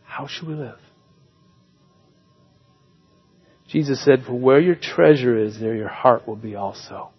how 0.04 0.28
should 0.28 0.46
we 0.46 0.54
live? 0.54 0.78
Jesus 3.68 4.04
said, 4.04 4.22
For 4.24 4.34
where 4.34 4.60
your 4.60 4.76
treasure 4.76 5.36
is, 5.36 5.58
there 5.58 5.74
your 5.74 5.88
heart 5.88 6.28
will 6.28 6.36
be 6.36 6.54
also. 6.54 7.10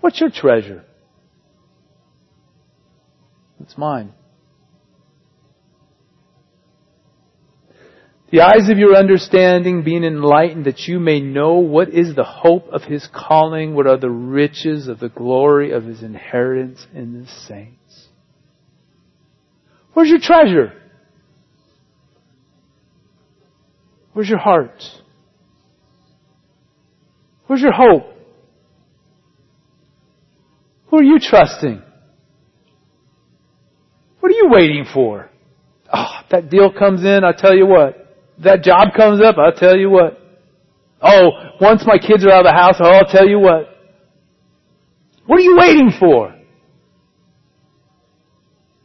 What's 0.00 0.20
your 0.20 0.30
treasure? 0.30 0.84
It's 3.60 3.76
mine. 3.76 4.12
The 8.30 8.42
eyes 8.42 8.70
of 8.70 8.78
your 8.78 8.94
understanding 8.94 9.82
being 9.82 10.04
enlightened 10.04 10.66
that 10.66 10.86
you 10.86 11.00
may 11.00 11.20
know 11.20 11.54
what 11.54 11.88
is 11.88 12.14
the 12.14 12.24
hope 12.24 12.68
of 12.68 12.84
his 12.84 13.08
calling, 13.12 13.74
what 13.74 13.88
are 13.88 13.98
the 13.98 14.10
riches 14.10 14.86
of 14.86 15.00
the 15.00 15.08
glory 15.08 15.72
of 15.72 15.84
his 15.84 16.02
inheritance 16.02 16.86
in 16.94 17.20
the 17.20 17.26
saints. 17.48 18.06
Where's 19.94 20.08
your 20.08 20.20
treasure? 20.20 20.72
Where's 24.12 24.28
your 24.28 24.38
heart? 24.38 24.80
Where's 27.48 27.62
your 27.62 27.72
hope? 27.72 28.14
Who 30.86 30.98
are 30.98 31.02
you 31.02 31.18
trusting? 31.20 31.82
What 34.20 34.30
are 34.30 34.36
you 34.36 34.48
waiting 34.50 34.84
for? 34.92 35.30
Oh, 35.92 36.20
that 36.30 36.48
deal 36.48 36.72
comes 36.72 37.02
in, 37.02 37.24
I 37.24 37.32
tell 37.32 37.56
you 37.56 37.66
what 37.66 38.09
that 38.42 38.62
job 38.62 38.94
comes 38.96 39.20
up, 39.22 39.36
I'll 39.38 39.52
tell 39.52 39.76
you 39.76 39.90
what. 39.90 40.18
Oh, 41.02 41.30
once 41.60 41.84
my 41.86 41.98
kids 41.98 42.24
are 42.24 42.30
out 42.30 42.46
of 42.46 42.52
the 42.52 42.56
house, 42.56 42.76
oh, 42.80 42.90
I'll 42.90 43.10
tell 43.10 43.26
you 43.26 43.38
what. 43.38 43.68
What 45.26 45.38
are 45.38 45.42
you 45.42 45.56
waiting 45.58 45.92
for? 45.98 46.34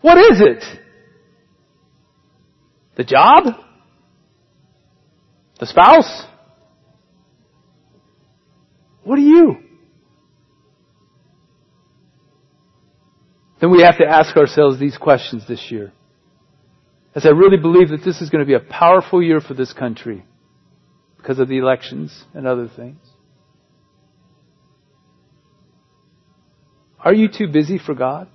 What 0.01 0.17
is 0.17 0.41
it? 0.41 0.63
The 2.97 3.03
job? 3.03 3.55
The 5.59 5.65
spouse? 5.65 6.25
What 9.03 9.17
are 9.17 9.21
you? 9.21 9.57
Then 13.59 13.71
we 13.71 13.81
have 13.81 13.97
to 13.97 14.05
ask 14.05 14.35
ourselves 14.37 14.79
these 14.79 14.97
questions 14.97 15.43
this 15.47 15.71
year 15.71 15.91
as 17.15 17.25
I 17.25 17.29
really 17.29 17.57
believe 17.57 17.89
that 17.89 18.03
this 18.03 18.21
is 18.21 18.29
going 18.29 18.43
to 18.43 18.45
be 18.45 18.53
a 18.53 18.59
powerful 18.59 19.23
year 19.23 19.39
for 19.39 19.53
this 19.53 19.71
country 19.71 20.25
because 21.17 21.39
of 21.39 21.47
the 21.47 21.57
elections 21.57 22.25
and 22.33 22.45
other 22.45 22.67
things. 22.67 22.99
Are 26.99 27.13
you 27.13 27.29
too 27.29 27.47
busy 27.47 27.79
for 27.79 27.95
God? 27.95 28.27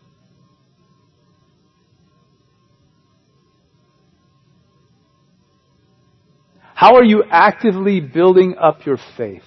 How 6.74 6.96
are 6.96 7.04
you 7.04 7.24
actively 7.30 8.00
building 8.00 8.56
up 8.58 8.86
your 8.86 8.96
faith? 9.18 9.42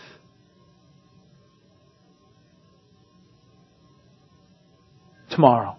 Tomorrow. 5.31 5.77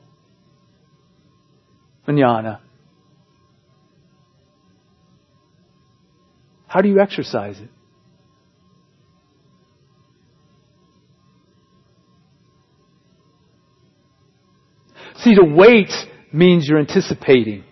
Manana. 2.09 2.61
How 6.75 6.81
do 6.81 6.89
you 6.89 6.99
exercise 6.99 7.61
it? 7.61 7.68
See, 15.18 15.37
to 15.37 15.45
wait 15.45 15.93
means 16.33 16.66
you're 16.68 16.81
anticipating. 16.81 17.62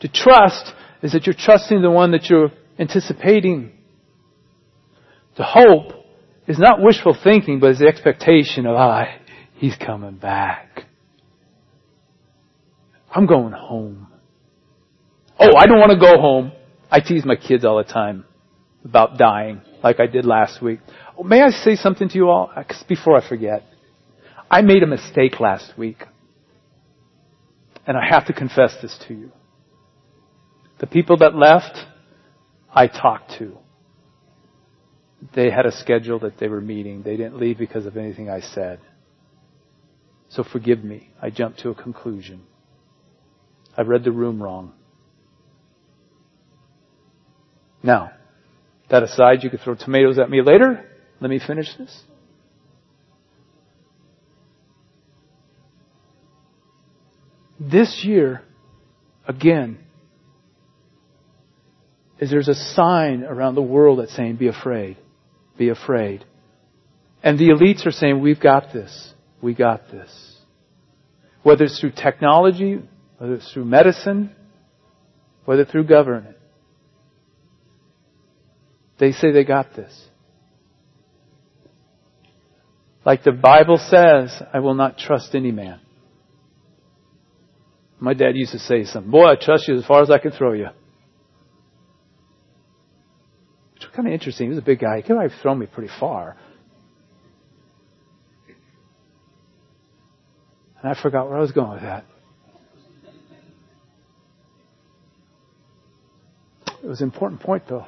To 0.00 0.08
trust 0.08 0.72
is 1.02 1.12
that 1.12 1.26
you're 1.26 1.36
trusting 1.38 1.82
the 1.82 1.90
one 1.90 2.12
that 2.12 2.30
you're 2.30 2.52
anticipating. 2.78 3.72
To 5.36 5.42
hope 5.42 5.92
is 6.48 6.58
not 6.58 6.80
wishful 6.80 7.14
thinking, 7.22 7.60
but 7.60 7.72
is 7.72 7.80
the 7.80 7.86
expectation 7.86 8.64
of, 8.64 8.76
ah, 8.76 9.04
he's 9.56 9.76
coming 9.76 10.16
back. 10.16 10.86
I'm 13.14 13.26
going 13.26 13.52
home. 13.52 14.06
Oh, 15.38 15.50
I 15.54 15.66
don't 15.66 15.78
want 15.78 15.92
to 15.92 16.00
go 16.00 16.18
home. 16.18 16.52
I 16.90 17.00
tease 17.00 17.24
my 17.24 17.36
kids 17.36 17.64
all 17.64 17.78
the 17.78 17.84
time 17.84 18.24
about 18.84 19.18
dying, 19.18 19.62
like 19.82 19.98
I 20.00 20.06
did 20.06 20.24
last 20.24 20.62
week. 20.62 20.80
May 21.22 21.42
I 21.42 21.50
say 21.50 21.74
something 21.76 22.08
to 22.08 22.14
you 22.14 22.28
all? 22.28 22.52
Before 22.88 23.16
I 23.16 23.28
forget. 23.28 23.64
I 24.50 24.62
made 24.62 24.82
a 24.82 24.86
mistake 24.86 25.40
last 25.40 25.76
week. 25.76 26.04
And 27.86 27.96
I 27.96 28.06
have 28.08 28.26
to 28.26 28.32
confess 28.32 28.76
this 28.82 28.96
to 29.08 29.14
you. 29.14 29.32
The 30.78 30.86
people 30.86 31.18
that 31.18 31.34
left, 31.34 31.76
I 32.72 32.86
talked 32.86 33.38
to. 33.38 33.56
They 35.34 35.50
had 35.50 35.66
a 35.66 35.72
schedule 35.72 36.18
that 36.20 36.38
they 36.38 36.48
were 36.48 36.60
meeting. 36.60 37.02
They 37.02 37.16
didn't 37.16 37.38
leave 37.38 37.58
because 37.58 37.86
of 37.86 37.96
anything 37.96 38.28
I 38.28 38.40
said. 38.40 38.80
So 40.28 40.44
forgive 40.44 40.84
me. 40.84 41.10
I 41.20 41.30
jumped 41.30 41.60
to 41.60 41.70
a 41.70 41.74
conclusion. 41.74 42.42
I 43.76 43.82
read 43.82 44.04
the 44.04 44.12
room 44.12 44.42
wrong. 44.42 44.72
Now, 47.86 48.10
that 48.90 49.04
aside, 49.04 49.44
you 49.44 49.48
could 49.48 49.60
throw 49.60 49.76
tomatoes 49.76 50.18
at 50.18 50.28
me 50.28 50.42
later. 50.42 50.84
Let 51.20 51.30
me 51.30 51.38
finish 51.38 51.68
this. 51.78 52.02
This 57.60 58.02
year, 58.04 58.42
again, 59.26 59.78
is 62.18 62.30
there's 62.30 62.48
a 62.48 62.54
sign 62.54 63.22
around 63.22 63.54
the 63.54 63.62
world 63.62 64.00
that's 64.00 64.14
saying, 64.14 64.36
be 64.36 64.48
afraid. 64.48 64.96
Be 65.56 65.68
afraid. 65.68 66.24
And 67.22 67.38
the 67.38 67.50
elites 67.50 67.86
are 67.86 67.92
saying, 67.92 68.20
we've 68.20 68.40
got 68.40 68.72
this. 68.72 69.14
We 69.40 69.54
got 69.54 69.90
this. 69.92 70.36
Whether 71.44 71.64
it's 71.64 71.78
through 71.78 71.92
technology, 71.92 72.82
whether 73.18 73.34
it's 73.34 73.52
through 73.52 73.66
medicine, 73.66 74.34
whether 75.44 75.64
through 75.64 75.86
government. 75.86 76.35
They 78.98 79.12
say 79.12 79.32
they 79.32 79.44
got 79.44 79.74
this. 79.74 79.92
Like 83.04 83.22
the 83.22 83.32
Bible 83.32 83.78
says, 83.78 84.42
I 84.52 84.58
will 84.58 84.74
not 84.74 84.98
trust 84.98 85.34
any 85.34 85.52
man. 85.52 85.80
My 88.00 88.14
dad 88.14 88.34
used 88.34 88.52
to 88.52 88.58
say 88.58 88.84
something, 88.84 89.10
boy, 89.10 89.26
I 89.26 89.36
trust 89.36 89.68
you 89.68 89.76
as 89.76 89.86
far 89.86 90.02
as 90.02 90.10
I 90.10 90.18
can 90.18 90.32
throw 90.32 90.52
you. 90.52 90.68
Which 93.74 93.84
was 93.84 93.92
kind 93.94 94.08
of 94.08 94.12
interesting. 94.12 94.46
He 94.46 94.50
was 94.50 94.58
a 94.58 94.66
big 94.66 94.80
guy. 94.80 94.96
He 94.96 95.02
could 95.02 95.16
have 95.16 95.30
thrown 95.40 95.58
me 95.58 95.66
pretty 95.66 95.92
far. 96.00 96.36
And 100.82 100.90
I 100.90 101.00
forgot 101.00 101.28
where 101.28 101.38
I 101.38 101.40
was 101.40 101.52
going 101.52 101.72
with 101.72 101.82
that. 101.82 102.04
It 106.82 106.88
was 106.88 107.00
an 107.00 107.06
important 107.06 107.40
point 107.40 107.64
though. 107.68 107.86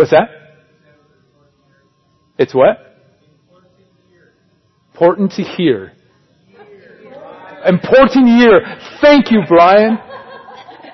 What's 0.00 0.12
that? 0.12 0.30
It's 2.38 2.54
what? 2.54 2.78
Important 4.94 5.32
to 5.32 5.42
hear. 5.42 5.92
Important 7.66 8.28
year. 8.28 8.78
Thank 9.02 9.30
you, 9.30 9.42
Brian. 9.46 9.98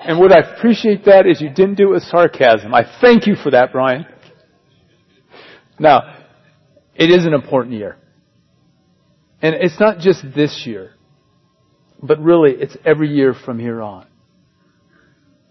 And 0.05 0.19
what 0.19 0.33
I 0.33 0.41
appreciate 0.41 1.05
that 1.05 1.25
is 1.25 1.41
you 1.41 1.51
didn't 1.51 1.77
do 1.77 1.91
it 1.91 1.93
with 1.93 2.03
sarcasm. 2.03 2.75
I 2.75 2.83
thank 3.01 3.29
you 3.29 3.37
for 3.37 3.53
that, 3.53 3.71
Brian. 3.71 4.07
Now, 5.79 6.25
it 6.97 7.09
is 7.09 7.27
an 7.27 7.33
important 7.33 7.77
year. 7.77 7.97
And 9.41 9.55
it's 9.55 9.79
not 9.79 10.01
just 10.01 10.25
this 10.35 10.65
year, 10.67 10.91
but 12.03 12.19
really 12.19 12.55
it's 12.59 12.77
every 12.85 13.11
year 13.11 13.35
from 13.35 13.61
here 13.61 13.81
on. 13.81 14.09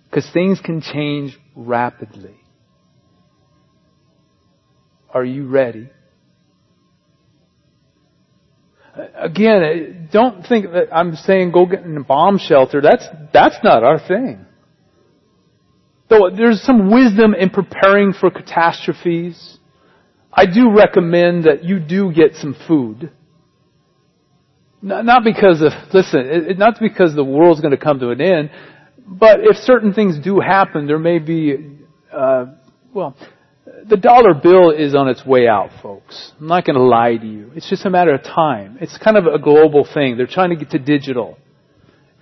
Because 0.10 0.30
things 0.34 0.60
can 0.60 0.82
change 0.82 1.40
rapidly. 1.56 2.42
Are 5.16 5.24
you 5.24 5.48
ready? 5.48 5.90
Again, 9.16 10.10
don't 10.12 10.46
think 10.46 10.66
that 10.74 10.94
I'm 10.94 11.16
saying 11.16 11.54
go 11.54 11.66
get 11.66 11.84
in 11.84 11.96
a 11.96 12.04
bomb 12.04 12.38
shelter. 12.38 12.82
That's, 12.82 13.06
that's 13.34 13.56
not 13.64 13.82
our 13.82 13.98
thing. 13.98 14.46
Though 16.10 16.30
there's 16.36 16.62
some 16.62 16.92
wisdom 16.92 17.34
in 17.34 17.50
preparing 17.50 18.12
for 18.12 18.30
catastrophes, 18.30 19.58
I 20.34 20.48
do 20.48 20.76
recommend 20.76 21.46
that 21.46 21.64
you 21.64 21.80
do 21.80 22.12
get 22.12 22.36
some 22.36 22.54
food. 22.68 23.10
Not 24.82 25.24
because 25.24 25.62
of, 25.62 25.72
listen, 25.94 26.58
not 26.58 26.78
because 26.82 27.16
the 27.16 27.24
world's 27.24 27.62
going 27.62 27.72
to 27.72 27.78
come 27.78 28.00
to 28.00 28.10
an 28.10 28.20
end, 28.20 28.52
but 29.08 29.40
if 29.40 29.56
certain 29.56 29.94
things 29.94 30.20
do 30.22 30.42
happen, 30.42 30.88
there 30.88 31.00
may 31.00 31.20
be, 31.20 31.56
uh, 32.14 32.48
well, 32.94 33.16
the 33.88 33.98
dollar 33.98 34.34
bill 34.34 34.72
is 34.72 34.96
on 34.96 35.08
its 35.08 35.26
way 35.26 35.48
out, 35.48 35.70
folks. 35.82 36.32
I'm 36.40 36.48
not 36.48 36.66
going 36.66 36.76
to 36.76 36.84
lie 36.84 37.18
to 37.18 37.26
you. 37.26 37.52
It's 37.56 37.70
just 37.70 37.86
a 37.86 37.90
matter 37.90 38.14
of 38.14 38.24
time. 38.24 38.78
It's 38.82 38.98
kind 38.98 39.18
of 39.18 39.26
a 39.26 39.38
global 39.38 39.88
thing. 39.92 40.18
They're 40.18 40.28
trying 40.28 40.50
to 40.50 40.56
get 40.56 40.72
to 40.72 40.80
digital. 40.80 41.38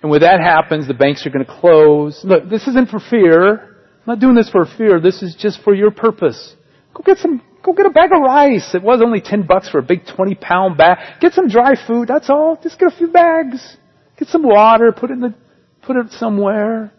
And 0.02 0.10
when 0.10 0.20
that 0.20 0.40
happens, 0.40 0.86
the 0.86 0.94
banks 0.94 1.26
are 1.26 1.30
going 1.30 1.44
to 1.44 1.50
close. 1.50 2.20
Look, 2.24 2.50
this 2.50 2.68
isn't 2.68 2.90
for 2.90 3.00
fear. 3.00 3.52
I'm 3.54 4.06
not 4.06 4.20
doing 4.20 4.34
this 4.34 4.50
for 4.50 4.66
fear. 4.76 5.00
This 5.00 5.22
is 5.22 5.34
just 5.34 5.62
for 5.62 5.74
your 5.74 5.90
purpose. 5.90 6.54
Go 6.92 7.02
get 7.02 7.18
some, 7.18 7.40
go 7.62 7.72
get 7.72 7.86
a 7.86 7.90
bag 7.90 8.10
of 8.14 8.20
rice. 8.20 8.74
It 8.74 8.82
was 8.82 9.00
only 9.02 9.22
10 9.22 9.46
bucks 9.46 9.70
for 9.70 9.78
a 9.78 9.82
big 9.82 10.02
20 10.14 10.34
pound 10.34 10.76
bag. 10.76 10.98
Get 11.20 11.32
some 11.32 11.48
dry 11.48 11.74
food. 11.86 12.08
That's 12.08 12.28
all. 12.28 12.58
Just 12.62 12.78
get 12.78 12.92
a 12.92 12.96
few 12.96 13.08
bags. 13.08 13.78
Get 14.18 14.28
some 14.28 14.42
water. 14.42 14.92
Put 14.92 15.10
it 15.10 15.14
in 15.14 15.20
the, 15.20 15.34
put 15.82 15.96
it 15.96 16.10
somewhere. 16.12 16.92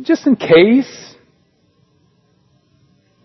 Just 0.00 0.26
in 0.26 0.36
case. 0.36 1.13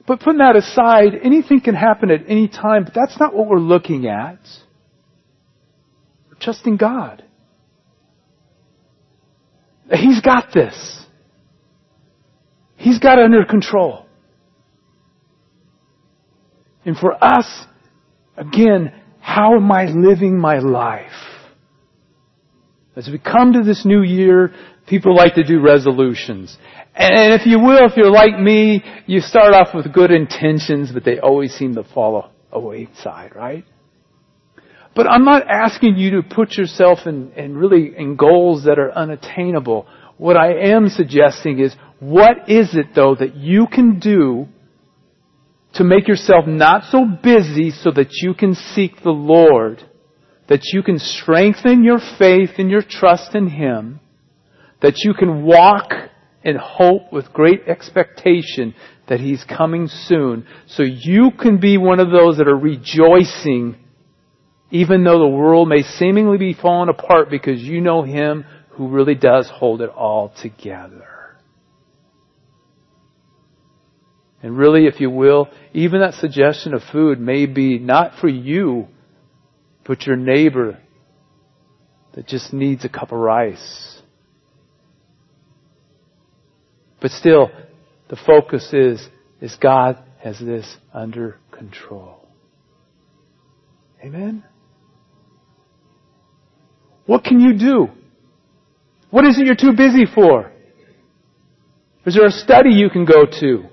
But 0.10 0.22
putting 0.22 0.40
that 0.40 0.56
aside, 0.56 1.14
anything 1.24 1.62
can 1.62 1.76
happen 1.76 2.10
at 2.10 2.22
any 2.28 2.48
time, 2.48 2.84
but 2.84 2.96
that's 2.96 3.20
not 3.20 3.32
what 3.32 3.48
we're 3.48 3.60
looking 3.60 4.08
at. 4.08 4.40
We're 6.28 6.40
trusting 6.42 6.78
God. 6.78 7.24
He's 9.94 10.20
got 10.20 10.52
this. 10.52 11.06
He's 12.76 12.98
got 12.98 13.20
it 13.20 13.26
under 13.26 13.46
control. 13.46 14.08
And 16.86 16.98
for 16.98 17.24
us, 17.24 17.46
again, 18.36 18.92
how 19.20 19.58
am 19.58 19.72
I 19.72 19.86
living 19.86 20.40
my 20.40 20.58
life? 20.58 21.12
As 22.96 23.08
we 23.08 23.20
come 23.20 23.54
to 23.54 23.62
this 23.62 23.86
new 23.86 24.02
year, 24.02 24.56
people 24.90 25.16
like 25.16 25.36
to 25.36 25.44
do 25.44 25.62
resolutions. 25.62 26.58
And 26.96 27.34
if 27.34 27.46
you 27.46 27.60
will, 27.60 27.86
if 27.86 27.96
you're 27.96 28.12
like 28.12 28.38
me, 28.40 28.84
you 29.06 29.22
start 29.22 29.54
off 29.54 29.70
with 29.74 29.94
good 29.94 30.12
intentions, 30.12 30.92
but 30.92 31.06
they 31.06 31.20
always 31.20 31.54
seem 31.54 31.76
to 31.76 31.84
fall 31.84 32.32
a 32.52 32.60
wayside, 32.60 33.36
right? 33.36 33.64
But 34.96 35.08
I'm 35.08 35.24
not 35.24 35.48
asking 35.48 35.98
you 35.98 36.22
to 36.22 36.24
put 36.24 36.54
yourself 36.54 37.00
in, 37.06 37.32
in 37.34 37.56
really 37.56 37.94
in 37.96 38.16
goals 38.16 38.66
that 38.66 38.80
are 38.80 38.92
unattainable. 38.92 39.88
What 40.18 40.36
I 40.36 40.72
am 40.72 40.90
suggesting 40.90 41.60
is, 41.60 41.76
what 42.00 42.50
is 42.50 42.76
it 42.76 42.88
though 42.96 43.16
that 43.16 43.36
you 43.36 43.68
can 43.72 44.00
do 44.00 44.48
to 45.76 45.84
make 45.84 46.08
yourself 46.08 46.48
not 46.48 46.92
so 46.92 47.06
busy 47.06 47.72
so 47.72 47.92
that 47.92 48.08
you 48.12 48.34
can 48.34 48.56
seek 48.56 49.02
the 49.04 49.12
Lord, 49.12 49.84
that 50.48 50.62
you 50.74 50.82
can 50.82 50.98
strengthen 50.98 51.84
your 51.84 52.00
faith 52.18 52.52
and 52.58 52.72
your 52.72 52.82
trust 52.82 53.36
in 53.36 53.48
Him, 53.48 54.00
that 54.82 55.00
you 55.00 55.14
can 55.14 55.44
walk 55.44 55.92
in 56.44 56.56
hope 56.56 57.12
with 57.12 57.34
great 57.34 57.68
expectation 57.68 58.74
that 59.08 59.20
He's 59.20 59.44
coming 59.44 59.88
soon. 59.88 60.46
So 60.68 60.84
you 60.84 61.32
can 61.40 61.60
be 61.60 61.78
one 61.78 62.00
of 62.00 62.12
those 62.12 62.38
that 62.38 62.48
are 62.48 62.58
rejoicing 62.58 63.76
even 64.72 65.04
though 65.04 65.20
the 65.20 65.28
world 65.28 65.68
may 65.68 65.82
seemingly 65.82 66.38
be 66.38 66.54
falling 66.54 66.90
apart 66.90 67.30
because 67.30 67.62
you 67.62 67.82
know 67.82 68.04
Him 68.04 68.46
who 68.72 68.88
really 68.88 69.16
does 69.16 69.50
hold 69.52 69.82
it 69.82 69.90
all 69.90 70.34
together. 70.42 71.06
And 74.42 74.58
really, 74.58 74.86
if 74.86 75.02
you 75.02 75.10
will, 75.10 75.50
even 75.74 76.00
that 76.00 76.14
suggestion 76.14 76.74
of 76.74 76.82
food 76.92 77.20
may 77.20 77.46
be 77.46 77.78
not 77.78 78.14
for 78.22 78.30
you, 78.30 78.88
but 79.86 80.04
your 80.04 80.16
neighbor 80.16 80.80
that 82.14 82.26
just 82.26 82.54
needs 82.54 82.86
a 82.86 82.90
cup 82.90 83.12
of 83.12 83.20
rice. 83.20 83.99
But 87.02 87.12
still, 87.12 87.50
the 88.10 88.16
focus 88.16 88.74
is, 88.74 89.08
is 89.42 89.56
God 89.56 89.98
has 90.20 90.40
this 90.40 90.78
under 90.94 91.38
control. 91.52 92.28
Amen? 94.04 94.44
What 97.06 97.24
can 97.24 97.40
you 97.40 97.58
do? 97.58 97.88
What 99.10 99.26
is 99.26 99.40
it 99.40 99.46
you're 99.46 99.56
too 99.56 99.76
busy 99.76 100.06
for? 100.06 100.52
Is 102.06 102.16
there 102.16 102.28
a 102.28 102.32
study 102.32 102.72
you 102.72 102.90
can 102.90 103.06
go 103.06 103.26
to? 103.40 103.64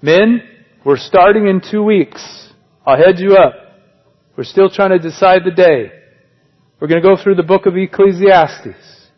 Men, 0.00 0.42
we're 0.84 0.96
starting 0.96 1.46
in 1.48 1.60
two 1.60 1.82
weeks. 1.82 2.52
I'll 2.86 2.96
head 2.96 3.18
you 3.18 3.36
up. 3.36 3.54
We're 4.36 4.44
still 4.44 4.70
trying 4.70 4.90
to 4.90 4.98
decide 4.98 5.42
the 5.44 5.50
day. 5.50 5.90
We're 6.80 6.88
going 6.88 7.02
to 7.02 7.08
go 7.08 7.20
through 7.20 7.34
the 7.34 7.42
book 7.42 7.66
of 7.66 7.76
Ecclesiastes. 7.76 9.08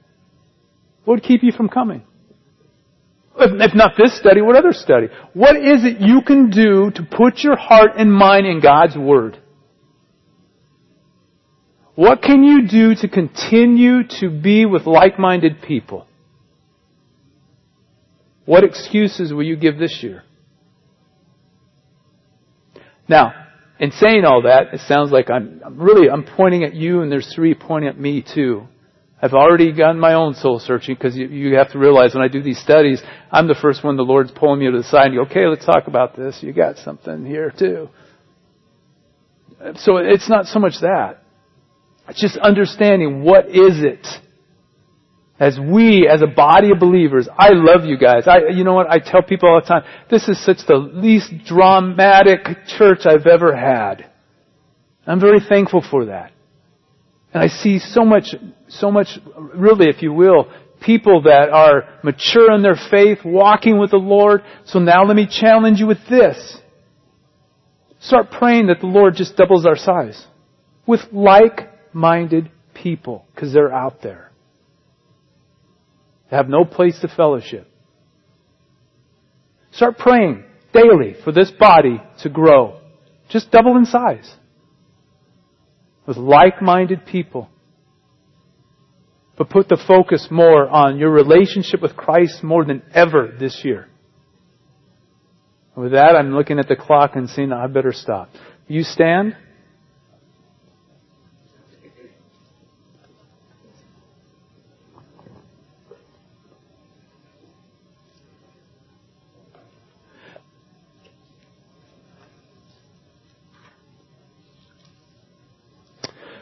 What 1.04 1.14
would 1.14 1.22
keep 1.22 1.42
you 1.42 1.52
from 1.52 1.68
coming? 1.68 2.02
If 3.38 3.74
not 3.74 3.92
this 3.96 4.18
study, 4.18 4.42
what 4.42 4.56
other 4.56 4.72
study? 4.72 5.08
What 5.34 5.56
is 5.56 5.84
it 5.84 6.00
you 6.00 6.20
can 6.26 6.50
do 6.50 6.90
to 6.94 7.02
put 7.02 7.38
your 7.38 7.56
heart 7.56 7.92
and 7.96 8.12
mind 8.12 8.46
in 8.46 8.60
God's 8.60 8.96
Word? 8.96 9.38
What 11.94 12.22
can 12.22 12.42
you 12.42 12.66
do 12.68 12.94
to 12.94 13.08
continue 13.08 14.04
to 14.20 14.30
be 14.30 14.66
with 14.66 14.86
like-minded 14.86 15.62
people? 15.62 16.06
What 18.46 18.64
excuses 18.64 19.32
will 19.32 19.42
you 19.42 19.56
give 19.56 19.78
this 19.78 20.00
year? 20.02 20.24
Now, 23.08 23.32
in 23.78 23.92
saying 23.92 24.24
all 24.24 24.42
that, 24.42 24.74
it 24.74 24.80
sounds 24.80 25.10
like 25.10 25.30
I'm, 25.30 25.60
really, 25.78 26.08
I'm 26.08 26.24
pointing 26.24 26.64
at 26.64 26.74
you 26.74 27.02
and 27.02 27.10
there's 27.10 27.32
three 27.34 27.54
pointing 27.54 27.88
at 27.88 27.98
me 27.98 28.24
too. 28.34 28.66
I've 29.22 29.34
already 29.34 29.72
done 29.72 29.98
my 29.98 30.14
own 30.14 30.34
soul 30.34 30.58
searching 30.58 30.94
because 30.94 31.14
you, 31.14 31.26
you, 31.28 31.56
have 31.56 31.72
to 31.72 31.78
realize 31.78 32.14
when 32.14 32.22
I 32.24 32.28
do 32.28 32.42
these 32.42 32.58
studies, 32.58 33.02
I'm 33.30 33.48
the 33.48 33.54
first 33.54 33.84
one 33.84 33.96
the 33.96 34.02
Lord's 34.02 34.30
pulling 34.30 34.60
me 34.60 34.70
to 34.70 34.78
the 34.78 34.84
side 34.84 35.06
and 35.06 35.16
go, 35.16 35.22
okay, 35.22 35.46
let's 35.46 35.66
talk 35.66 35.88
about 35.88 36.16
this. 36.16 36.38
You 36.42 36.54
got 36.54 36.78
something 36.78 37.26
here 37.26 37.52
too. 37.56 37.90
So 39.76 39.98
it's 39.98 40.28
not 40.28 40.46
so 40.46 40.58
much 40.58 40.80
that. 40.80 41.22
It's 42.08 42.20
just 42.20 42.38
understanding 42.38 43.22
what 43.22 43.48
is 43.48 43.82
it 43.82 44.06
as 45.40 45.58
we, 45.58 46.06
as 46.06 46.20
a 46.20 46.26
body 46.26 46.70
of 46.70 46.78
believers, 46.78 47.26
I 47.30 47.50
love 47.52 47.86
you 47.86 47.96
guys. 47.96 48.28
I, 48.28 48.50
you 48.54 48.62
know 48.62 48.74
what? 48.74 48.90
I 48.90 48.98
tell 48.98 49.22
people 49.22 49.48
all 49.48 49.60
the 49.60 49.66
time, 49.66 49.84
this 50.10 50.28
is 50.28 50.42
such 50.44 50.58
the 50.68 50.76
least 50.76 51.32
dramatic 51.46 52.40
church 52.66 53.00
I've 53.06 53.26
ever 53.26 53.56
had. 53.56 54.10
I'm 55.06 55.18
very 55.18 55.40
thankful 55.40 55.82
for 55.90 56.06
that. 56.06 56.32
And 57.32 57.42
I 57.42 57.48
see 57.48 57.78
so 57.78 58.04
much, 58.04 58.34
so 58.68 58.90
much, 58.90 59.18
really, 59.54 59.88
if 59.88 60.02
you 60.02 60.12
will, 60.12 60.50
people 60.80 61.22
that 61.22 61.50
are 61.50 61.84
mature 62.02 62.52
in 62.52 62.62
their 62.62 62.78
faith, 62.90 63.18
walking 63.24 63.78
with 63.78 63.90
the 63.90 63.98
Lord. 63.98 64.42
So 64.64 64.78
now 64.78 65.04
let 65.04 65.14
me 65.14 65.28
challenge 65.30 65.78
you 65.78 65.86
with 65.86 66.04
this. 66.08 66.58
Start 68.00 68.30
praying 68.30 68.68
that 68.68 68.80
the 68.80 68.86
Lord 68.86 69.14
just 69.14 69.36
doubles 69.36 69.66
our 69.66 69.76
size. 69.76 70.26
With 70.86 71.00
like-minded 71.12 72.50
people, 72.74 73.26
because 73.34 73.52
they're 73.52 73.72
out 73.72 74.02
there 74.02 74.32
They 76.30 76.36
have 76.36 76.48
no 76.48 76.64
place 76.64 76.98
to 77.00 77.08
fellowship. 77.08 77.66
Start 79.72 79.98
praying 79.98 80.44
daily 80.72 81.14
for 81.22 81.32
this 81.32 81.50
body 81.50 82.00
to 82.22 82.28
grow. 82.28 82.80
Just 83.28 83.50
double 83.50 83.76
in 83.76 83.84
size. 83.84 84.34
With 86.10 86.16
like-minded 86.16 87.06
people. 87.06 87.48
But 89.38 89.48
put 89.48 89.68
the 89.68 89.80
focus 89.86 90.26
more 90.28 90.68
on 90.68 90.98
your 90.98 91.12
relationship 91.12 91.80
with 91.80 91.94
Christ 91.94 92.42
more 92.42 92.64
than 92.64 92.82
ever 92.92 93.32
this 93.38 93.60
year. 93.62 93.86
With 95.76 95.92
that, 95.92 96.16
I'm 96.16 96.34
looking 96.34 96.58
at 96.58 96.66
the 96.66 96.74
clock 96.74 97.12
and 97.14 97.30
seeing 97.30 97.52
I 97.52 97.68
better 97.68 97.92
stop. 97.92 98.28
You 98.66 98.82
stand. 98.82 99.36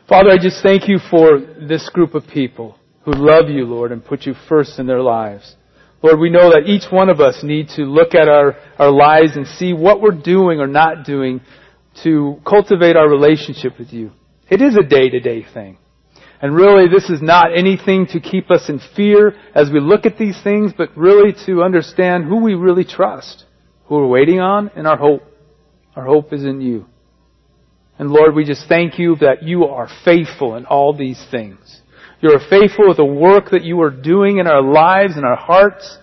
Father, 0.08 0.30
I 0.30 0.38
just 0.38 0.62
thank 0.62 0.88
you 0.88 0.98
for 1.10 1.38
this 1.38 1.90
group 1.90 2.14
of 2.14 2.26
people 2.26 2.78
who 3.02 3.12
love 3.12 3.50
you, 3.50 3.66
Lord, 3.66 3.92
and 3.92 4.02
put 4.02 4.22
you 4.22 4.32
first 4.48 4.78
in 4.78 4.86
their 4.86 5.02
lives. 5.02 5.54
Lord, 6.02 6.18
we 6.18 6.30
know 6.30 6.48
that 6.48 6.62
each 6.66 6.90
one 6.90 7.10
of 7.10 7.20
us 7.20 7.40
need 7.42 7.68
to 7.76 7.82
look 7.82 8.14
at 8.14 8.26
our, 8.26 8.56
our 8.78 8.90
lives 8.90 9.36
and 9.36 9.46
see 9.46 9.74
what 9.74 10.00
we're 10.00 10.12
doing 10.12 10.60
or 10.60 10.66
not 10.66 11.04
doing 11.04 11.42
to 12.04 12.40
cultivate 12.48 12.96
our 12.96 13.06
relationship 13.06 13.78
with 13.78 13.92
you. 13.92 14.10
It 14.48 14.62
is 14.62 14.76
a 14.76 14.82
day-to-day 14.82 15.44
thing. 15.52 15.76
And 16.40 16.54
really, 16.54 16.88
this 16.88 17.10
is 17.10 17.20
not 17.20 17.48
anything 17.54 18.06
to 18.12 18.20
keep 18.20 18.50
us 18.50 18.70
in 18.70 18.80
fear 18.96 19.34
as 19.54 19.70
we 19.70 19.78
look 19.78 20.06
at 20.06 20.16
these 20.16 20.40
things, 20.42 20.72
but 20.74 20.96
really 20.96 21.34
to 21.44 21.62
understand 21.62 22.24
who 22.24 22.42
we 22.42 22.54
really 22.54 22.84
trust, 22.84 23.44
who 23.84 23.96
we're 23.96 24.06
waiting 24.06 24.40
on, 24.40 24.70
and 24.74 24.86
our 24.86 24.96
hope. 24.96 25.22
Our 25.94 26.06
hope 26.06 26.32
is 26.32 26.44
in 26.44 26.62
you. 26.62 26.86
And 27.98 28.10
Lord, 28.10 28.34
we 28.34 28.44
just 28.44 28.68
thank 28.68 28.98
you 28.98 29.16
that 29.16 29.42
you 29.42 29.64
are 29.64 29.88
faithful 30.04 30.54
in 30.56 30.66
all 30.66 30.96
these 30.96 31.22
things. 31.30 31.82
You 32.20 32.30
are 32.30 32.40
faithful 32.40 32.88
with 32.88 32.96
the 32.96 33.04
work 33.04 33.50
that 33.50 33.64
you 33.64 33.80
are 33.82 33.90
doing 33.90 34.38
in 34.38 34.46
our 34.46 34.62
lives 34.62 35.16
and 35.16 35.24
our 35.24 35.36
hearts. 35.36 35.98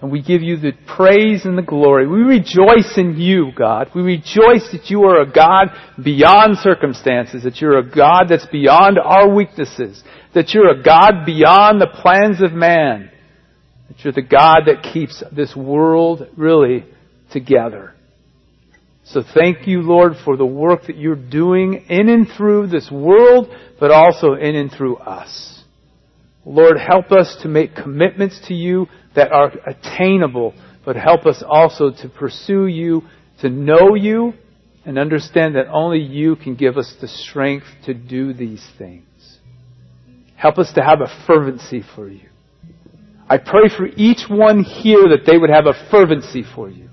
And 0.00 0.10
we 0.10 0.22
give 0.22 0.42
you 0.42 0.56
the 0.56 0.72
praise 0.96 1.44
and 1.44 1.58
the 1.58 1.62
glory. 1.62 2.06
We 2.06 2.20
rejoice 2.22 2.96
in 2.96 3.16
you, 3.18 3.52
God. 3.54 3.90
We 3.94 4.00
rejoice 4.00 4.70
that 4.72 4.86
you 4.88 5.04
are 5.04 5.20
a 5.20 5.30
God 5.30 5.68
beyond 6.02 6.56
circumstances, 6.58 7.42
that 7.42 7.60
you're 7.60 7.78
a 7.78 7.88
God 7.88 8.24
that's 8.28 8.46
beyond 8.46 8.98
our 8.98 9.28
weaknesses, 9.28 10.02
that 10.34 10.54
you're 10.54 10.70
a 10.70 10.82
God 10.82 11.26
beyond 11.26 11.80
the 11.80 12.00
plans 12.00 12.42
of 12.42 12.52
man, 12.52 13.10
that 13.88 14.02
you're 14.02 14.14
the 14.14 14.22
God 14.22 14.62
that 14.66 14.90
keeps 14.90 15.22
this 15.32 15.54
world 15.54 16.26
really 16.34 16.86
together. 17.30 17.94
So 19.04 19.22
thank 19.22 19.66
you, 19.66 19.82
Lord, 19.82 20.12
for 20.24 20.36
the 20.36 20.46
work 20.46 20.86
that 20.86 20.96
you're 20.96 21.16
doing 21.16 21.86
in 21.88 22.08
and 22.08 22.28
through 22.36 22.68
this 22.68 22.90
world, 22.90 23.48
but 23.78 23.90
also 23.90 24.34
in 24.34 24.54
and 24.54 24.70
through 24.70 24.96
us. 24.98 25.64
Lord, 26.44 26.78
help 26.78 27.10
us 27.12 27.36
to 27.42 27.48
make 27.48 27.74
commitments 27.74 28.40
to 28.48 28.54
you 28.54 28.86
that 29.14 29.32
are 29.32 29.52
attainable, 29.66 30.54
but 30.84 30.96
help 30.96 31.26
us 31.26 31.42
also 31.46 31.90
to 31.90 32.08
pursue 32.08 32.66
you, 32.66 33.02
to 33.40 33.48
know 33.48 33.94
you, 33.94 34.34
and 34.84 34.98
understand 34.98 35.56
that 35.56 35.68
only 35.68 36.00
you 36.00 36.36
can 36.36 36.54
give 36.54 36.76
us 36.76 36.94
the 37.00 37.08
strength 37.08 37.66
to 37.84 37.94
do 37.94 38.32
these 38.32 38.66
things. 38.78 39.04
Help 40.36 40.58
us 40.58 40.72
to 40.72 40.82
have 40.82 41.00
a 41.00 41.24
fervency 41.26 41.82
for 41.94 42.08
you. 42.08 42.28
I 43.28 43.36
pray 43.38 43.68
for 43.76 43.86
each 43.86 44.24
one 44.28 44.64
here 44.64 45.04
that 45.10 45.24
they 45.26 45.36
would 45.36 45.50
have 45.50 45.66
a 45.66 45.88
fervency 45.90 46.42
for 46.54 46.70
you. 46.70 46.88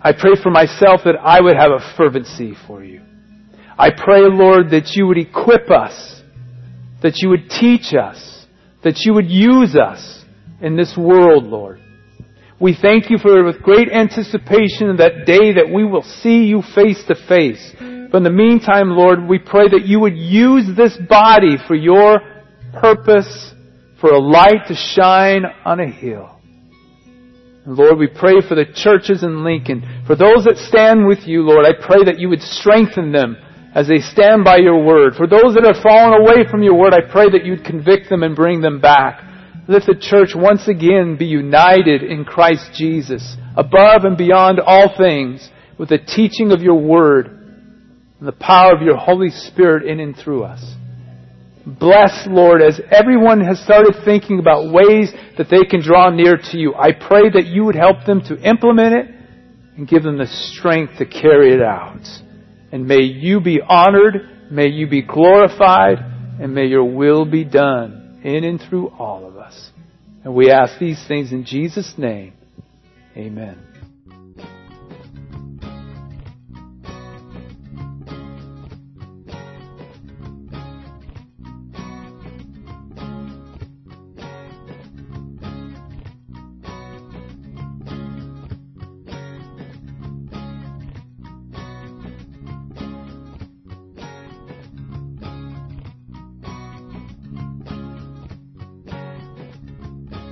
I 0.00 0.12
pray 0.12 0.32
for 0.40 0.50
myself 0.50 1.00
that 1.04 1.16
I 1.20 1.40
would 1.40 1.56
have 1.56 1.72
a 1.72 1.94
fervency 1.96 2.54
for 2.66 2.84
you. 2.84 3.02
I 3.76 3.90
pray, 3.90 4.22
Lord, 4.22 4.70
that 4.70 4.92
you 4.94 5.06
would 5.06 5.18
equip 5.18 5.70
us, 5.70 6.22
that 7.02 7.18
you 7.18 7.30
would 7.30 7.50
teach 7.50 7.94
us, 7.94 8.46
that 8.84 9.00
you 9.04 9.14
would 9.14 9.28
use 9.28 9.76
us 9.76 10.24
in 10.60 10.76
this 10.76 10.96
world, 10.96 11.44
Lord. 11.44 11.80
We 12.60 12.76
thank 12.80 13.10
you 13.10 13.18
for 13.18 13.44
with 13.44 13.62
great 13.62 13.88
anticipation 13.88 14.96
that 14.96 15.26
day 15.26 15.54
that 15.54 15.70
we 15.72 15.84
will 15.84 16.02
see 16.02 16.44
you 16.44 16.62
face 16.74 17.02
to 17.06 17.14
face. 17.14 17.74
But 17.78 18.18
in 18.18 18.22
the 18.24 18.30
meantime, 18.30 18.90
Lord, 18.90 19.28
we 19.28 19.38
pray 19.38 19.68
that 19.68 19.84
you 19.84 20.00
would 20.00 20.16
use 20.16 20.64
this 20.76 20.96
body 21.08 21.56
for 21.68 21.76
your 21.76 22.18
purpose, 22.80 23.52
for 24.00 24.10
a 24.10 24.18
light 24.18 24.66
to 24.68 24.74
shine 24.74 25.44
on 25.64 25.78
a 25.80 25.88
hill. 25.88 26.37
Lord, 27.68 27.98
we 27.98 28.06
pray 28.06 28.40
for 28.40 28.54
the 28.54 28.64
churches 28.64 29.22
in 29.22 29.44
Lincoln. 29.44 29.84
For 30.06 30.16
those 30.16 30.44
that 30.44 30.56
stand 30.56 31.06
with 31.06 31.26
you, 31.26 31.42
Lord, 31.42 31.66
I 31.66 31.72
pray 31.74 32.02
that 32.04 32.18
you 32.18 32.30
would 32.30 32.40
strengthen 32.40 33.12
them 33.12 33.36
as 33.74 33.86
they 33.86 33.98
stand 33.98 34.42
by 34.42 34.56
your 34.56 34.82
word. 34.82 35.14
For 35.16 35.26
those 35.26 35.52
that 35.52 35.68
have 35.68 35.82
fallen 35.82 36.18
away 36.18 36.48
from 36.50 36.62
your 36.62 36.74
word, 36.74 36.94
I 36.94 37.02
pray 37.02 37.28
that 37.28 37.44
you'd 37.44 37.64
convict 37.64 38.08
them 38.08 38.22
and 38.22 38.34
bring 38.34 38.62
them 38.62 38.80
back. 38.80 39.22
Let 39.68 39.84
the 39.84 40.00
church 40.00 40.30
once 40.34 40.66
again 40.66 41.16
be 41.18 41.26
united 41.26 42.02
in 42.02 42.24
Christ 42.24 42.70
Jesus, 42.74 43.36
above 43.54 44.04
and 44.04 44.16
beyond 44.16 44.60
all 44.60 44.96
things, 44.96 45.46
with 45.78 45.90
the 45.90 45.98
teaching 45.98 46.52
of 46.52 46.62
your 46.62 46.80
word 46.80 47.26
and 48.18 48.26
the 48.26 48.32
power 48.32 48.74
of 48.74 48.80
your 48.80 48.96
Holy 48.96 49.28
Spirit 49.28 49.86
in 49.86 50.00
and 50.00 50.16
through 50.16 50.44
us. 50.44 50.64
Bless, 51.68 52.26
Lord, 52.26 52.62
as 52.62 52.80
everyone 52.90 53.40
has 53.40 53.60
started 53.62 53.94
thinking 54.04 54.38
about 54.38 54.72
ways 54.72 55.12
that 55.36 55.48
they 55.50 55.64
can 55.68 55.82
draw 55.82 56.10
near 56.10 56.36
to 56.36 56.58
you. 56.58 56.74
I 56.74 56.92
pray 56.92 57.30
that 57.30 57.46
you 57.46 57.64
would 57.64 57.74
help 57.74 58.04
them 58.06 58.22
to 58.22 58.38
implement 58.38 58.94
it 58.94 59.14
and 59.76 59.86
give 59.86 60.02
them 60.02 60.18
the 60.18 60.26
strength 60.26 60.98
to 60.98 61.06
carry 61.06 61.52
it 61.52 61.62
out. 61.62 62.02
And 62.72 62.86
may 62.86 63.02
you 63.02 63.40
be 63.40 63.60
honored, 63.60 64.50
may 64.50 64.68
you 64.68 64.88
be 64.88 65.02
glorified, 65.02 65.98
and 66.40 66.54
may 66.54 66.66
your 66.66 66.84
will 66.84 67.24
be 67.24 67.44
done 67.44 68.20
in 68.24 68.44
and 68.44 68.60
through 68.60 68.88
all 68.88 69.26
of 69.26 69.36
us. 69.36 69.70
And 70.24 70.34
we 70.34 70.50
ask 70.50 70.78
these 70.78 71.02
things 71.06 71.32
in 71.32 71.44
Jesus' 71.44 71.94
name. 71.96 72.34
Amen. 73.16 73.67